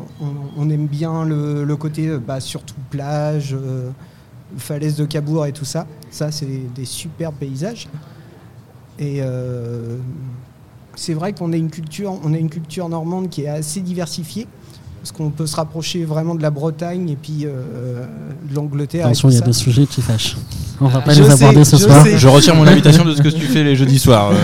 on, 0.57 0.71
aime 0.71 0.87
bien 0.87 1.25
le, 1.25 1.77
côté, 1.77 2.17
bah, 2.19 2.41
surtout 2.41 2.75
plage. 2.91 3.55
falaise 4.57 4.97
de 4.97 5.05
Cabourg 5.05 5.45
et 5.47 5.53
tout 5.53 5.67
ça. 5.67 5.87
Ça, 6.11 6.33
c'est 6.33 6.47
des 6.75 6.87
superbes 6.87 7.35
paysages. 7.35 7.89
Et 8.99 9.21
c'est 10.95 11.15
vrai 11.15 11.33
qu'on 11.33 11.53
a 11.53 11.57
une 11.57 11.71
culture 11.71 12.89
normande 12.89 13.29
qui 13.29 13.43
est 13.43 13.49
assez 13.49 13.81
diversifiée, 13.81 14.49
parce 15.01 15.13
qu'on 15.13 15.31
peut 15.31 15.47
se 15.47 15.57
rapprocher 15.57 16.05
vraiment 16.05 16.35
de 16.35 16.43
la 16.43 16.51
Bretagne 16.51 17.09
et 17.11 17.17
puis 17.17 17.45
euh, 17.47 18.05
de 18.49 18.55
l'Angleterre. 18.55 19.03
et 19.03 19.05
Attention, 19.05 19.31
il 19.31 19.35
y 19.35 19.39
a 19.39 19.43
des 19.43 19.53
sujets 19.53 19.87
qui 19.87 20.03
fâchent. 20.03 20.37
On 20.81 20.87
va 20.87 20.99
Ah, 20.99 21.03
pas 21.03 21.15
je 21.15 21.23
les 21.23 21.31
sais, 21.31 21.43
aborder 21.45 21.65
ce 21.65 21.77
je 21.77 21.83
soir. 21.83 22.03
sais. 22.05 22.19
Je 22.19 22.29
retire 22.29 22.55
mon 22.55 22.67
invitation 22.67 23.05
de 23.05 23.15
ce 23.15 23.23
que 23.23 23.29
tu 23.29 23.47
fais 23.47 23.65
les 23.65 23.77
jeudis 23.77 23.99
soirs. 23.99 24.33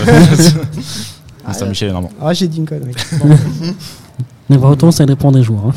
Ah, 1.47 1.53
Saint-Michel, 1.53 1.91
vraiment. 1.91 2.09
Ah, 2.19 2.33
j'ai 2.33 2.47
dit 2.47 2.57
une 2.57 2.65
connerie. 2.65 2.91
Les 4.49 4.57
Bretons, 4.57 4.89
ça 4.89 5.05
dépend 5.05 5.31
des 5.31 5.43
jours. 5.43 5.61
hein. 5.67 5.73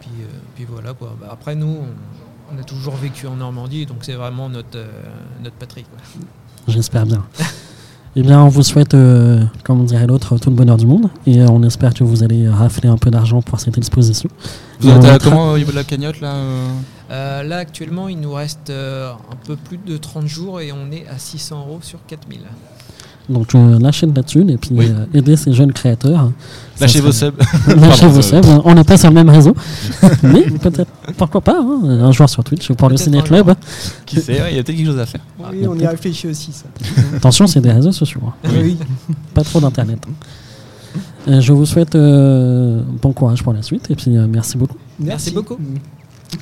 Puis, 0.00 0.10
euh, 0.22 0.26
puis 0.54 0.64
voilà 0.70 0.92
quoi. 0.94 1.16
Bah, 1.20 1.28
après 1.32 1.56
nous, 1.56 1.66
on, 1.66 2.54
on 2.56 2.60
a 2.60 2.62
toujours 2.62 2.94
vécu 2.94 3.26
en 3.26 3.34
Normandie, 3.34 3.84
donc 3.84 3.98
c'est 4.02 4.12
vraiment 4.14 4.48
notre, 4.48 4.76
euh, 4.78 4.86
notre 5.42 5.56
patrie. 5.56 5.84
J'espère 6.68 7.04
bien. 7.04 7.24
Eh 8.18 8.22
bien, 8.22 8.42
on 8.42 8.48
vous 8.48 8.62
souhaite, 8.62 8.94
euh, 8.94 9.42
comme 9.62 9.84
dirait 9.84 10.06
l'autre, 10.06 10.38
tout 10.38 10.48
le 10.48 10.56
bonheur 10.56 10.78
du 10.78 10.86
monde. 10.86 11.10
Et 11.26 11.38
euh, 11.38 11.48
on 11.50 11.62
espère 11.62 11.92
que 11.92 12.02
vous 12.02 12.22
allez 12.22 12.48
rafler 12.48 12.88
un 12.88 12.96
peu 12.96 13.10
d'argent 13.10 13.42
pour 13.42 13.60
cette 13.60 13.76
exposition. 13.76 14.30
Vous 14.80 14.88
êtes 14.88 15.04
à 15.04 15.18
comment 15.18 15.52
au 15.52 15.58
niveau 15.58 15.70
de 15.70 15.76
la 15.76 15.84
cagnotte 15.84 16.20
là 16.20 16.34
euh 16.34 16.68
Euh, 17.10 17.42
là 17.42 17.58
actuellement, 17.58 18.08
il 18.08 18.18
nous 18.18 18.32
reste 18.32 18.70
euh, 18.70 19.12
un 19.12 19.36
peu 19.46 19.56
plus 19.56 19.78
de 19.78 19.96
30 19.96 20.26
jours 20.26 20.60
et 20.60 20.72
on 20.72 20.90
est 20.90 21.06
à 21.08 21.18
600 21.18 21.60
euros 21.60 21.78
sur 21.82 21.98
4000. 22.06 22.40
Donc, 23.28 23.54
euh, 23.54 23.78
lâchez 23.80 24.06
de 24.06 24.14
la 24.14 24.22
thune 24.22 24.50
et 24.50 24.56
puis 24.56 24.70
Oui. 24.72 24.86
euh, 24.88 25.04
aidez 25.18 25.36
ces 25.36 25.52
jeunes 25.52 25.72
créateurs. 25.72 26.30
Lâchez 26.80 27.00
vos 27.00 27.10
subs. 27.10 27.34
Lâchez 27.66 27.76
Pardon, 28.02 28.08
vos 28.08 28.22
subs. 28.22 28.46
On 28.64 28.74
n'est 28.74 28.84
pas 28.84 28.96
sur 28.96 29.08
le 29.08 29.14
même 29.14 29.28
réseau. 29.30 29.54
Mais 30.22 30.42
peut-être, 30.42 30.90
pourquoi 31.16 31.40
pas, 31.40 31.58
hein, 31.60 31.80
un 31.84 32.12
joueur 32.12 32.28
sur 32.28 32.44
Twitch 32.44 32.70
pour 32.72 32.88
le 32.88 32.96
Ciné 32.96 33.22
Club. 33.22 33.46
jour. 33.46 33.56
Qui 34.04 34.20
sait, 34.20 34.40
il 34.50 34.56
y 34.56 34.58
a 34.60 34.62
peut-être 34.62 34.76
quelque 34.76 34.86
chose 34.86 34.98
à 34.98 35.06
faire. 35.06 35.22
Oui, 35.50 35.66
on 35.66 35.76
y 35.76 35.86
réfléchit 35.86 36.28
aussi, 36.28 36.52
ça. 36.52 36.66
Attention, 37.16 37.46
c'est 37.46 37.60
des 37.60 37.72
réseaux 37.72 37.92
sociaux. 37.92 38.20
hein. 38.26 38.48
Oui. 38.62 38.76
Pas 39.34 39.42
trop 39.42 39.58
d'internet. 39.60 39.98
Euh, 41.28 41.40
je 41.40 41.52
vous 41.52 41.66
souhaite 41.66 41.96
euh, 41.96 42.80
bon 43.02 43.12
courage 43.12 43.42
pour 43.42 43.52
la 43.52 43.62
suite 43.62 43.90
et 43.90 43.96
puis 43.96 44.16
euh, 44.16 44.26
merci 44.30 44.56
beaucoup. 44.56 44.76
Merci 45.00 45.32
beaucoup. 45.32 45.56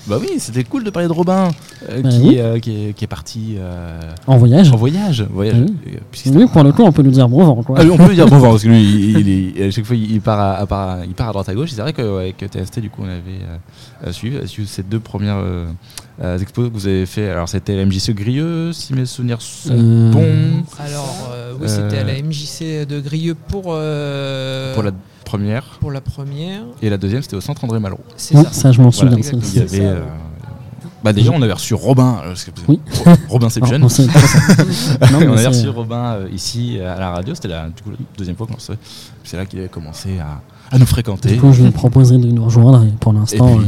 Bah 0.06 0.18
oui, 0.20 0.28
c'était 0.38 0.64
cool 0.64 0.84
de 0.84 0.90
parler 0.90 1.08
de 1.08 1.12
Robin, 1.12 1.50
euh, 1.90 2.02
Bah 2.02 2.08
qui, 2.08 2.18
oui. 2.20 2.36
euh, 2.38 2.58
qui, 2.58 2.88
est, 2.88 2.92
qui 2.92 3.04
est 3.04 3.08
parti 3.08 3.54
euh, 3.58 4.00
En 4.26 4.36
voyage. 4.36 4.70
en 4.72 4.76
voyage. 4.76 5.26
voyage 5.30 5.56
Oui. 5.60 5.74
c'était 6.12 6.36
Oui, 6.36 6.46
pour 6.52 6.62
le 6.64 6.72
coup, 6.72 6.82
on 6.82 6.92
peut 6.92 7.02
nous 7.02 7.10
dire 7.10 7.28
bon 7.28 7.44
vent. 7.44 7.62
Quoi. 7.62 7.76
Ah 7.80 7.84
on 7.90 7.96
peut 7.96 8.08
lui 8.08 8.14
dire 8.14 8.26
bon 8.28 8.38
vent 8.38 8.50
parce 8.50 8.62
que 8.64 8.68
lui, 8.68 8.82
il, 8.82 9.18
il 9.18 9.28
est- 9.58 9.64
à 9.68 9.70
chaque 9.70 9.84
fois, 9.84 9.96
il 9.96 10.20
part 10.20 10.38
à, 10.40 10.52
à 10.54 10.66
part- 10.66 11.04
il 11.04 11.14
part 11.14 11.28
à 11.28 11.32
droite 11.32 11.48
à 11.48 11.54
gauche. 11.54 11.70
C'est 11.72 11.80
vrai 11.80 11.92
qu'avec 11.92 12.36
TST, 12.38 12.80
du 12.80 12.90
coup, 12.90 13.02
on 13.02 13.08
avait 13.08 13.40
euh, 14.06 14.12
suivi, 14.12 14.36
suivi 14.48 14.68
ces 14.68 14.82
deux 14.82 15.00
premières 15.00 15.42
expos 16.22 16.68
que 16.68 16.72
vous 16.74 16.86
avez 16.86 17.06
fait. 17.06 17.28
Alors, 17.28 17.48
c'était 17.48 17.74
la 17.76 17.84
MJC 17.86 18.12
Grieux, 18.14 18.72
si 18.72 18.94
mes 18.94 19.06
souvenirs 19.06 19.40
sont 19.42 19.70
Euh, 19.72 20.10
bons. 20.12 20.64
Alors 20.78 21.30
euh, 21.32 21.52
oui, 21.60 21.66
Euh, 21.68 21.68
c'était 21.68 21.98
à 21.98 22.04
la 22.04 22.14
MJC 22.22 22.86
de 22.86 23.00
Grieux 23.00 23.34
pour, 23.34 23.64
euh, 23.68 24.74
Pour 24.74 24.82
la 24.82 24.92
première. 25.36 25.64
pour 25.80 25.90
la 25.92 26.00
première. 26.00 26.62
Et 26.82 26.90
la 26.90 26.96
deuxième, 26.96 27.22
c'était 27.22 27.36
au 27.36 27.40
centre 27.40 27.64
André 27.64 27.78
Malraux. 27.80 28.00
C'est 28.16 28.36
Oui, 28.36 28.44
ça. 28.44 28.52
ça, 28.52 28.72
je 28.72 28.80
m'en 28.80 28.90
Voilà, 28.90 29.10
souviens. 29.16 29.38
Il 29.42 29.54
y 29.56 29.58
avait. 29.60 29.68
C'est 29.68 29.76
ça, 29.78 29.82
euh, 29.82 30.04
bah 31.02 31.12
déjà, 31.12 31.32
on 31.32 31.42
avait 31.42 31.52
reçu 31.52 31.74
Robin. 31.74 32.18
euh, 32.24 32.28
parce 32.28 32.44
que- 32.44 32.50
Oui. 32.68 32.80
Robin 33.28 33.48
Alors, 33.48 33.52
Seption. 33.52 33.76
on 33.76 33.88
on 35.28 35.32
avait 35.32 35.46
reçu 35.46 35.68
Robin 35.68 36.14
euh, 36.14 36.28
ici 36.32 36.78
à 36.80 36.98
la 36.98 37.10
radio. 37.10 37.34
C'était 37.34 37.48
la 37.48 37.66
du 37.66 37.82
coup, 37.82 37.90
la 37.90 37.96
deuxième 38.16 38.36
fois 38.36 38.46
qu'on 38.46 38.54
le 38.54 38.58
recevait. 38.58 38.78
C'est 39.22 39.36
là 39.36 39.44
qu'il 39.46 39.58
avait 39.58 39.68
commencé 39.68 40.18
à, 40.18 40.40
à 40.74 40.78
nous 40.78 40.86
fréquenter. 40.86 41.30
Du 41.30 41.40
coup, 41.40 41.52
je 41.52 41.62
vais 41.62 41.70
proposer 41.70 42.16
de 42.18 42.26
nous 42.26 42.44
rejoindre 42.44 42.84
et 42.84 42.88
pour 43.00 43.12
et 43.12 43.16
l'instant, 43.16 43.56
puis, 43.58 43.66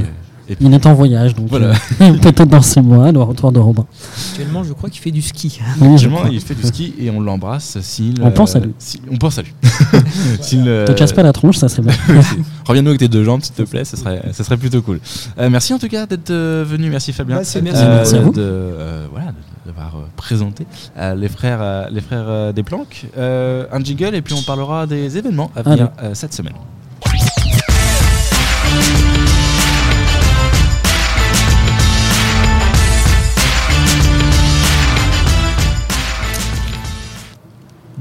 et 0.48 0.56
puis- 0.56 0.66
il 0.66 0.72
est 0.74 0.86
en 0.86 0.94
voyage, 0.94 1.34
donc 1.34 1.48
Voilà. 1.48 1.72
euh, 2.00 2.12
peut-être 2.22 2.44
dans 2.48 2.62
six 2.62 2.80
mois, 2.80 3.10
le 3.12 3.20
retour 3.22 3.52
de 3.52 3.58
Robin. 3.58 3.84
Actuellement, 4.30 4.62
je 4.64 4.72
crois 4.72 4.90
qu'il 4.90 5.00
fait 5.02 5.10
du 5.10 5.22
ski. 5.22 5.60
Oui, 5.80 5.94
Actuellement, 5.94 6.26
il 6.30 6.40
fait 6.40 6.54
du 6.54 6.62
ski 6.66 6.94
et 6.98 7.10
on 7.10 7.20
l'embrasse 7.20 7.78
s'il. 7.80 8.14
On 8.22 8.30
pense 8.30 8.56
à 8.56 8.60
lui. 8.60 8.72
si- 8.78 9.00
on 9.10 9.16
pense 9.16 9.38
à 9.38 9.42
lui. 9.42 9.52
S'il, 10.40 10.64
euh, 10.66 10.86
Te 10.86 10.92
casse 10.92 11.12
pas 11.12 11.22
la 11.22 11.32
tronche, 11.32 11.56
ça 11.56 11.68
c'est 11.68 11.82
bien. 11.82 11.92
Reviens-nous 12.66 12.88
avec 12.88 13.00
tes 13.00 13.08
deux 13.08 13.24
jambes, 13.24 13.42
s'il 13.42 13.54
te 13.54 13.62
plaît, 13.62 13.84
ce 13.84 13.96
serait, 13.96 14.22
serait 14.32 14.56
plutôt 14.56 14.82
cool. 14.82 15.00
Euh, 15.38 15.48
merci 15.50 15.72
en 15.74 15.78
tout 15.78 15.88
cas 15.88 16.06
d'être 16.06 16.30
euh, 16.30 16.64
venu, 16.66 16.88
merci 16.90 17.12
Fabien. 17.12 17.36
Bah, 17.36 17.42
Merci, 17.42 17.58
Euh, 17.58 17.96
merci 17.96 18.14
à 18.16 18.20
vous. 18.20 18.32
de, 18.32 18.40
euh, 18.42 19.06
voilà, 19.10 19.26
de- 19.28 19.70
d'avoir 19.72 19.96
euh, 19.96 20.04
présenté 20.16 20.66
euh, 20.98 21.14
les 21.14 21.28
frères, 21.28 21.58
euh, 21.60 21.86
les 21.90 22.00
frères 22.00 22.24
euh, 22.26 22.52
des 22.52 22.62
planques. 22.62 23.06
Euh, 23.18 23.66
un 23.72 23.82
jingle 23.82 24.14
et 24.14 24.22
puis 24.22 24.34
on 24.34 24.42
parlera 24.42 24.86
des 24.86 25.16
événements 25.18 25.50
à 25.56 25.62
venir 25.62 25.90
euh, 26.02 26.10
cette 26.14 26.32
semaine. 26.34 26.54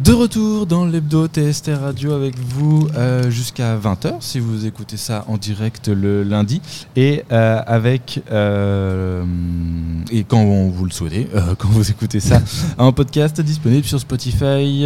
De 0.06 0.14
retour 0.14 0.68
dans 0.68 0.86
l'hebdo 0.86 1.26
TST 1.26 1.72
Radio 1.82 2.12
avec 2.14 2.38
vous 2.38 2.88
euh, 2.96 3.32
jusqu'à 3.32 3.76
20h 3.76 4.18
si 4.20 4.40
vous 4.40 4.68
écoutez 4.68 4.98
ça 4.98 5.26
en 5.28 5.38
direct 5.38 5.88
le 5.88 6.22
lundi 6.22 6.62
et 6.96 7.24
euh, 7.32 7.60
avec 7.66 8.22
euh, 8.32 9.24
et 10.12 10.24
quand 10.24 10.42
on 10.42 10.70
vous 10.70 10.86
le 10.86 10.92
souhaitez 10.92 11.28
euh, 11.34 11.56
quand 11.58 11.70
vous 11.70 11.90
écoutez 11.90 12.20
ça 12.20 12.40
un 12.78 12.92
podcast 12.92 13.42
disponible 13.42 13.84
sur 13.84 14.00
Spotify, 14.00 14.86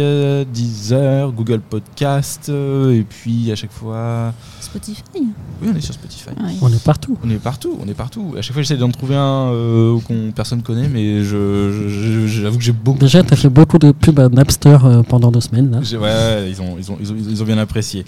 Deezer, 0.54 1.32
Google 1.32 1.60
Podcast 1.60 2.46
euh, 2.48 2.98
et 2.98 3.02
puis 3.02 3.52
à 3.52 3.56
chaque 3.56 3.72
fois 3.72 4.32
Spotify. 4.60 5.02
oui 5.14 5.68
on 5.72 5.76
est 5.76 5.80
sur 5.80 5.94
Spotify. 5.94 6.30
Ouais. 6.30 6.54
On 6.62 6.72
est 6.72 6.82
partout. 6.82 7.18
On 7.24 7.30
est 7.30 7.38
partout, 7.38 7.76
on 7.82 7.88
est 7.88 7.94
partout. 7.94 8.34
À 8.38 8.42
chaque 8.42 8.52
fois, 8.52 8.62
j'essaie 8.62 8.76
d'en 8.76 8.90
trouver 8.90 9.16
un 9.16 9.50
euh, 9.52 9.98
qu'on 10.06 10.32
personne 10.34 10.62
connaît, 10.62 10.88
mais 10.88 11.22
je, 11.22 12.26
j'avoue 12.26 12.58
que 12.58 12.64
j'ai 12.64 12.72
beaucoup. 12.72 12.98
Déjà, 12.98 13.22
tu 13.22 13.32
as 13.32 13.36
fait 13.36 13.48
beaucoup 13.48 13.78
de 13.78 13.92
pubs 13.92 14.18
à 14.18 14.28
Napster 14.28 14.78
euh, 14.84 15.02
pendant 15.10 15.30
deux 15.30 15.40
semaines. 15.42 15.70
Là. 15.70 15.98
Ouais, 15.98 16.48
ils 16.50 16.62
ont, 16.62 16.76
ils 16.78 16.90
ont, 16.90 16.96
ils 17.00 17.12
ont, 17.12 17.16
ils 17.28 17.42
ont 17.42 17.44
bien 17.44 17.58
apprécié. 17.58 18.06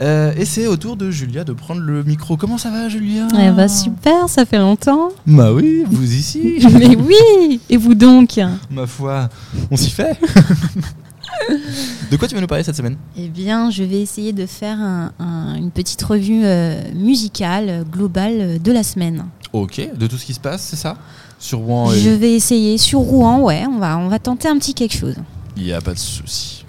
Euh, 0.00 0.32
et 0.36 0.44
c'est 0.46 0.66
au 0.66 0.76
tour 0.76 0.96
de 0.96 1.10
Julia 1.10 1.44
de 1.44 1.52
prendre 1.52 1.82
le 1.82 2.02
micro. 2.04 2.36
Comment 2.38 2.56
ça 2.56 2.70
va, 2.70 2.88
Julia? 2.88 3.28
Eh 3.38 3.50
bah 3.50 3.68
super, 3.68 4.28
ça 4.28 4.46
fait 4.46 4.58
longtemps. 4.58 5.10
Bah 5.26 5.52
oui, 5.52 5.82
vous 5.90 6.10
ici. 6.14 6.54
Mais 6.72 6.96
oui 6.96 7.60
Et 7.68 7.76
vous 7.76 7.94
donc? 7.94 8.40
Ma 8.70 8.86
foi, 8.86 9.28
on 9.70 9.76
s'y 9.76 9.90
fait. 9.90 10.18
de 12.10 12.16
quoi 12.16 12.28
tu 12.28 12.34
vas 12.34 12.40
nous 12.40 12.46
parler 12.46 12.64
cette 12.64 12.76
semaine? 12.76 12.96
Eh 13.18 13.28
bien, 13.28 13.70
je 13.70 13.82
vais 13.82 14.00
essayer 14.00 14.32
de 14.32 14.46
faire 14.46 14.78
un- 14.80 15.12
un- 15.18 15.56
une 15.56 15.70
petite 15.70 16.02
revue 16.02 16.42
euh, 16.44 16.80
musicale 16.94 17.66
euh, 17.68 17.82
globale 17.84 18.62
de 18.62 18.72
la 18.72 18.82
semaine. 18.82 19.24
Ok, 19.52 19.86
de 19.98 20.06
tout 20.06 20.16
ce 20.16 20.24
qui 20.24 20.34
se 20.34 20.40
passe, 20.40 20.62
c'est 20.62 20.76
ça? 20.76 20.96
Sur 21.38 21.58
Rouen, 21.58 21.92
et- 21.92 21.98
Je 21.98 22.10
vais 22.10 22.32
essayer 22.32 22.78
sur 22.78 23.00
Rouen, 23.00 23.40
ouais, 23.42 23.64
on 23.68 23.78
va, 23.78 23.98
on 23.98 24.08
va 24.08 24.18
tenter 24.18 24.48
un 24.48 24.56
petit 24.58 24.74
quelque 24.74 24.96
chose. 24.96 25.16
Il 25.56 25.64
n'y 25.64 25.72
a 25.72 25.80
pas 25.80 25.94
de 25.94 25.98
souci. 25.98 26.64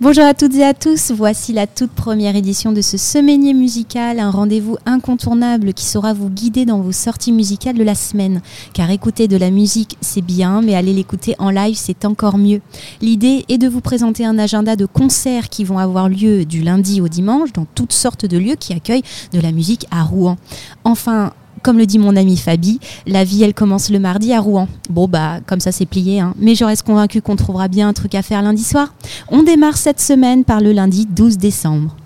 Bonjour 0.00 0.24
à 0.24 0.34
toutes 0.34 0.56
et 0.56 0.64
à 0.64 0.74
tous, 0.74 1.12
voici 1.12 1.52
la 1.52 1.68
toute 1.68 1.92
première 1.92 2.34
édition 2.34 2.72
de 2.72 2.82
ce 2.82 2.98
semainier 2.98 3.54
musical, 3.54 4.18
un 4.18 4.30
rendez-vous 4.30 4.76
incontournable 4.86 5.72
qui 5.72 5.84
saura 5.84 6.12
vous 6.12 6.28
guider 6.28 6.66
dans 6.66 6.80
vos 6.80 6.90
sorties 6.92 7.30
musicales 7.30 7.78
de 7.78 7.84
la 7.84 7.94
semaine. 7.94 8.42
Car 8.72 8.90
écouter 8.90 9.28
de 9.28 9.36
la 9.36 9.50
musique, 9.50 9.96
c'est 10.00 10.20
bien, 10.20 10.62
mais 10.62 10.74
aller 10.74 10.92
l'écouter 10.92 11.36
en 11.38 11.48
live, 11.48 11.76
c'est 11.78 12.04
encore 12.04 12.38
mieux. 12.38 12.60
L'idée 13.00 13.44
est 13.48 13.56
de 13.56 13.68
vous 13.68 13.80
présenter 13.80 14.26
un 14.26 14.36
agenda 14.36 14.74
de 14.74 14.84
concerts 14.84 15.48
qui 15.48 15.62
vont 15.62 15.78
avoir 15.78 16.08
lieu 16.08 16.44
du 16.44 16.62
lundi 16.62 17.00
au 17.00 17.06
dimanche 17.06 17.52
dans 17.52 17.66
toutes 17.76 17.92
sortes 17.92 18.26
de 18.26 18.36
lieux 18.36 18.56
qui 18.56 18.72
accueillent 18.72 19.04
de 19.32 19.40
la 19.40 19.52
musique 19.52 19.86
à 19.92 20.02
Rouen. 20.02 20.36
Enfin, 20.82 21.32
comme 21.64 21.78
le 21.78 21.86
dit 21.86 21.98
mon 21.98 22.14
ami 22.14 22.36
Fabi, 22.36 22.78
la 23.06 23.24
vie 23.24 23.42
elle 23.42 23.54
commence 23.54 23.90
le 23.90 23.98
mardi 23.98 24.32
à 24.32 24.40
Rouen. 24.40 24.68
Bon 24.90 25.08
bah 25.08 25.40
comme 25.46 25.60
ça 25.60 25.72
c'est 25.72 25.86
plié, 25.86 26.20
hein. 26.20 26.34
mais 26.38 26.54
je 26.54 26.64
reste 26.64 26.84
convaincu 26.84 27.22
qu'on 27.22 27.36
trouvera 27.36 27.68
bien 27.68 27.88
un 27.88 27.92
truc 27.94 28.14
à 28.14 28.22
faire 28.22 28.42
lundi 28.42 28.62
soir. 28.62 28.94
On 29.28 29.42
démarre 29.42 29.78
cette 29.78 30.00
semaine 30.00 30.44
par 30.44 30.60
le 30.60 30.72
lundi 30.72 31.06
12 31.06 31.38
décembre. 31.38 31.96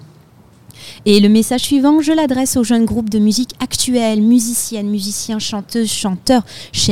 Et 1.07 1.21
le 1.21 1.29
message 1.29 1.63
suivant, 1.63 2.01
je 2.01 2.13
l'adresse 2.13 2.57
aux 2.57 2.65
jeunes 2.65 2.85
groupes 2.85 3.11
de 3.11 3.19
musique 3.19 3.55
actuels, 3.61 4.23
musiciennes, 4.23 4.89
musiciens, 4.89 5.39
chanteuses, 5.39 5.91
chanteurs, 5.91 6.43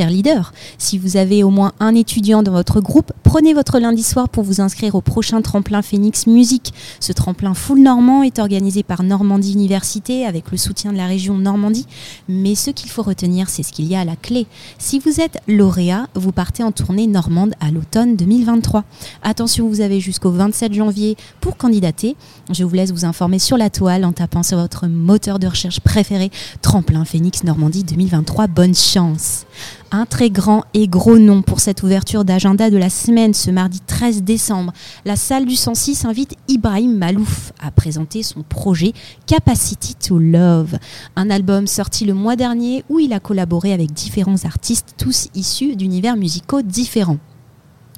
leaders. 0.09 0.53
Si 0.77 0.97
vous 0.97 1.17
avez 1.17 1.43
au 1.43 1.49
moins 1.49 1.73
un 1.79 1.95
étudiant 1.95 2.43
dans 2.43 2.51
votre 2.51 2.81
groupe, 2.81 3.11
prenez 3.23 3.53
votre 3.53 3.79
lundi 3.79 4.03
soir 4.03 4.29
pour 4.29 4.43
vous 4.43 4.61
inscrire 4.61 4.95
au 4.95 5.01
prochain 5.01 5.41
tremplin 5.41 5.81
Phoenix 5.81 6.27
Musique. 6.27 6.73
Ce 6.99 7.11
tremplin 7.13 7.53
full 7.53 7.79
normand 7.79 8.23
est 8.23 8.39
organisé 8.39 8.83
par 8.83 9.03
Normandie 9.03 9.53
Université 9.53 10.25
avec 10.25 10.51
le 10.51 10.57
soutien 10.57 10.91
de 10.91 10.97
la 10.97 11.07
région 11.07 11.35
Normandie. 11.37 11.87
Mais 12.29 12.55
ce 12.55 12.69
qu'il 12.69 12.89
faut 12.89 13.03
retenir, 13.03 13.49
c'est 13.49 13.63
ce 13.63 13.71
qu'il 13.71 13.85
y 13.85 13.95
a 13.95 14.01
à 14.01 14.05
la 14.05 14.15
clé. 14.15 14.45
Si 14.77 14.99
vous 14.99 15.19
êtes 15.19 15.39
lauréat, 15.47 16.07
vous 16.15 16.31
partez 16.31 16.63
en 16.63 16.71
tournée 16.71 17.07
normande 17.07 17.53
à 17.59 17.71
l'automne 17.71 18.15
2023. 18.15 18.83
Attention, 19.23 19.67
vous 19.67 19.81
avez 19.81 19.99
jusqu'au 19.99 20.31
27 20.31 20.73
janvier 20.73 21.17
pour 21.41 21.57
candidater. 21.57 22.15
Je 22.51 22.63
vous 22.63 22.75
laisse 22.75 22.91
vous 22.91 23.05
informer 23.05 23.39
sur 23.39 23.57
la 23.57 23.69
toile 23.69 23.86
en 23.87 24.11
tapant 24.11 24.43
sur 24.43 24.57
votre 24.57 24.87
moteur 24.87 25.39
de 25.39 25.47
recherche 25.47 25.79
préféré 25.79 26.29
Tremplin 26.61 27.05
Phoenix 27.05 27.45
Normandie 27.45 27.85
2023. 27.85 28.47
Bonne 28.47 28.75
chance 28.75 29.45
un 29.91 30.05
très 30.05 30.29
grand 30.29 30.65
et 30.73 30.89
gros 30.89 31.17
nom 31.17 31.41
pour 31.41 31.61
cette 31.61 31.81
ouverture 31.81 32.25
d'agenda 32.25 32.69
de 32.69 32.75
la 32.75 32.89
semaine 32.89 33.33
ce 33.33 33.51
mardi 33.51 33.79
13 33.79 34.23
décembre. 34.23 34.73
La 35.05 35.15
salle 35.15 35.45
du 35.45 35.55
106 35.55 36.03
invite 36.03 36.35
Ibrahim 36.49 36.97
Malouf 36.97 37.53
à 37.61 37.71
présenter 37.71 38.21
son 38.21 38.43
projet 38.43 38.91
Capacity 39.27 39.95
to 39.95 40.19
Love, 40.19 40.77
un 41.15 41.29
album 41.29 41.67
sorti 41.67 42.03
le 42.03 42.13
mois 42.13 42.35
dernier 42.35 42.83
où 42.89 42.99
il 42.99 43.13
a 43.13 43.21
collaboré 43.21 43.71
avec 43.71 43.93
différents 43.93 44.43
artistes, 44.43 44.95
tous 44.97 45.29
issus 45.35 45.77
d'univers 45.77 46.17
musicaux 46.17 46.61
différents 46.61 47.19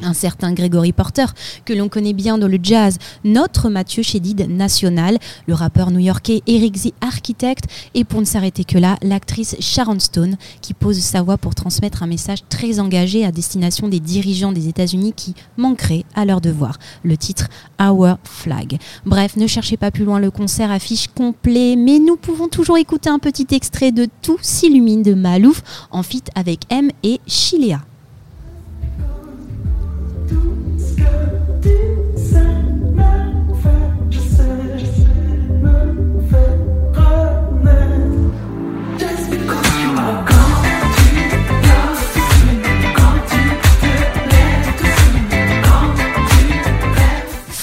un 0.01 0.13
certain 0.13 0.53
Gregory 0.53 0.91
Porter, 0.91 1.25
que 1.65 1.73
l'on 1.73 1.89
connaît 1.89 2.13
bien 2.13 2.37
dans 2.37 2.47
le 2.47 2.59
jazz, 2.61 2.97
notre 3.23 3.69
Mathieu 3.69 4.03
Chédid 4.03 4.49
national, 4.49 5.17
le 5.47 5.53
rappeur 5.53 5.91
new-yorkais 5.91 6.41
Eric 6.47 6.77
Z 6.77 6.91
Architect, 7.01 7.65
et 7.93 8.03
pour 8.03 8.19
ne 8.19 8.25
s'arrêter 8.25 8.63
que 8.63 8.77
là, 8.77 8.97
l'actrice 9.01 9.55
Sharon 9.59 9.99
Stone, 9.99 10.37
qui 10.61 10.73
pose 10.73 10.99
sa 10.99 11.21
voix 11.21 11.37
pour 11.37 11.55
transmettre 11.55 12.03
un 12.03 12.07
message 12.07 12.39
très 12.49 12.79
engagé 12.79 13.25
à 13.25 13.31
destination 13.31 13.87
des 13.87 13.99
dirigeants 13.99 14.51
des 14.51 14.67
États-Unis 14.67 15.13
qui 15.15 15.35
manqueraient 15.57 16.05
à 16.15 16.25
leur 16.25 16.41
devoir. 16.41 16.77
Le 17.03 17.17
titre 17.17 17.47
Our 17.81 18.17
Flag. 18.23 18.77
Bref, 19.05 19.35
ne 19.37 19.47
cherchez 19.47 19.77
pas 19.77 19.91
plus 19.91 20.05
loin, 20.05 20.19
le 20.19 20.31
concert 20.31 20.71
affiche 20.71 21.07
complet, 21.07 21.75
mais 21.75 21.99
nous 21.99 22.15
pouvons 22.15 22.47
toujours 22.47 22.77
écouter 22.77 23.09
un 23.09 23.19
petit 23.19 23.47
extrait 23.51 23.91
de 23.91 24.07
Tout 24.21 24.37
s'illumine 24.41 25.03
de 25.03 25.13
Malouf 25.13 25.63
en 25.91 26.03
fit 26.03 26.23
avec 26.35 26.61
M 26.69 26.89
et 27.03 27.19
Chilea. 27.27 27.81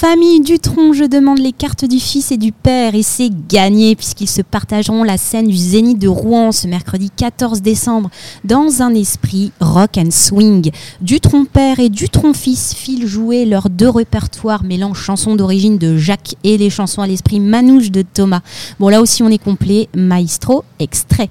Famille 0.09 0.39
Dutron, 0.39 0.93
je 0.93 1.03
demande 1.03 1.39
les 1.39 1.51
cartes 1.51 1.83
du 1.83 1.99
fils 1.99 2.31
et 2.31 2.37
du 2.37 2.53
père 2.53 2.95
et 2.95 3.03
c'est 3.03 3.29
gagné 3.49 3.93
puisqu'ils 3.93 4.29
se 4.29 4.41
partageront 4.41 5.03
la 5.03 5.17
scène 5.17 5.47
du 5.47 5.57
Zénith 5.57 5.99
de 5.99 6.07
Rouen 6.07 6.53
ce 6.53 6.65
mercredi 6.65 7.09
14 7.13 7.61
décembre 7.61 8.09
dans 8.45 8.81
un 8.81 8.95
esprit 8.95 9.51
rock 9.59 9.97
and 9.97 10.11
swing. 10.11 10.71
Dutron 11.01 11.43
père 11.43 11.81
et 11.81 11.89
Dutron 11.89 12.33
fils 12.33 12.73
filent 12.73 13.05
jouer 13.05 13.43
leurs 13.43 13.69
deux 13.69 13.89
répertoires 13.89 14.63
mêlant 14.63 14.93
chansons 14.93 15.35
d'origine 15.35 15.77
de 15.77 15.97
Jacques 15.97 16.35
et 16.45 16.57
les 16.57 16.69
chansons 16.69 17.01
à 17.01 17.07
l'esprit 17.07 17.41
manouche 17.41 17.91
de 17.91 18.01
Thomas. 18.01 18.43
Bon 18.79 18.87
là 18.87 19.01
aussi 19.01 19.23
on 19.23 19.29
est 19.29 19.43
complet, 19.43 19.89
maestro 19.93 20.63
extrait. 20.79 21.29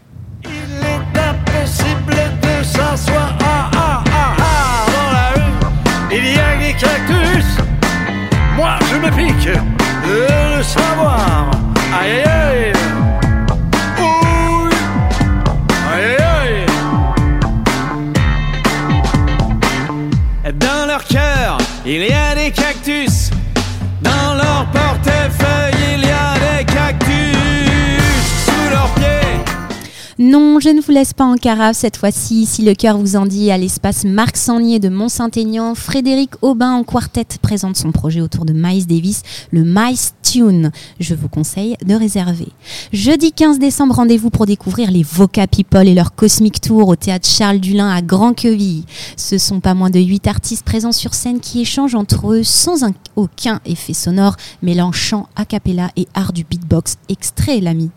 Me 9.07 9.17
pique 9.17 9.49
de 9.49 10.57
le 10.57 10.63
savoir. 10.63 11.51
Non, 30.39 30.61
je 30.61 30.69
ne 30.69 30.83
vous 30.83 30.93
laisse 30.93 31.15
pas 31.15 31.25
en 31.25 31.37
carafe 31.37 31.79
cette 31.79 31.97
fois-ci. 31.97 32.45
Si 32.45 32.61
le 32.63 32.75
cœur 32.75 32.99
vous 32.99 33.17
en 33.17 33.25
dit, 33.25 33.51
à 33.51 33.57
l'espace 33.57 34.05
Marc 34.05 34.37
Sangnier 34.37 34.79
de 34.79 34.91
Mont-Saint-Aignan, 34.91 35.75
Frédéric 35.75 36.33
Aubin 36.43 36.73
en 36.73 36.85
quartet 36.85 37.25
présente 37.41 37.77
son 37.77 37.91
projet 37.91 38.21
autour 38.21 38.45
de 38.45 38.53
Miles 38.53 38.87
Davis, 38.87 39.23
le 39.51 39.65
Miles 39.65 39.97
Tune. 40.23 40.73
Je 41.01 41.15
vous 41.15 41.31
conseille 41.31 41.77
de 41.87 41.95
réserver. 41.95 42.49
Jeudi 42.93 43.33
15 43.33 43.59
décembre, 43.59 43.95
rendez-vous 43.95 44.29
pour 44.29 44.45
découvrir 44.45 44.91
les 44.91 45.03
Voca 45.03 45.47
People 45.47 45.89
et 45.89 45.95
leur 45.95 46.15
Cosmic 46.15 46.61
Tour 46.61 46.87
au 46.89 46.97
théâtre 46.97 47.27
Charles 47.27 47.59
Dulin 47.61 47.89
à 47.89 48.03
Grand-Queville. 48.03 48.85
Ce 49.17 49.39
sont 49.39 49.61
pas 49.61 49.73
moins 49.73 49.89
de 49.91 50.01
8 50.01 50.27
artistes 50.27 50.67
présents 50.67 50.93
sur 50.93 51.15
scène 51.15 51.41
qui 51.41 51.63
échangent 51.63 51.95
entre 51.95 52.35
eux 52.35 52.43
sans 52.43 52.85
un- 52.85 52.93
aucun 53.17 53.61
effet 53.65 53.95
sonore, 53.95 54.37
mêlant 54.61 54.93
chant, 54.93 55.31
a 55.35 55.47
cappella 55.47 55.89
et 55.97 56.07
art 56.13 56.35
du 56.35 56.45
beatbox. 56.45 56.97
Extrait, 57.09 57.61
l'ami. 57.61 57.89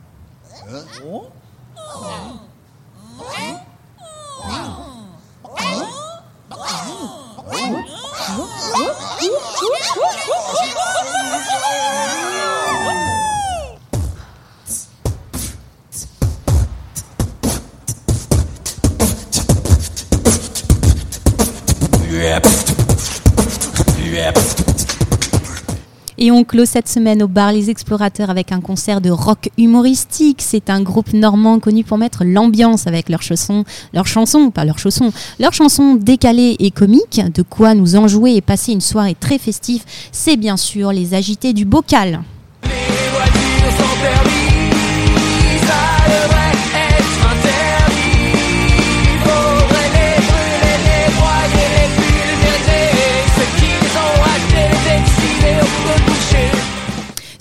Yep. 22.11 22.45
Yep. 23.97 24.68
Et 26.21 26.31
on 26.31 26.43
clôt 26.43 26.65
cette 26.65 26.89
semaine 26.89 27.23
au 27.23 27.29
bar 27.29 27.53
Les 27.53 27.69
Explorateurs 27.69 28.29
avec 28.29 28.51
un 28.51 28.59
concert 28.59 28.99
de 28.99 29.09
rock 29.09 29.49
humoristique. 29.57 30.41
C'est 30.41 30.69
un 30.69 30.81
groupe 30.81 31.13
normand 31.13 31.59
connu 31.59 31.85
pour 31.85 31.97
mettre 31.97 32.25
l'ambiance 32.25 32.87
avec 32.87 33.07
leurs 33.07 33.21
chansons, 33.21 33.63
leurs 33.93 34.05
chansons, 34.05 34.51
pas 34.51 34.65
leurs 34.65 34.79
chaussons, 34.79 35.13
leurs 35.39 35.53
chansons 35.53 35.95
décalées 35.95 36.57
et 36.59 36.71
comiques. 36.71 37.21
De 37.33 37.41
quoi 37.41 37.73
nous 37.73 37.95
enjouer 37.95 38.35
et 38.35 38.41
passer 38.41 38.73
une 38.73 38.81
soirée 38.81 39.15
très 39.17 39.37
festive. 39.37 39.85
C'est 40.11 40.35
bien 40.35 40.57
sûr 40.57 40.91
les 40.91 41.13
agités 41.13 41.53
du 41.53 41.63
bocal. 41.63 42.19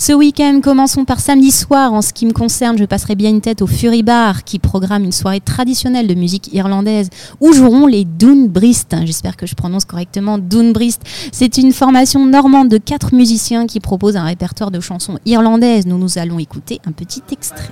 Ce 0.09 0.14
week-end, 0.14 0.61
commençons 0.64 1.04
par 1.04 1.20
samedi 1.20 1.50
soir. 1.50 1.92
En 1.92 2.00
ce 2.00 2.14
qui 2.14 2.24
me 2.24 2.32
concerne, 2.32 2.78
je 2.78 2.86
passerai 2.86 3.14
bien 3.14 3.28
une 3.28 3.42
tête 3.42 3.61
au 3.61 3.66
Fury 3.66 4.02
Bar 4.02 4.42
qui 4.42 4.59
programme 4.59 5.04
une 5.04 5.12
soirée 5.12 5.40
traditionnelle 5.40 6.06
de 6.06 6.14
musique 6.14 6.48
irlandaise 6.54 7.11
où 7.40 7.52
joueront 7.52 7.86
les 7.86 8.06
Doonbrist. 8.06 8.96
J'espère 9.04 9.36
que 9.36 9.46
je 9.46 9.54
prononce 9.54 9.84
correctement 9.84 10.38
Doonbrist. 10.38 11.02
C'est 11.30 11.59
une 11.59 11.74
formation 11.74 12.24
normande 12.24 12.70
de 12.70 12.78
quatre 12.78 13.14
musiciens 13.14 13.66
qui 13.66 13.80
propose 13.80 14.16
un 14.16 14.24
répertoire 14.24 14.70
de 14.70 14.80
chansons 14.80 15.18
irlandaises. 15.26 15.86
Nous 15.86 15.98
nous 15.98 16.16
allons 16.16 16.38
écouter 16.38 16.80
un 16.86 16.92
petit 16.92 17.22
extrait. 17.30 17.68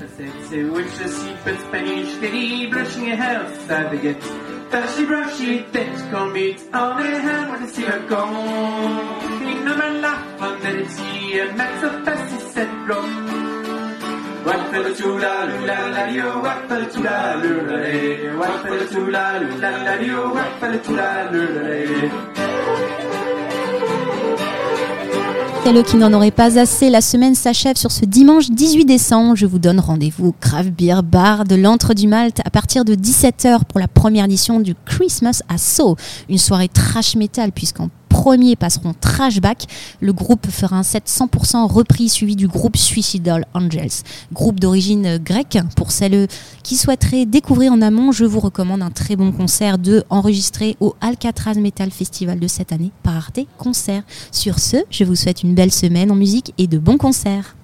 Wappalutula 14.77 15.47
lula 15.47 15.89
la 15.89 16.13
dio 16.13 16.43
Wappalutula 16.43 17.37
lula 17.37 17.77
le 17.79 18.39
Wappalutula 18.39 19.39
lula 19.39 19.71
la 19.85 19.97
dio 19.97 20.35
Wappalutula 20.35 21.31
lula 21.33 21.63
le 21.63 22.11
Quel 25.65 25.83
qui 25.83 25.97
n'en 25.97 26.13
aurait 26.13 26.31
pas 26.31 26.59
assez, 26.59 26.91
la 26.91 27.01
semaine 27.01 27.35
s'achève 27.35 27.77
sur 27.77 27.91
ce 27.91 28.05
dimanche 28.05 28.51
18 28.51 28.85
décembre. 28.85 29.35
Je 29.35 29.47
vous 29.47 29.59
donne 29.59 29.81
rendez-vous 29.81 30.27
au 30.27 30.35
Craft 30.39 30.73
Beer 30.73 31.03
Bar 31.03 31.45
de 31.45 31.55
l'Antre 31.55 31.95
du 31.95 32.07
Malte 32.07 32.43
à 32.45 32.51
partir 32.51 32.85
de 32.85 32.95
17h 32.95 33.65
pour 33.67 33.81
la 33.81 33.89
première 33.89 34.27
édition 34.27 34.61
du 34.61 34.75
Christmas 34.85 35.43
à 35.49 35.57
Sceaux. 35.57 35.97
Une 36.29 36.37
soirée 36.37 36.69
trash 36.69 37.17
metal 37.17 37.51
puisqu'en 37.51 37.89
premier 38.27 38.57
passeront 38.57 38.93
Trashback. 38.93 39.67
Le 40.01 40.13
groupe 40.13 40.51
fera 40.51 40.77
un 40.77 40.83
set 40.83 41.05
100% 41.07 41.65
repris 41.73 42.09
suivi 42.09 42.35
du 42.35 42.49
groupe 42.49 42.77
Suicidal 42.77 43.47
Angels. 43.55 44.03
Groupe 44.33 44.59
d'origine 44.59 45.19
grecque. 45.19 45.57
Pour 45.77 45.93
celles 45.93 46.27
qui 46.65 46.75
souhaiteraient 46.75 47.25
découvrir 47.25 47.73
en 47.73 47.81
amont, 47.81 48.11
je 48.11 48.25
vous 48.25 48.41
recommande 48.41 48.83
un 48.83 48.91
très 48.91 49.15
bon 49.15 49.31
concert 49.31 49.79
de 49.79 50.03
enregistré 50.11 50.77
au 50.81 50.97
Alcatraz 51.01 51.55
Metal 51.55 51.93
Festival 51.93 52.41
de 52.41 52.49
cette 52.49 52.73
année 52.73 52.91
par 53.05 53.15
Arte 53.15 53.39
Concert. 53.59 54.03
Sur 54.33 54.59
ce, 54.59 54.79
je 54.91 55.05
vous 55.05 55.15
souhaite 55.15 55.45
une 55.45 55.55
belle 55.55 55.73
semaine 55.73 56.11
en 56.11 56.17
musique 56.17 56.53
et 56.59 56.67
de 56.67 56.79
bons 56.79 56.99
concerts. 56.99 57.55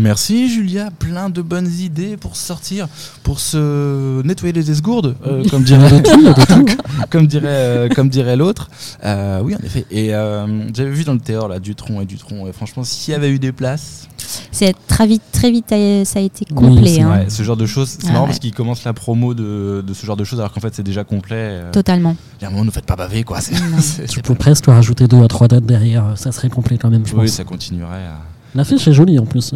Merci 0.00 0.48
Julia, 0.48 0.90
plein 0.98 1.28
de 1.28 1.42
bonnes 1.42 1.70
idées 1.78 2.16
pour 2.16 2.34
sortir, 2.34 2.88
pour 3.22 3.38
se 3.38 4.22
nettoyer 4.22 4.52
les 4.54 4.70
esgourdes, 4.70 5.14
euh, 5.26 5.44
comme 5.50 5.62
dirait 5.62 6.02
comme 7.10 7.26
dirait, 7.26 7.46
euh, 7.48 7.88
comme 7.90 8.08
dirait 8.08 8.36
l'autre. 8.36 8.70
Euh, 9.04 9.40
oui, 9.44 9.54
en 9.54 9.58
effet. 9.64 9.84
Et 9.90 10.14
euh, 10.14 10.46
j'avais 10.74 10.90
vu 10.90 11.04
dans 11.04 11.12
le 11.12 11.20
théâtre 11.20 11.48
là 11.48 11.58
Dutron 11.58 12.00
et 12.00 12.06
Dutron. 12.06 12.46
Et 12.46 12.52
franchement, 12.52 12.82
s'il 12.82 13.12
y 13.12 13.14
avait 13.14 13.30
eu 13.30 13.38
des 13.38 13.52
places, 13.52 14.08
C'est 14.52 14.74
très 14.88 15.06
vite, 15.06 15.22
très 15.32 15.50
vite, 15.50 15.66
ça 15.68 16.18
a 16.18 16.22
été 16.22 16.46
Oui, 16.50 16.54
complet. 16.54 17.00
hein. 17.02 17.10
ouais, 17.10 17.26
ce 17.30 17.42
genre 17.42 17.56
de 17.58 17.66
choses, 17.66 17.88
c'est 18.00 18.06
Ah 18.08 18.12
marrant 18.12 18.20
ouais. 18.22 18.28
parce 18.28 18.38
qu'ils 18.38 18.54
commencent 18.54 18.84
la 18.84 18.94
promo 18.94 19.34
de, 19.34 19.84
de 19.86 19.94
ce 19.94 20.06
genre 20.06 20.16
de 20.16 20.24
choses 20.24 20.40
alors 20.40 20.52
qu'en 20.52 20.60
fait 20.60 20.74
c'est 20.74 20.82
déjà 20.82 21.04
complet. 21.04 21.36
euh, 21.36 21.70
Totalement. 21.72 22.16
Il 22.40 22.42
y 22.42 22.46
a 22.46 22.48
un 22.48 22.52
moment, 22.52 22.64
ne 22.64 22.70
faites 22.70 22.86
pas 22.86 22.96
baver 22.96 23.22
quoi. 23.22 23.40
C'est- 23.42 23.54
Non. 23.54 23.76
c'est- 23.80 24.04
Tu 24.06 24.14
c'est 24.16 24.22
peux 24.22 24.34
pas- 24.34 24.40
presque 24.44 24.64
rajouter 24.66 25.06
deux 25.08 25.22
à 25.22 25.28
trois 25.28 25.46
dates 25.48 25.66
derrière, 25.66 26.04
ça 26.16 26.32
serait 26.32 26.48
complet 26.48 26.78
quand 26.78 26.88
même, 26.90 27.06
je 27.06 27.14
Oui, 27.14 27.26
pense. 27.26 27.30
ça 27.32 27.44
continuerait 27.44 28.06
à. 28.06 28.18
L'affiche 28.54 28.88
est 28.88 28.92
jolie 28.92 29.18
en 29.18 29.26
plus. 29.26 29.52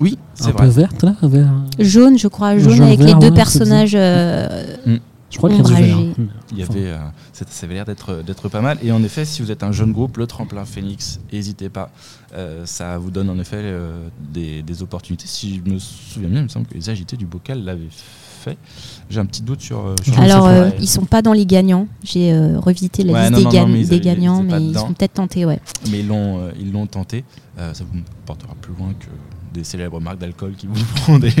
Oui, 0.00 0.18
un 0.40 0.44
c'est 0.44 0.52
peu 0.52 0.64
vrai. 0.64 0.68
verte 0.70 1.02
là. 1.04 1.14
vert. 1.22 1.52
Jaune, 1.78 2.18
je 2.18 2.28
crois, 2.28 2.58
jaune, 2.58 2.72
Jaune 2.74 2.82
avec 2.86 2.98
vert, 2.98 3.06
les 3.08 3.14
deux 3.14 3.28
ouais, 3.30 3.34
personnages. 3.34 3.94
euh, 3.94 4.64
Je 5.30 5.38
crois 5.38 5.50
qu'il 5.50 5.58
y. 5.58 5.62
Ombragé. 5.62 5.94
Mm. 5.94 6.26
Il 6.52 6.58
y 6.58 6.62
avait, 6.62 6.86
euh, 6.86 6.96
ça, 7.32 7.44
ça 7.48 7.66
avait 7.66 7.74
l'air 7.74 7.84
d'être 7.84 8.22
d'être 8.22 8.48
pas 8.48 8.60
mal. 8.60 8.78
Et 8.82 8.92
en 8.92 9.02
effet, 9.02 9.24
si 9.24 9.42
vous 9.42 9.50
êtes 9.50 9.62
un 9.62 9.72
jeune 9.72 9.92
groupe, 9.92 10.16
le 10.16 10.26
tremplin 10.26 10.64
Phoenix, 10.64 11.20
n'hésitez 11.32 11.68
pas. 11.68 11.90
Euh, 12.36 12.62
ça 12.66 12.98
vous 12.98 13.10
donne 13.10 13.30
en 13.30 13.38
effet 13.38 13.56
euh, 13.60 14.08
des, 14.32 14.62
des 14.62 14.82
opportunités. 14.82 15.26
Si 15.28 15.60
je 15.64 15.70
me 15.70 15.78
souviens 15.78 16.28
bien, 16.28 16.40
il 16.40 16.44
me 16.44 16.48
semble 16.48 16.66
que 16.66 16.74
les 16.74 16.90
agités 16.90 17.16
du 17.16 17.26
bocal 17.26 17.64
l'avaient 17.64 17.88
fait. 17.90 18.56
J'ai 19.10 19.20
un 19.20 19.26
petit 19.26 19.42
doute 19.42 19.60
sur. 19.60 19.94
sur 20.04 20.18
Alors, 20.20 20.46
euh, 20.46 20.70
ils 20.80 20.88
sont 20.88 21.04
pas 21.06 21.22
dans 21.22 21.32
les 21.32 21.46
gagnants. 21.46 21.86
J'ai 22.02 22.32
euh, 22.32 22.58
revisité 22.60 23.02
la 23.04 23.12
Ouais, 23.12 23.20
liste 23.30 23.32
non, 23.32 23.38
des, 23.38 23.44
non, 23.44 23.50
ga- 23.50 23.60
non, 23.62 23.68
mais 23.68 23.80
ils 23.80 23.88
des 23.88 23.94
avaient- 23.94 23.96
ils 23.96 24.04
gagnants, 24.04 24.42
mais 24.42 24.60
ils 24.60 24.68
dedans. 24.68 24.86
sont 24.88 24.92
peut-être 24.92 25.14
tentés, 25.14 25.44
ouais. 25.46 25.60
Mais 25.90 26.00
ils 26.00 26.06
l'ont 26.08 26.38
euh, 26.40 26.50
ils 26.60 26.70
l'ont 26.72 26.86
tenté. 26.86 27.24
Euh, 27.58 27.72
ça 27.72 27.84
vous 27.90 27.98
portera 28.26 28.54
plus 28.60 28.74
loin 28.78 28.92
que 28.98 29.06
des 29.54 29.64
célèbres 29.64 30.00
marques 30.00 30.18
d'alcool 30.18 30.52
qui 30.58 30.66
vous 30.66 30.74
font 30.96 31.18
des, 31.18 31.32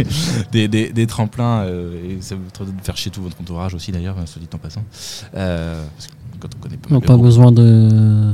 des, 0.52 0.68
des- 0.68 0.90
des 0.92 1.06
tremplins. 1.06 1.60
euh, 1.64 1.94
et 2.18 2.22
ça 2.22 2.34
vous 2.36 2.40
permet 2.56 2.72
de 2.72 2.84
faire 2.84 2.96
chier 2.96 3.10
tout 3.10 3.22
votre 3.22 3.36
entourage 3.40 3.74
aussi, 3.74 3.92
d'ailleurs, 3.92 4.16
soit 4.26 4.40
dit 4.40 4.48
en 4.54 4.58
passant. 4.58 4.82
Euh, 5.36 5.82
parce 5.96 6.06
que 6.06 6.12
quand 6.40 6.48
on 6.56 6.62
connaît 6.62 6.76
pas, 7.00 7.06
pas 7.06 7.16
besoin 7.16 7.52
de 7.52 8.32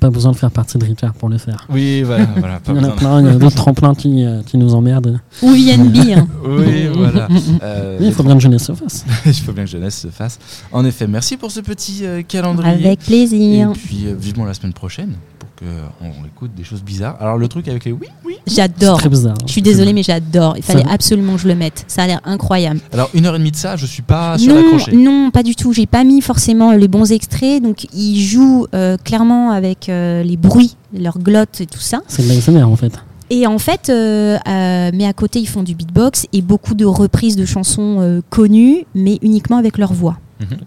pas 0.00 0.08
besoin 0.08 0.32
de 0.32 0.36
faire 0.38 0.50
partie 0.50 0.78
de 0.78 0.84
Richard 0.86 1.12
pour 1.12 1.28
le 1.28 1.36
faire. 1.36 1.66
Oui, 1.68 2.02
voilà, 2.02 2.24
voilà. 2.38 2.58
Pas 2.58 2.72
Il 2.72 2.80
y 2.80 2.86
en 2.86 2.88
a 2.88 2.92
plein, 2.92 3.20
il 3.20 3.26
y 3.26 3.28
a 3.28 3.34
d'autres 3.34 3.56
tremplins 3.56 3.94
qui, 3.94 4.24
euh, 4.24 4.40
qui 4.42 4.56
nous 4.56 4.74
emmerdent. 4.74 5.20
Ou 5.42 5.50
VNB. 5.50 5.96
hein. 6.16 6.26
Oui, 6.46 6.86
voilà. 6.94 7.28
Euh, 7.62 7.98
Oui, 8.00 8.06
il 8.06 8.12
faut 8.14 8.22
bien 8.22 8.34
que 8.34 8.40
jeunesse 8.40 8.64
se 8.64 8.72
fasse. 8.72 9.04
il 9.26 9.34
faut 9.34 9.52
bien 9.52 9.64
que 9.64 9.70
jeunesse 9.70 9.98
se 10.00 10.08
fasse. 10.08 10.38
En 10.72 10.86
effet, 10.86 11.06
merci 11.06 11.36
pour 11.36 11.50
ce 11.50 11.60
petit 11.60 12.06
euh, 12.06 12.22
calendrier. 12.22 12.72
Avec 12.86 13.02
Et 13.02 13.04
plaisir. 13.04 13.72
puis 13.74 14.06
euh, 14.06 14.14
vivement 14.18 14.46
la 14.46 14.54
semaine 14.54 14.72
prochaine 14.72 15.12
qu'on 15.60 16.26
écoute 16.26 16.52
des 16.56 16.64
choses 16.64 16.82
bizarres. 16.82 17.16
Alors 17.20 17.38
le 17.38 17.46
truc 17.46 17.68
avec 17.68 17.84
les 17.84 17.92
oui, 17.92 18.08
oui. 18.24 18.36
J'adore. 18.46 18.98
très 18.98 19.08
bizarre. 19.08 19.36
Je 19.46 19.52
suis 19.52 19.62
désolée, 19.62 19.92
mais 19.92 20.02
j'adore. 20.02 20.56
Il 20.56 20.62
fallait 20.62 20.88
absolument 20.88 21.34
que 21.34 21.42
je 21.42 21.48
le 21.48 21.54
mette. 21.54 21.84
Ça 21.86 22.02
a 22.02 22.06
l'air 22.06 22.20
incroyable. 22.24 22.80
Alors 22.92 23.10
une 23.14 23.26
heure 23.26 23.36
et 23.36 23.38
demie 23.38 23.50
de 23.52 23.56
ça, 23.56 23.76
je 23.76 23.86
suis 23.86 24.02
pas 24.02 24.38
sûr 24.38 24.54
Non, 24.54 24.78
non, 24.92 25.30
pas 25.30 25.42
du 25.42 25.54
tout. 25.54 25.72
J'ai 25.72 25.86
pas 25.86 26.04
mis 26.04 26.20
forcément 26.20 26.72
les 26.72 26.88
bons 26.88 27.12
extraits. 27.12 27.62
Donc, 27.62 27.86
ils 27.94 28.20
jouent 28.20 28.66
euh, 28.74 28.96
clairement 28.96 29.50
avec 29.50 29.88
euh, 29.88 30.22
les 30.22 30.36
bruits, 30.36 30.76
leurs 30.98 31.18
glottes 31.18 31.60
et 31.60 31.66
tout 31.66 31.78
ça. 31.78 32.00
C'est 32.08 32.22
de 32.22 32.28
l'ASMR 32.28 32.64
en 32.64 32.76
fait. 32.76 32.92
Et 33.30 33.46
en 33.46 33.58
fait, 33.58 33.88
euh, 33.88 34.36
euh, 34.48 34.90
mais 34.92 35.06
à 35.06 35.12
côté, 35.12 35.38
ils 35.38 35.48
font 35.48 35.62
du 35.62 35.76
beatbox 35.76 36.26
et 36.32 36.42
beaucoup 36.42 36.74
de 36.74 36.84
reprises 36.84 37.36
de 37.36 37.44
chansons 37.44 37.98
euh, 38.00 38.20
connues, 38.28 38.84
mais 38.96 39.18
uniquement 39.22 39.56
avec 39.56 39.78
leur 39.78 39.92
voix. 39.92 40.18
Mhm. 40.40 40.58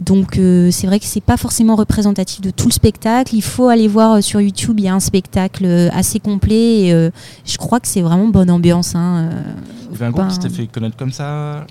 Donc 0.00 0.38
euh, 0.38 0.70
c'est 0.70 0.86
vrai 0.86 0.98
que 0.98 1.04
c'est 1.06 1.20
pas 1.20 1.36
forcément 1.36 1.76
représentatif 1.76 2.40
de 2.40 2.50
tout 2.50 2.66
le 2.66 2.72
spectacle. 2.72 3.34
Il 3.34 3.42
faut 3.42 3.68
aller 3.68 3.88
voir 3.88 4.14
euh, 4.14 4.20
sur 4.20 4.40
YouTube, 4.40 4.78
il 4.78 4.84
y 4.84 4.88
a 4.88 4.94
un 4.94 5.00
spectacle 5.00 5.64
euh, 5.64 5.88
assez 5.92 6.18
complet. 6.20 6.80
Et, 6.86 6.92
euh, 6.92 7.10
je 7.44 7.56
crois 7.58 7.80
que 7.80 7.86
c'est 7.88 8.02
vraiment 8.02 8.26
bonne 8.28 8.50
ambiance. 8.50 8.94
hein, 8.94 9.28
Il 9.86 9.92
y 9.92 9.94
avait 9.96 10.06
un 10.06 10.10
groupe 10.10 10.28
qui 10.28 10.34
s'était 10.34 10.48
fait 10.48 10.66
connaître 10.66 10.96
comme 10.96 11.12
ça, 11.12 11.66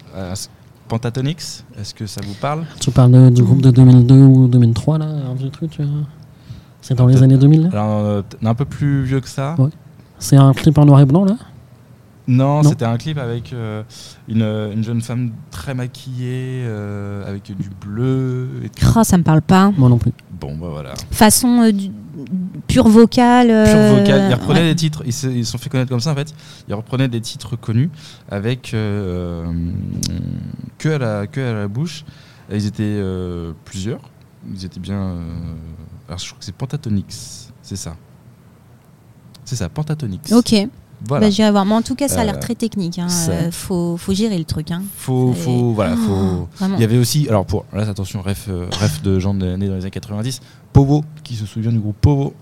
Pentatonix. 0.88 1.64
Est-ce 1.80 1.94
que 1.94 2.06
ça 2.06 2.22
vous 2.26 2.34
parle? 2.36 2.66
Tu 2.80 2.92
parles 2.92 3.12
de- 3.12 3.30
du 3.30 3.44
groupe 3.44 3.62
de 3.62 3.72
2002 3.72 4.16
ou 4.16 4.48
2003 4.48 4.98
là, 4.98 5.06
un 5.06 5.34
vieux 5.34 5.50
truc. 5.50 5.78
C'est 6.82 6.96
dans 6.96 7.08
les 7.08 7.24
années 7.24 7.38
2000 7.38 7.64
là? 7.64 7.70
Alors 7.72 8.00
euh, 8.06 8.22
un 8.44 8.54
peu 8.56 8.66
plus 8.66 9.04
vieux 9.04 9.22
que 9.22 9.30
ça. 9.30 9.56
Ouais. 9.58 9.70
C'est 10.20 10.36
un 10.36 10.54
clip 10.54 10.78
en 10.78 10.86
noir 10.86 11.00
et 11.00 11.06
blanc 11.06 11.26
là? 11.26 11.36
Non, 12.28 12.64
Non. 12.64 12.70
c'était 12.70 12.86
un 12.86 12.98
clip 12.98 13.18
avec 13.18 13.52
euh, 13.52 13.84
une, 14.30 14.44
une 14.44 14.84
jeune 14.84 15.02
femme 15.02 15.32
très 15.52 15.74
maquillée, 15.74 16.64
euh, 16.66 17.28
avec 17.30 17.44
du 17.56 17.70
bleu. 17.82 18.48
Et. 18.64 18.72
Ah, 18.96 19.04
ça 19.04 19.18
me 19.18 19.24
parle 19.24 19.42
pas. 19.42 19.72
Moi 19.78 19.90
non 19.90 19.98
plus. 19.98 20.14
Bon, 20.40 20.56
bah 20.56 20.68
voilà. 20.72 20.94
Façon 21.12 21.64
euh, 21.64 21.72
du- 21.74 21.92
pure 22.68 22.88
vocale. 22.88 23.48
Pure 23.48 23.76
euh, 23.76 24.00
vocal. 24.00 24.30
Ils 24.30 24.34
reprenaient 24.36 24.62
ouais. 24.62 24.68
des 24.70 24.76
titres. 24.76 25.04
Ils 25.06 25.12
se, 25.12 25.28
ils 25.28 25.46
se 25.46 25.52
sont 25.52 25.58
fait 25.58 25.70
connaître 25.70 25.90
comme 25.90 26.00
ça 26.00 26.12
en 26.12 26.16
fait. 26.16 26.34
Ils 26.70 26.74
reprenaient 26.74 27.10
des 27.10 27.20
titres 27.20 27.58
connus 27.58 27.90
avec 28.32 28.74
euh, 28.74 29.46
que 30.78 30.90
à 30.90 30.98
la 30.98 31.28
que 31.28 31.42
à 31.42 31.54
la 31.54 31.68
bouche. 31.68 32.06
Et 32.50 32.56
ils 32.56 32.66
étaient 32.66 32.84
euh, 32.84 33.52
plusieurs. 33.66 34.00
Ils 34.54 34.64
étaient 34.64 34.80
bien. 34.80 34.96
euh, 35.02 35.22
alors 36.08 36.20
je 36.20 36.26
crois 36.28 36.40
que 36.40 36.46
c'est 36.46 36.56
Pentatonix. 36.56 37.52
C'est 37.62 37.76
ça. 37.78 37.96
C'est 39.46 39.56
ça, 39.58 39.68
Pentatonix. 39.68 40.32
Ok, 40.32 40.56
Voilà. 41.08 41.26
bah, 41.28 41.30
j'irai 41.32 41.52
voir. 41.52 41.66
Mais 41.66 41.74
en 41.74 41.82
tout 41.82 41.96
cas, 41.96 42.08
ça 42.08 42.22
a 42.22 42.24
l'air 42.24 42.36
Euh, 42.36 42.40
très 42.40 42.56
technique. 42.56 42.98
hein. 43.00 43.10
ça- 43.10 43.32
Euh, 43.32 43.52
faut, 43.52 43.98
faut 43.98 44.14
gérer 44.14 44.38
le 44.38 44.46
truc. 44.46 44.72
Hein. 44.72 44.84
faut, 44.96 45.34
C'est- 45.36 45.42
faut, 45.44 45.74
voilà, 45.74 45.96
faut. 45.96 46.12
Oh, 46.14 46.48
vraiment. 46.58 46.78
Il 46.78 46.82
y 46.82 46.84
avait 46.86 46.98
aussi, 46.98 47.28
alors 47.28 47.46
pour, 47.46 47.66
là 47.74 47.84
attention, 47.90 48.22
ref, 48.22 48.46
euh, 48.50 48.68
ref 48.82 49.02
de 49.02 49.20
gens 49.20 49.34
de- 49.34 49.56
nés 49.56 49.68
dans 49.68 49.76
les 49.76 49.82
années 49.82 49.92
90, 49.92 50.40
Povo, 50.72 51.04
qui 51.24 51.36
se 51.36 51.46
souvient 51.46 51.72
du 51.72 51.80
groupe 51.80 51.98
Povo. 52.00 52.34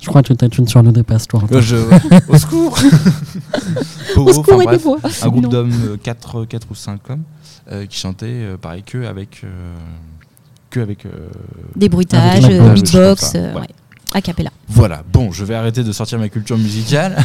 Je 0.00 0.08
crois 0.08 0.22
que 0.22 0.32
peut-être 0.34 0.56
une 0.58 0.68
sur 0.68 0.82
le 0.82 0.92
dépasse 0.92 1.26
toi. 1.26 1.42
Euh, 1.52 1.60
je- 1.60 1.76
au 2.28 2.36
secours 2.38 2.78
Povo, 4.14 4.30
Au 4.30 4.32
secours, 4.32 4.62
bref, 4.62 5.22
un 5.22 5.28
groupe 5.28 5.48
d'hommes, 5.48 5.98
4, 6.02 6.44
ou 6.70 6.74
5 6.74 7.10
hommes, 7.10 7.22
euh, 7.70 7.86
qui 7.86 7.98
chantaient 7.98 8.26
euh, 8.28 8.56
pareil 8.56 8.82
que 8.82 9.04
avec. 9.04 9.40
euh, 9.44 9.74
que 10.70 10.80
avec. 10.80 11.06
euh, 11.06 11.10
Des 11.76 11.88
bruitages, 11.88 12.46
beatbox, 12.74 13.32
euh, 13.34 13.54
ouais. 13.54 13.68
A 14.16 14.22
cappella. 14.22 14.50
Voilà, 14.68 15.02
bon, 15.12 15.30
je 15.30 15.44
vais 15.44 15.54
arrêter 15.54 15.84
de 15.84 15.92
sortir 15.92 16.18
ma 16.18 16.30
culture 16.30 16.56
musicale. 16.56 17.22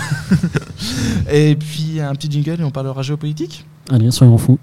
et 1.31 1.55
puis 1.55 2.01
un 2.01 2.13
petit 2.13 2.29
jingle 2.29 2.59
et 2.59 2.63
on 2.63 2.71
parlera 2.71 3.01
géopolitique 3.01 3.65
Allez, 3.89 4.11
soyons 4.11 4.37
fous. 4.37 4.59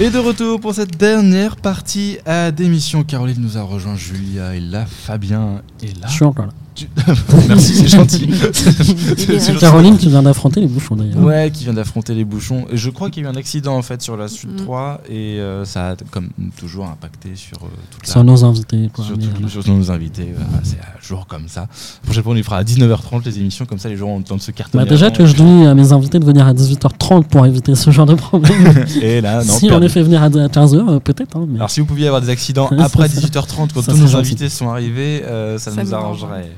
Et 0.00 0.10
de 0.10 0.18
retour 0.18 0.60
pour 0.60 0.74
cette 0.74 0.96
dernière 0.98 1.56
partie 1.56 2.18
à 2.26 2.50
d'émission. 2.50 3.04
Caroline 3.04 3.40
nous 3.40 3.56
a 3.56 3.62
rejoint, 3.62 3.94
Julia 3.96 4.54
est 4.54 4.60
là, 4.60 4.84
Fabien 4.84 5.62
est 5.82 5.98
là. 5.98 6.08
Je 6.08 6.12
suis 6.12 6.24
encore 6.24 6.46
là. 6.46 6.52
Tu- 6.74 6.88
Merci, 7.48 7.74
c'est 7.74 7.88
gentil. 7.88 8.28
C'est 8.52 9.40
gentil. 9.46 9.58
Caroline, 9.60 9.96
tu 9.96 10.08
viens 10.08 10.22
d'affronter 10.22 10.60
les 10.60 10.66
bouchons 10.66 10.96
d'ailleurs. 10.96 11.18
Ouais, 11.18 11.50
qui 11.52 11.64
vient 11.64 11.72
d'affronter 11.72 12.14
les 12.14 12.24
bouchons. 12.24 12.66
Et 12.72 12.76
je 12.76 12.90
crois 12.90 13.10
qu'il 13.10 13.22
y 13.22 13.26
a 13.26 13.28
eu 13.28 13.32
un 13.32 13.36
accident 13.36 13.76
en 13.76 13.82
fait 13.82 14.02
sur 14.02 14.16
la 14.16 14.28
Sud 14.28 14.50
Mm. 14.54 14.56
3 14.64 15.00
et 15.08 15.38
euh, 15.40 15.64
ça 15.64 15.90
a 15.90 15.96
comme 16.10 16.28
toujours 16.58 16.86
impacté 16.86 17.30
sur 17.36 17.58
euh, 17.58 17.66
toute 17.90 18.12
la. 18.14 18.22
Nos 18.24 18.44
invités. 18.44 18.90
Quoi, 18.92 19.04
sur, 19.04 19.18
tout- 19.18 19.24
euh, 19.44 19.48
sur 19.48 19.68
nos 19.74 19.90
invités, 19.90 20.28
c'est 20.64 20.76
un 20.78 21.06
jour 21.06 21.26
comme 21.26 21.46
ça. 21.48 21.60
La 21.62 21.66
prochaine 22.06 22.22
fois, 22.22 22.32
on 22.32 22.34
lui 22.34 22.42
fera 22.42 22.56
à 22.58 22.64
19h30 22.64 23.24
les 23.24 23.38
émissions, 23.38 23.66
comme 23.66 23.78
ça 23.78 23.88
les 23.88 23.96
gens 23.96 24.08
ont 24.08 24.18
le 24.18 24.24
temps 24.24 24.36
de 24.36 24.40
se 24.40 24.50
cartonner. 24.50 24.82
bah, 24.84 24.90
déjà 24.90 25.06
avant. 25.06 25.14
que 25.16 25.26
je 25.26 25.34
dis 25.34 25.66
à 25.66 25.74
mes 25.74 25.92
invités 25.92 26.18
de 26.18 26.24
venir 26.24 26.46
à 26.46 26.52
18h30 26.54 27.24
pour 27.24 27.46
éviter 27.46 27.74
ce 27.74 27.90
genre 27.90 28.06
de 28.06 28.14
problème. 28.14 28.84
Et 29.02 29.20
là, 29.20 29.44
non, 29.44 29.52
si 29.52 29.70
on 29.70 29.78
les 29.78 29.88
fait 29.88 30.02
venir 30.02 30.22
à 30.22 30.28
15h, 30.28 31.00
peut-être. 31.00 31.36
hein, 31.36 31.46
mais- 31.48 31.56
Alors 31.56 31.70
si 31.70 31.80
vous 31.80 31.86
pouviez 31.86 32.06
avoir 32.06 32.20
des 32.22 32.30
accidents 32.30 32.68
après 32.78 33.08
ça- 33.08 33.20
18h30 33.20 33.68
quand 33.74 33.82
ça, 33.82 33.92
tous 33.92 33.98
nos 33.98 34.06
gentil. 34.06 34.16
invités 34.16 34.48
sont 34.48 34.68
arrivés, 34.70 35.22
euh, 35.24 35.58
ça, 35.58 35.70
Ça 35.70 35.82
nous 35.82 35.88
nous 35.88 35.94
arrangerait. 35.94 36.50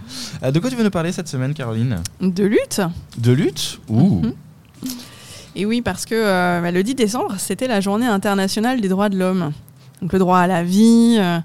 Euh, 0.42 0.50
de 0.50 0.59
quoi 0.59 0.70
tu 0.70 0.76
veux 0.76 0.84
nous 0.84 0.90
parler 0.90 1.12
cette 1.12 1.28
semaine, 1.28 1.54
Caroline 1.54 2.02
De 2.20 2.44
lutte 2.44 2.80
De 3.18 3.32
lutte 3.32 3.80
Ouh. 3.88 4.20
Mhm. 4.22 4.32
Et 5.57 5.64
oui, 5.64 5.80
parce 5.80 6.04
que 6.04 6.14
euh, 6.14 6.61
bah, 6.61 6.70
le 6.70 6.82
10 6.82 6.94
décembre, 6.94 7.36
c'était 7.38 7.66
la 7.66 7.80
journée 7.80 8.07
internationale 8.07 8.80
des 8.82 8.88
droits 8.88 9.09
de 9.09 9.18
l'homme. 9.18 9.52
Donc 10.02 10.12
le 10.12 10.18
droit 10.18 10.38
à 10.38 10.46
la 10.46 10.62
vie, 10.62 11.16
euh, 11.18 11.38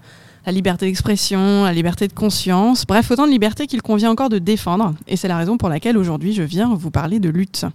la 0.46 0.52
liberté 0.52 0.86
d'expression, 0.86 1.64
la 1.64 1.72
liberté 1.72 2.10
de 2.10 2.14
conscience, 2.14 2.86
bref, 2.86 3.10
autant 3.10 3.26
de 3.26 3.32
libertés 3.32 3.68
qu'il 3.68 3.82
convient 3.82 4.12
encore 4.12 4.28
de 4.28 4.38
défendre. 4.38 4.94
Et 5.08 5.16
c'est 5.16 5.30
la 5.30 5.38
raison 5.38 5.58
pour 5.58 5.70
laquelle 5.70 5.98
aujourd'hui 5.98 6.34
je 6.34 6.44
viens 6.44 6.76
vous 6.76 6.92
parler 6.92 7.20
de 7.20 7.30
lutte. 7.30 7.66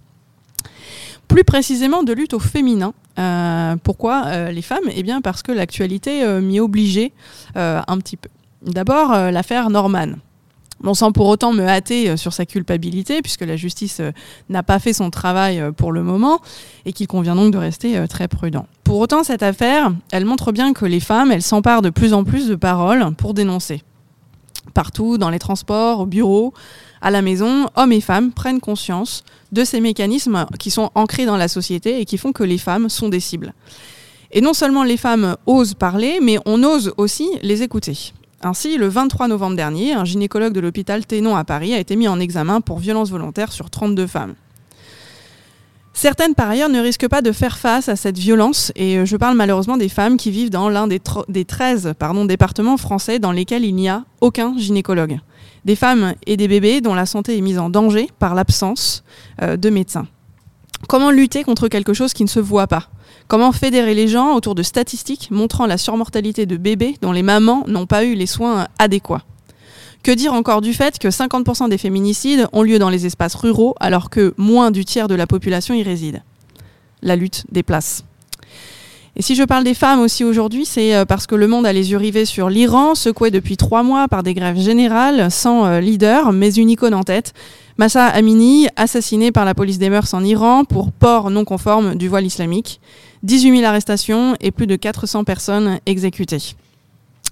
Plus 1.27 1.43
précisément 1.43 2.03
de 2.03 2.13
lutte 2.13 2.35
au 2.35 2.39
féminin. 2.39 2.93
Euh, 3.17 3.75
pourquoi 3.83 4.51
les 4.51 4.61
femmes? 4.61 4.85
Eh 4.91 5.01
bien 5.01 5.21
parce 5.21 5.41
que 5.41 5.51
l'actualité 5.51 6.23
m'y 6.39 6.59
obligeait 6.59 7.11
un 7.55 7.97
petit 7.97 8.15
peu. 8.15 8.29
D'abord, 8.61 9.11
l'affaire 9.31 9.69
Norman. 9.71 10.13
Bon, 10.81 10.93
sans 10.93 11.11
pour 11.11 11.27
autant 11.27 11.53
me 11.53 11.67
hâter 11.67 12.09
euh, 12.09 12.17
sur 12.17 12.33
sa 12.33 12.45
culpabilité, 12.45 13.21
puisque 13.21 13.41
la 13.41 13.55
justice 13.55 13.99
euh, 13.99 14.11
n'a 14.49 14.61
pas 14.61 14.77
fait 14.79 14.93
son 14.93 15.09
travail 15.09 15.59
euh, 15.59 15.71
pour 15.71 15.91
le 15.91 16.03
moment, 16.03 16.39
et 16.85 16.93
qu'il 16.93 17.07
convient 17.07 17.35
donc 17.35 17.51
de 17.51 17.57
rester 17.57 18.07
très 18.07 18.27
prudent. 18.27 18.67
Pour 18.83 18.99
autant, 18.99 19.23
cette 19.23 19.43
affaire, 19.43 19.91
elle 20.11 20.25
montre 20.25 20.51
bien 20.51 20.73
que 20.73 20.85
les 20.85 20.99
femmes, 20.99 21.31
elles 21.31 21.41
s'emparent 21.41 21.81
de 21.81 21.89
plus 21.89 22.13
en 22.13 22.23
plus 22.23 22.47
de 22.47 22.55
paroles 22.55 23.13
pour 23.15 23.33
dénoncer. 23.33 23.81
Partout, 24.73 25.17
dans 25.17 25.29
les 25.29 25.39
transports, 25.39 26.01
au 26.01 26.05
bureau, 26.05 26.53
à 27.01 27.11
la 27.11 27.21
maison, 27.21 27.67
hommes 27.75 27.91
et 27.91 28.01
femmes 28.01 28.31
prennent 28.31 28.59
conscience 28.59 29.23
de 29.51 29.63
ces 29.63 29.81
mécanismes 29.81 30.45
qui 30.59 30.71
sont 30.71 30.91
ancrés 30.95 31.25
dans 31.25 31.37
la 31.37 31.47
société 31.47 31.99
et 31.99 32.05
qui 32.05 32.17
font 32.17 32.31
que 32.31 32.43
les 32.43 32.57
femmes 32.57 32.89
sont 32.89 33.09
des 33.09 33.19
cibles. 33.19 33.53
Et 34.31 34.41
non 34.41 34.53
seulement 34.53 34.83
les 34.83 34.97
femmes 34.97 35.35
osent 35.45 35.73
parler, 35.73 36.19
mais 36.21 36.37
on 36.45 36.63
ose 36.63 36.93
aussi 36.97 37.27
les 37.41 37.63
écouter. 37.63 38.13
Ainsi, 38.41 38.77
le 38.77 38.87
23 38.87 39.27
novembre 39.27 39.55
dernier, 39.55 39.93
un 39.93 40.05
gynécologue 40.05 40.53
de 40.53 40.59
l'hôpital 40.59 41.05
Ténon 41.05 41.35
à 41.35 41.43
Paris 41.43 41.73
a 41.73 41.79
été 41.79 41.95
mis 41.95 42.07
en 42.07 42.19
examen 42.19 42.61
pour 42.61 42.77
violence 42.77 43.09
volontaire 43.09 43.51
sur 43.51 43.71
32 43.71 44.05
femmes. 44.05 44.35
Certaines, 45.93 46.35
par 46.35 46.47
ailleurs, 46.47 46.69
ne 46.69 46.79
risquent 46.79 47.07
pas 47.07 47.23
de 47.23 47.31
faire 47.31 47.57
face 47.57 47.89
à 47.89 47.95
cette 47.95 48.19
violence, 48.19 48.71
et 48.75 48.99
euh, 48.99 49.05
je 49.05 49.17
parle 49.17 49.35
malheureusement 49.35 49.77
des 49.77 49.89
femmes 49.89 50.17
qui 50.17 50.29
vivent 50.29 50.51
dans 50.51 50.69
l'un 50.69 50.85
des, 50.85 51.01
des 51.27 51.45
13 51.45 51.93
pardon, 51.97 52.25
départements 52.25 52.77
français 52.77 53.17
dans 53.17 53.31
lesquels 53.31 53.65
il 53.65 53.73
n'y 53.73 53.89
a 53.89 54.03
aucun 54.21 54.55
gynécologue. 54.55 55.17
Des 55.65 55.75
femmes 55.75 56.13
et 56.27 56.37
des 56.37 56.47
bébés 56.47 56.81
dont 56.81 56.93
la 56.93 57.07
santé 57.07 57.35
est 57.35 57.41
mise 57.41 57.57
en 57.57 57.71
danger 57.71 58.07
par 58.19 58.35
l'absence 58.35 59.03
euh, 59.41 59.57
de 59.57 59.71
médecins. 59.71 60.05
Comment 60.87 61.11
lutter 61.11 61.43
contre 61.43 61.67
quelque 61.67 61.93
chose 61.93 62.13
qui 62.13 62.23
ne 62.23 62.29
se 62.29 62.39
voit 62.39 62.67
pas? 62.67 62.89
Comment 63.27 63.51
fédérer 63.51 63.93
les 63.93 64.07
gens 64.07 64.35
autour 64.35 64.55
de 64.55 64.63
statistiques 64.63 65.29
montrant 65.31 65.65
la 65.65 65.77
surmortalité 65.77 66.45
de 66.45 66.55
bébés 66.55 66.97
dont 67.01 67.11
les 67.11 67.23
mamans 67.23 67.65
n'ont 67.67 67.87
pas 67.87 68.05
eu 68.05 68.13
les 68.13 68.27
soins 68.27 68.67
adéquats? 68.79 69.23
Que 70.03 70.11
dire 70.11 70.33
encore 70.33 70.61
du 70.61 70.73
fait 70.73 70.99
que 70.99 71.09
50% 71.09 71.67
des 71.67 71.77
féminicides 71.77 72.47
ont 72.53 72.63
lieu 72.63 72.79
dans 72.79 72.89
les 72.89 73.05
espaces 73.05 73.35
ruraux 73.35 73.75
alors 73.79 74.09
que 74.09 74.33
moins 74.37 74.71
du 74.71 74.85
tiers 74.85 75.09
de 75.09 75.15
la 75.15 75.27
population 75.27 75.73
y 75.73 75.83
réside? 75.83 76.23
La 77.01 77.15
lutte 77.15 77.43
des 77.51 77.63
places. 77.63 78.05
Et 79.19 79.23
si 79.23 79.33
je 79.33 79.43
parle 79.43 79.63
des 79.63 79.73
femmes 79.73 79.99
aussi 79.99 80.23
aujourd'hui, 80.23 80.63
c'est 80.63 80.95
euh, 80.95 81.03
parce 81.03 81.25
que 81.25 81.33
le 81.33 81.47
monde 81.47 81.65
a 81.65 81.73
les 81.73 81.89
yeux 81.89 81.97
rivés 81.97 82.25
sur 82.25 82.51
l'Iran, 82.51 82.93
secoué 82.93 83.31
depuis 83.31 83.57
trois 83.57 83.81
mois 83.81 84.07
par 84.07 84.21
des 84.21 84.35
grèves 84.35 84.59
générales, 84.59 85.31
sans 85.31 85.65
euh, 85.65 85.79
leader, 85.79 86.31
mais 86.31 86.53
une 86.53 86.69
icône 86.69 86.93
en 86.93 87.01
tête. 87.01 87.33
Massa 87.79 88.05
Amini, 88.05 88.67
assassiné 88.75 89.31
par 89.31 89.43
la 89.43 89.55
police 89.55 89.79
des 89.79 89.89
mœurs 89.89 90.13
en 90.13 90.23
Iran 90.23 90.65
pour 90.65 90.91
port 90.91 91.31
non 91.31 91.45
conforme 91.45 91.95
du 91.95 92.07
voile 92.09 92.27
islamique. 92.27 92.79
18 93.23 93.57
000 93.57 93.67
arrestations 93.67 94.35
et 94.39 94.51
plus 94.51 94.67
de 94.67 94.75
400 94.75 95.23
personnes 95.23 95.79
exécutées. 95.87 96.53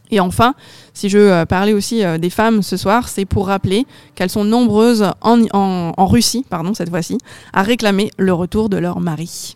Et 0.10 0.20
enfin, 0.20 0.56
si 0.96 1.10
je 1.10 1.20
euh, 1.20 1.46
parlais 1.46 1.74
aussi 1.74 2.02
des 2.20 2.32
femmes 2.32 2.64
ce 2.64 2.78
soir, 2.78 3.10
c'est 3.10 3.26
pour 3.26 3.46
rappeler 3.46 3.86
qu'elles 4.16 4.32
sont 4.32 4.44
nombreuses 4.44 5.12
en 5.22 6.06
Russie, 6.08 6.46
pardon, 6.50 6.74
cette 6.74 6.90
fois-ci, 6.90 7.20
à 7.54 7.62
réclamer 7.62 8.10
le 8.18 8.34
retour 8.34 8.70
de 8.70 8.78
leur 8.78 9.00
mari. 9.02 9.56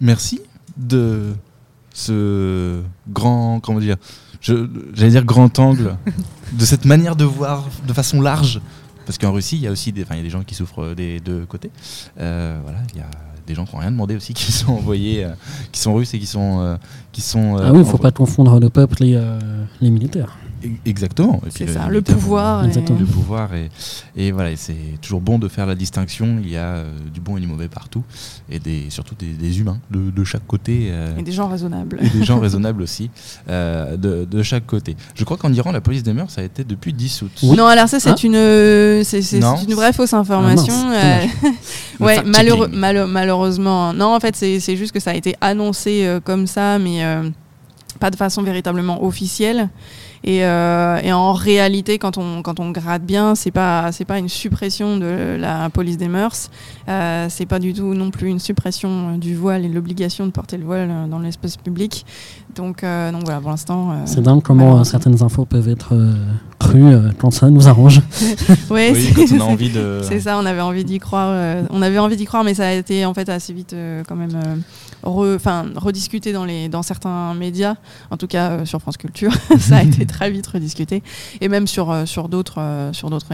Merci 0.00 0.40
de 0.76 1.34
ce 1.92 2.80
grand, 3.08 3.60
comment 3.60 3.80
dire, 3.80 3.96
j'allais 4.40 5.10
dire 5.10 5.24
grand 5.24 5.58
angle, 5.58 5.96
de 6.52 6.64
cette 6.64 6.84
manière 6.84 7.16
de 7.16 7.24
voir 7.24 7.66
de 7.86 7.92
façon 7.92 8.20
large. 8.20 8.60
Parce 9.06 9.18
qu'en 9.18 9.32
Russie, 9.32 9.56
il 9.56 9.62
y 9.62 9.66
a 9.66 9.72
aussi 9.72 9.92
des, 9.92 10.02
enfin, 10.02 10.14
il 10.14 10.18
y 10.18 10.20
a 10.20 10.24
des 10.24 10.30
gens 10.30 10.44
qui 10.44 10.54
souffrent 10.54 10.94
des 10.94 11.18
deux 11.20 11.44
côtés. 11.46 11.70
Euh, 12.20 12.60
voilà, 12.62 12.78
il 12.94 12.98
y 12.98 13.02
a 13.02 13.10
des 13.46 13.54
gens 13.56 13.64
qui 13.64 13.74
n'ont 13.74 13.80
rien 13.80 13.90
demandé 13.90 14.14
aussi, 14.14 14.32
qui 14.34 14.52
sont 14.52 14.72
envoyés, 14.72 15.24
euh, 15.24 15.30
qui 15.72 15.80
sont 15.80 15.94
russes 15.94 16.14
et 16.14 16.18
qui 16.18 16.26
sont, 16.26 16.60
euh, 16.60 16.76
qui 17.10 17.20
sont. 17.20 17.56
euh, 17.58 17.62
Ah 17.64 17.72
oui, 17.72 17.78
il 17.78 17.84
ne 17.84 17.84
faut 17.84 17.98
pas 17.98 18.12
confondre 18.12 18.60
le 18.60 18.70
peuple 18.70 19.02
et 19.02 19.14
euh, 19.16 19.38
les 19.80 19.90
militaires. 19.90 20.38
Exactement. 20.86 21.40
Et 21.46 21.50
C'est 21.50 21.64
puis, 21.64 21.74
ça, 21.74 21.80
euh, 21.82 21.86
le 21.86 21.92
militaire, 21.94 22.16
pouvoir 22.16 22.64
euh, 22.64 22.68
et- 22.68 22.98
Le 22.98 23.06
pouvoir 23.06 23.54
et, 23.54 23.70
et 24.16 24.30
voilà, 24.32 24.54
c'est 24.56 24.74
toujours 25.00 25.20
bon 25.20 25.38
de 25.38 25.48
faire 25.48 25.66
la 25.66 25.74
distinction. 25.74 26.38
Il 26.42 26.50
y 26.50 26.56
a 26.56 26.64
euh, 26.76 26.92
du 27.12 27.20
bon 27.20 27.36
et 27.36 27.40
du 27.40 27.46
mauvais 27.46 27.68
partout, 27.68 28.02
et 28.50 28.58
des, 28.58 28.86
surtout 28.90 29.14
des, 29.18 29.32
des 29.32 29.60
humains 29.60 29.78
de, 29.90 30.10
de 30.10 30.24
chaque 30.24 30.46
côté. 30.46 30.88
euh, 30.90 31.16
Et 31.18 31.22
des 31.22 31.32
gens 31.32 31.48
raisonnables. 31.48 31.98
et 32.02 32.08
des 32.08 32.24
gens 32.24 32.38
raisonnables 32.40 32.82
aussi 32.82 33.10
euh, 33.48 33.96
de, 33.96 34.24
de 34.24 34.42
chaque 34.42 34.66
côté. 34.66 34.96
Je 35.14 35.24
crois 35.24 35.36
qu'en 35.36 35.52
Iran, 35.52 35.72
la 35.72 35.80
police 35.80 36.02
des 36.02 36.12
mœurs, 36.12 36.30
ça 36.30 36.40
a 36.40 36.44
été 36.44 36.64
depuis 36.64 36.92
10 36.92 37.22
août. 37.22 37.30
Oui. 37.42 37.56
Non, 37.56 37.66
alors 37.66 37.88
ça, 37.88 38.00
c'est 38.00 38.10
Hein 38.10 38.14
une, 38.22 38.34
euh, 38.36 39.02
c'est, 39.04 39.20
une 39.38 39.74
vraie 39.74 39.92
fausse 39.92 40.12
information. 40.14 40.74
Ah, 40.92 41.20
Euh, 41.20 41.26
Le 42.00 42.06
ouais, 42.06 42.22
malheureux- 42.24 42.68
malo- 42.68 43.06
malheureusement. 43.06 43.92
Non, 43.92 44.14
en 44.14 44.20
fait, 44.20 44.34
c'est, 44.36 44.58
c'est 44.60 44.76
juste 44.76 44.92
que 44.92 45.00
ça 45.00 45.10
a 45.10 45.14
été 45.14 45.36
annoncé 45.40 46.04
euh, 46.06 46.18
comme 46.20 46.46
ça, 46.46 46.78
mais 46.78 47.04
euh, 47.04 47.28
pas 47.98 48.10
de 48.10 48.16
façon 48.16 48.42
véritablement 48.42 49.04
officielle. 49.04 49.68
Et, 50.22 50.44
euh, 50.44 50.98
et 51.02 51.12
en 51.12 51.32
réalité, 51.32 51.98
quand 51.98 52.18
on, 52.18 52.42
quand 52.42 52.60
on 52.60 52.70
gratte 52.72 53.02
bien, 53.04 53.34
c'est 53.34 53.50
pas, 53.50 53.90
c'est 53.92 54.04
pas 54.04 54.18
une 54.18 54.28
suppression 54.28 54.98
de 54.98 55.36
la 55.40 55.70
police 55.70 55.96
des 55.96 56.08
mœurs. 56.08 56.50
Euh, 56.88 57.26
c'est 57.30 57.46
pas 57.46 57.58
du 57.58 57.72
tout 57.72 57.94
non 57.94 58.10
plus 58.10 58.28
une 58.28 58.38
suppression 58.38 59.14
euh, 59.14 59.16
du 59.16 59.34
voile 59.34 59.64
et 59.64 59.68
l'obligation 59.68 60.26
de 60.26 60.30
porter 60.30 60.58
le 60.58 60.64
voile 60.64 60.88
euh, 60.90 61.06
dans 61.06 61.20
l'espace 61.20 61.56
public. 61.56 62.04
Donc, 62.54 62.84
euh, 62.84 63.12
donc 63.12 63.24
voilà, 63.24 63.40
pour 63.40 63.50
l'instant. 63.50 63.92
euh, 63.92 63.94
C'est 64.04 64.20
dingue 64.22 64.42
comment 64.42 64.82
certaines 64.84 65.22
infos 65.22 65.44
peuvent 65.46 65.68
être 65.68 65.94
euh, 65.94 66.12
crues 66.58 66.84
euh, 66.92 67.10
quand 67.18 67.30
ça 67.30 67.48
nous 67.48 67.68
arrange. 67.68 68.00
Ouais, 68.70 68.90
Oui, 68.92 69.02
c'est- 69.02 69.14
quand 69.14 69.22
on 69.22 69.24
a 69.24 69.28
c'est- 69.28 69.40
envie 69.40 69.70
de. 69.70 70.00
C'est 70.04 70.20
ça, 70.20 70.36
on 70.38 70.44
avait 70.46 70.60
envie 70.60 70.84
d'y 70.84 70.98
croire. 70.98 71.30
euh, 71.32 71.62
on 71.70 71.80
avait 71.82 71.98
envie 71.98 72.16
d'y 72.16 72.24
croire, 72.26 72.44
mais 72.44 72.54
ça 72.54 72.66
a 72.68 72.72
été 72.72 73.04
en 73.06 73.14
fait 73.14 73.28
assez 73.28 73.52
vite 73.52 73.72
euh, 73.72 74.02
quand 74.06 74.16
même 74.16 74.34
euh, 74.34 74.56
re- 75.08 75.36
enfin, 75.36 75.66
rediscuté 75.76 76.32
dans, 76.32 76.44
les, 76.44 76.68
dans 76.68 76.82
certains 76.82 77.34
médias, 77.34 77.76
en 78.10 78.16
tout 78.16 78.26
cas 78.26 78.50
euh, 78.50 78.64
sur 78.64 78.80
France 78.80 78.96
Culture. 78.96 79.32
ça 79.58 79.78
a 79.78 79.82
été 79.82 80.04
très 80.16 80.30
vite 80.30 80.46
rediscuté. 80.46 81.02
Et 81.40 81.48
même 81.48 81.66
sur, 81.66 81.90
euh, 81.90 82.06
sur 82.06 82.28
d'autres. 82.28 82.58
euh, 82.60 82.92
sur 82.92 83.10
d'autres 83.10 83.26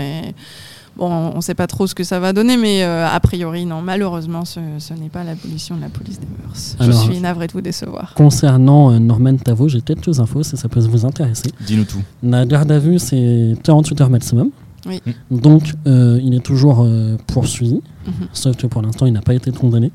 Bon, 0.97 1.11
on 1.11 1.37
ne 1.37 1.41
sait 1.43 1.55
pas 1.55 1.67
trop 1.67 1.87
ce 1.87 1.95
que 1.95 2.05
ça 2.05 2.21
va 2.21 2.33
donner, 2.33 2.57
mais 2.57 2.83
euh, 2.83 3.07
a 3.07 3.21
priori, 3.21 3.67
non, 3.67 3.83
malheureusement, 3.83 4.47
ce, 4.47 4.61
ce 4.79 4.95
n'est 4.95 5.11
pas 5.11 5.25
l'abolition 5.25 5.77
de 5.77 5.83
la 5.83 5.91
police 5.91 6.19
des 6.19 6.27
mœurs. 6.27 6.75
Alors- 6.79 6.93
Je 7.05 7.13
suis 7.13 7.21
navrée 7.21 7.49
de 7.49 7.53
vous 7.53 7.61
décevoir. 7.61 8.15
Concernant 8.15 8.91
euh, 8.93 8.99
Norman 8.99 9.37
Tavo, 9.37 9.69
j'ai 9.69 9.83
quelques 9.83 10.21
infos 10.21 10.43
si 10.43 10.57
ça 10.57 10.71
peut 10.71 10.81
vous 10.81 11.05
intéresser. 11.05 11.51
Dis-nous 11.67 11.85
tout. 11.85 12.01
La 12.23 12.47
garde 12.47 12.73
à 12.73 12.79
vue, 12.79 12.99
c'est 12.99 13.57
48 13.63 14.01
heures 14.01 14.09
maximum. 14.11 14.49
Oui. 14.87 15.03
Donc, 15.31 15.75
euh, 15.87 16.19
il 16.23 16.33
est 16.33 16.41
toujours 16.45 16.83
euh, 16.85 17.17
poursuivi, 17.27 17.83
Mhm. 18.07 18.29
sauf 18.33 18.57
que 18.57 18.67
pour 18.67 18.81
l'instant, 18.81 19.05
il 19.05 19.13
n'a 19.13 19.21
pas 19.21 19.35
été 19.35 19.51
condamné. 19.51 19.91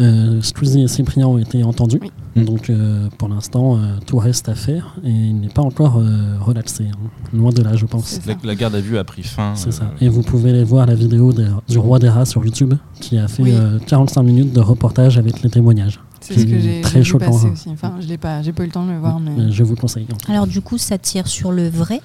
Euh, 0.00 0.40
Squeezie 0.40 0.82
et 0.82 0.88
Cyprien 0.88 1.26
ont 1.26 1.38
été 1.38 1.62
entendus. 1.64 2.00
Oui. 2.02 2.44
Donc, 2.44 2.70
euh, 2.70 3.08
pour 3.18 3.28
l'instant, 3.28 3.76
euh, 3.76 3.80
tout 4.06 4.16
reste 4.16 4.48
à 4.48 4.54
faire 4.54 4.94
et 5.04 5.10
il 5.10 5.38
n'est 5.40 5.48
pas 5.50 5.60
encore 5.62 5.98
euh, 5.98 6.36
relaxé. 6.40 6.84
hein. 6.90 6.96
Loin 7.34 7.50
de 7.52 7.62
là, 7.62 7.76
je 7.76 7.84
pense. 7.84 8.06
C'est 8.24 8.42
La, 8.44 8.54
garde 8.54 8.74
à 8.74 8.80
vue 8.80 8.96
a 8.96 9.04
pris 9.04 9.22
fin. 9.22 9.52
C'est 9.54 9.68
euh, 9.68 9.72
ça. 9.72 9.90
Et 10.00 10.08
vous 10.08 10.22
pouvez 10.22 10.50
aller 10.50 10.64
voir 10.64 10.86
la 10.86 10.94
vidéo 10.94 11.32
du 11.68 11.78
roi 11.78 11.98
des 11.98 12.08
rats 12.08 12.24
sur 12.24 12.42
YouTube, 12.44 12.74
qui 13.00 13.18
a 13.18 13.28
fait 13.28 13.42
Oui. 13.42 13.50
euh, 13.52 13.78
45 13.86 14.22
minutes 14.22 14.52
de 14.54 14.60
reportage 14.60 15.18
avec 15.18 15.42
les 15.42 15.50
témoignages. 15.50 16.00
C'est 16.20 16.38
ce 16.38 16.44
que 16.44 16.50
C'est 16.52 16.60
j'ai 16.60 16.80
très 16.80 17.02
choquant, 17.02 17.26
passer 17.32 17.46
hein. 17.48 17.50
aussi. 17.52 17.68
Enfin, 17.70 17.94
je 18.00 18.06
l'ai 18.06 18.16
pas, 18.16 18.42
j'ai 18.42 18.52
pas 18.52 18.62
eu 18.62 18.66
le 18.66 18.72
temps 18.72 18.86
de 18.86 18.92
le 18.92 18.98
voir, 18.98 19.20
mais. 19.20 19.50
Je 19.50 19.62
vous 19.64 19.74
conseille. 19.76 20.06
Alors 20.28 20.46
du 20.46 20.60
coup, 20.62 20.78
ça 20.78 20.96
tire 20.96 21.26
sur 21.26 21.52
le 21.52 21.68
vrai. 21.68 22.00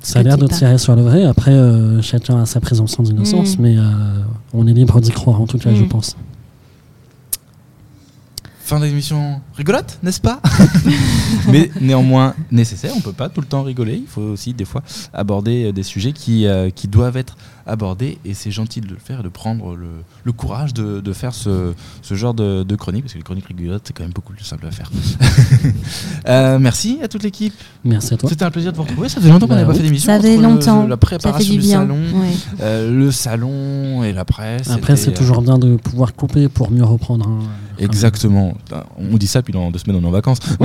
Ça 0.00 0.20
a 0.20 0.22
l'air 0.22 0.38
de 0.38 0.46
tirer 0.46 0.78
sur 0.78 0.94
le 0.94 1.02
vrai. 1.02 1.24
Après, 1.24 1.50
euh, 1.52 2.00
chacun 2.00 2.40
a 2.40 2.46
sa 2.46 2.60
présomption 2.60 3.02
d'innocence, 3.02 3.58
Mm. 3.58 3.62
mais 3.62 3.76
euh, 3.76 3.82
on 4.54 4.66
est 4.68 4.72
libre 4.72 5.00
d'y 5.00 5.10
croire, 5.10 5.40
en 5.40 5.46
tout 5.46 5.58
cas, 5.58 5.74
je 5.74 5.82
Mm. 5.82 5.88
pense. 5.88 6.16
Fin 8.66 8.80
d'émission 8.80 9.40
rigolote, 9.56 9.98
n'est-ce 10.02 10.20
pas 10.20 10.40
Mais 11.50 11.70
néanmoins 11.80 12.34
nécessaire. 12.50 12.92
On 12.96 13.00
peut 13.00 13.12
pas 13.12 13.28
tout 13.28 13.40
le 13.40 13.46
temps 13.46 13.62
rigoler. 13.62 13.94
Il 13.96 14.06
faut 14.06 14.20
aussi 14.20 14.52
des 14.54 14.64
fois 14.64 14.82
aborder 15.14 15.66
euh, 15.66 15.72
des 15.72 15.82
sujets 15.82 16.12
qui, 16.12 16.46
euh, 16.46 16.70
qui 16.70 16.88
doivent 16.88 17.16
être 17.16 17.36
abordés. 17.66 18.18
Et 18.24 18.34
c'est 18.34 18.50
gentil 18.50 18.80
de 18.80 18.88
le 18.88 18.96
faire 18.96 19.20
et 19.20 19.22
de 19.22 19.28
prendre 19.28 19.74
le, 19.74 19.88
le 20.24 20.32
courage 20.32 20.74
de, 20.74 21.00
de 21.00 21.12
faire 21.12 21.34
ce, 21.34 21.72
ce 22.02 22.14
genre 22.14 22.34
de, 22.34 22.62
de 22.64 22.76
chronique. 22.76 23.02
Parce 23.04 23.14
que 23.14 23.18
les 23.18 23.24
chroniques 23.24 23.46
rigolotes, 23.46 23.82
c'est 23.86 23.92
quand 23.92 24.04
même 24.04 24.12
beaucoup 24.12 24.32
plus 24.32 24.44
simple 24.44 24.66
à 24.66 24.70
faire. 24.70 24.90
Euh, 26.28 26.58
merci 26.58 26.98
à 27.02 27.08
toute 27.08 27.22
l'équipe. 27.22 27.54
Merci 27.84 28.14
à 28.14 28.16
toi. 28.16 28.28
C'était 28.28 28.44
un 28.44 28.50
plaisir 28.50 28.72
de 28.72 28.76
vous 28.76 28.82
retrouver. 28.82 29.08
Ça 29.08 29.20
faisait 29.20 29.30
longtemps 29.30 29.46
qu'on 29.46 29.54
Bah 29.54 29.60
n'avait 29.60 29.68
pas 29.72 29.74
fait 29.76 29.82
d'émission. 29.84 30.12
Ça 30.12 30.20
fait 30.20 30.32
entre 30.36 30.42
le- 30.42 30.48
longtemps. 30.54 30.82
la 30.86 30.90
Ça 30.90 30.96
préparation 30.96 31.38
fait 31.46 31.52
du 31.52 31.58
du 31.62 31.66
bien. 31.68 31.80
salon, 31.80 31.94
Ouais. 31.98 32.32
euh, 32.60 32.90
le 32.90 33.10
salon 33.12 34.02
et 34.02 34.12
la 34.12 34.24
presse. 34.24 34.68
Après, 34.70 34.96
c'est 34.96 35.12
toujours 35.14 35.40
bien 35.42 35.56
de 35.58 35.76
pouvoir 35.76 36.14
couper 36.14 36.48
pour 36.48 36.70
mieux 36.72 36.84
reprendre. 36.84 37.28
hein. 37.28 37.38
euh, 37.80 37.84
Exactement. 37.84 38.54
On 38.98 39.16
dit 39.16 39.26
ça, 39.28 39.42
puis 39.46 39.52
dans 39.52 39.70
deux 39.70 39.78
semaines, 39.78 39.96
on 40.00 40.02
est 40.04 40.08
en 40.08 40.10
vacances. 40.10 40.40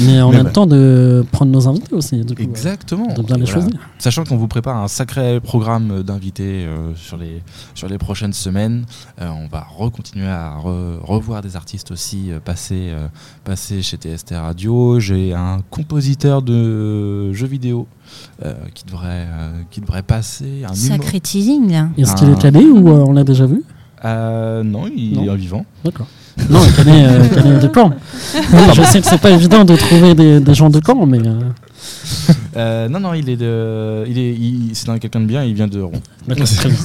Mais 0.00 0.22
on 0.22 0.30
Mais 0.30 0.36
a 0.38 0.42
bah. 0.42 0.48
le 0.48 0.52
temps 0.52 0.66
de 0.66 1.24
prendre 1.30 1.52
nos 1.52 1.68
invités 1.68 1.94
aussi. 1.94 2.18
Du 2.24 2.34
coup, 2.34 2.42
Exactement. 2.42 3.12
De 3.12 3.22
bien 3.22 3.36
les 3.36 3.44
Voilà. 3.44 3.60
choisir. 3.60 3.70
Sachant 3.98 4.24
qu'on 4.24 4.36
vous 4.38 4.48
prépare 4.48 4.76
un 4.78 4.88
sacré 4.88 5.40
programme 5.40 6.02
d'invités 6.02 6.64
euh, 6.66 6.94
sur, 6.94 7.16
les, 7.18 7.42
sur 7.74 7.88
les 7.88 7.98
prochaines 7.98 8.32
semaines. 8.32 8.86
Euh, 9.20 9.28
on 9.28 9.46
va 9.48 9.66
recontinuer 9.76 10.26
à 10.26 10.56
re- 10.58 10.98
revoir 11.02 11.42
des 11.42 11.54
artistes 11.56 11.90
aussi 11.90 12.32
euh, 12.32 12.40
passer, 12.40 12.88
euh, 12.90 13.08
passer 13.44 13.82
chez 13.82 13.98
TST 13.98 14.30
Radio. 14.34 14.98
J'ai 14.98 15.34
un 15.34 15.58
compositeur 15.70 16.40
de 16.42 17.32
jeux 17.34 17.46
vidéo 17.46 17.86
euh, 18.44 18.54
qui, 18.74 18.84
devrait, 18.86 19.26
euh, 19.28 19.50
qui 19.70 19.82
devrait 19.82 20.02
passer. 20.02 20.64
Un 20.68 20.74
Sacré 20.74 21.20
teasing 21.20 21.70
là. 21.70 21.88
Est-ce 21.98 22.14
qu'il 22.16 22.28
est 22.30 22.34
Ah. 22.36 22.40
cané 22.40 22.64
ou 22.64 22.88
euh, 22.88 23.04
on 23.06 23.12
l'a 23.12 23.24
déjà 23.24 23.44
vu? 23.44 23.62
Euh, 24.04 24.62
non, 24.62 24.86
il 24.94 25.14
Non. 25.14 25.24
est 25.24 25.30
en 25.30 25.34
vivant. 25.34 25.66
D'accord. 25.84 26.06
Non, 26.50 26.60
il 26.64 26.72
connaît, 26.74 27.06
euh, 27.06 27.24
il 27.62 27.70
connaît. 27.70 27.94
Oui, 28.34 28.58
je 28.74 28.82
sais 28.82 29.00
que 29.00 29.06
c'est 29.06 29.20
pas 29.20 29.30
évident 29.30 29.64
de 29.64 29.74
trouver 29.76 30.14
des, 30.14 30.38
des 30.40 30.54
gens 30.54 30.70
de 30.70 30.80
Caen, 30.84 31.06
mais 31.06 31.18
euh, 31.26 31.40
Euh, 32.56 32.88
non, 32.88 33.00
non, 33.00 33.14
il 33.14 33.28
est 33.28 33.36
de, 33.36 34.04
il 34.08 34.18
est, 34.18 34.32
il- 34.32 34.70
c'est 34.74 34.86
dans 34.86 34.98
quelqu'un 34.98 35.20
de 35.20 35.26
bien. 35.26 35.44
Il 35.44 35.54
vient 35.54 35.66
de 35.66 35.80
Rouen. 35.80 36.00
d'accord, 36.26 36.46
très 36.46 36.68
bien. 36.68 36.78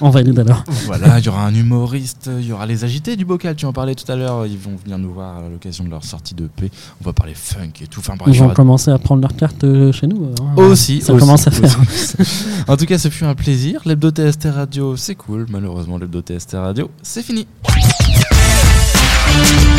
On 0.00 0.10
valide 0.10 0.38
alors. 0.38 0.64
Voilà, 0.86 1.18
il 1.18 1.24
y 1.24 1.28
aura 1.28 1.46
un 1.46 1.54
humoriste, 1.54 2.28
il 2.40 2.46
y 2.46 2.52
aura 2.52 2.66
les 2.66 2.84
agités 2.84 3.16
du 3.16 3.24
bocal, 3.24 3.54
tu 3.54 3.66
en 3.66 3.72
parlais 3.72 3.94
tout 3.94 4.10
à 4.10 4.16
l'heure, 4.16 4.46
ils 4.46 4.58
vont 4.58 4.72
venir 4.82 4.98
nous 4.98 5.12
voir 5.12 5.38
à 5.38 5.48
l'occasion 5.48 5.84
de 5.84 5.90
leur 5.90 6.04
sortie 6.04 6.34
de 6.34 6.48
paix. 6.48 6.70
On 7.00 7.04
va 7.04 7.12
parler 7.12 7.34
funk 7.34 7.70
et 7.82 7.86
tout. 7.86 8.00
Enfin, 8.00 8.14
bref, 8.18 8.28
Ils 8.32 8.36
y 8.36 8.38
vont 8.40 8.46
aura- 8.46 8.54
commencer 8.54 8.90
à 8.90 8.98
prendre 8.98 9.22
leur 9.22 9.34
carte 9.36 9.62
euh, 9.64 9.92
chez 9.92 10.06
nous. 10.06 10.30
hein. 10.40 10.54
Aussi, 10.60 11.00
Ça 11.00 11.12
aussi, 11.12 11.20
commence 11.20 11.46
à 11.46 11.50
faire. 11.50 11.78
aussi. 11.80 12.14
en 12.68 12.76
tout 12.76 12.86
cas, 12.86 12.98
ce 12.98 13.08
fut 13.08 13.24
un 13.24 13.34
plaisir. 13.34 13.80
L'hebdo 13.86 14.10
TST 14.10 14.48
Radio, 14.52 14.96
c'est 14.96 15.14
cool. 15.14 15.46
Malheureusement, 15.50 15.98
l'hebdo 15.98 16.20
TST 16.20 16.54
Radio, 16.54 16.90
c'est 17.02 17.22
fini. 17.22 17.46
Thank 19.36 19.75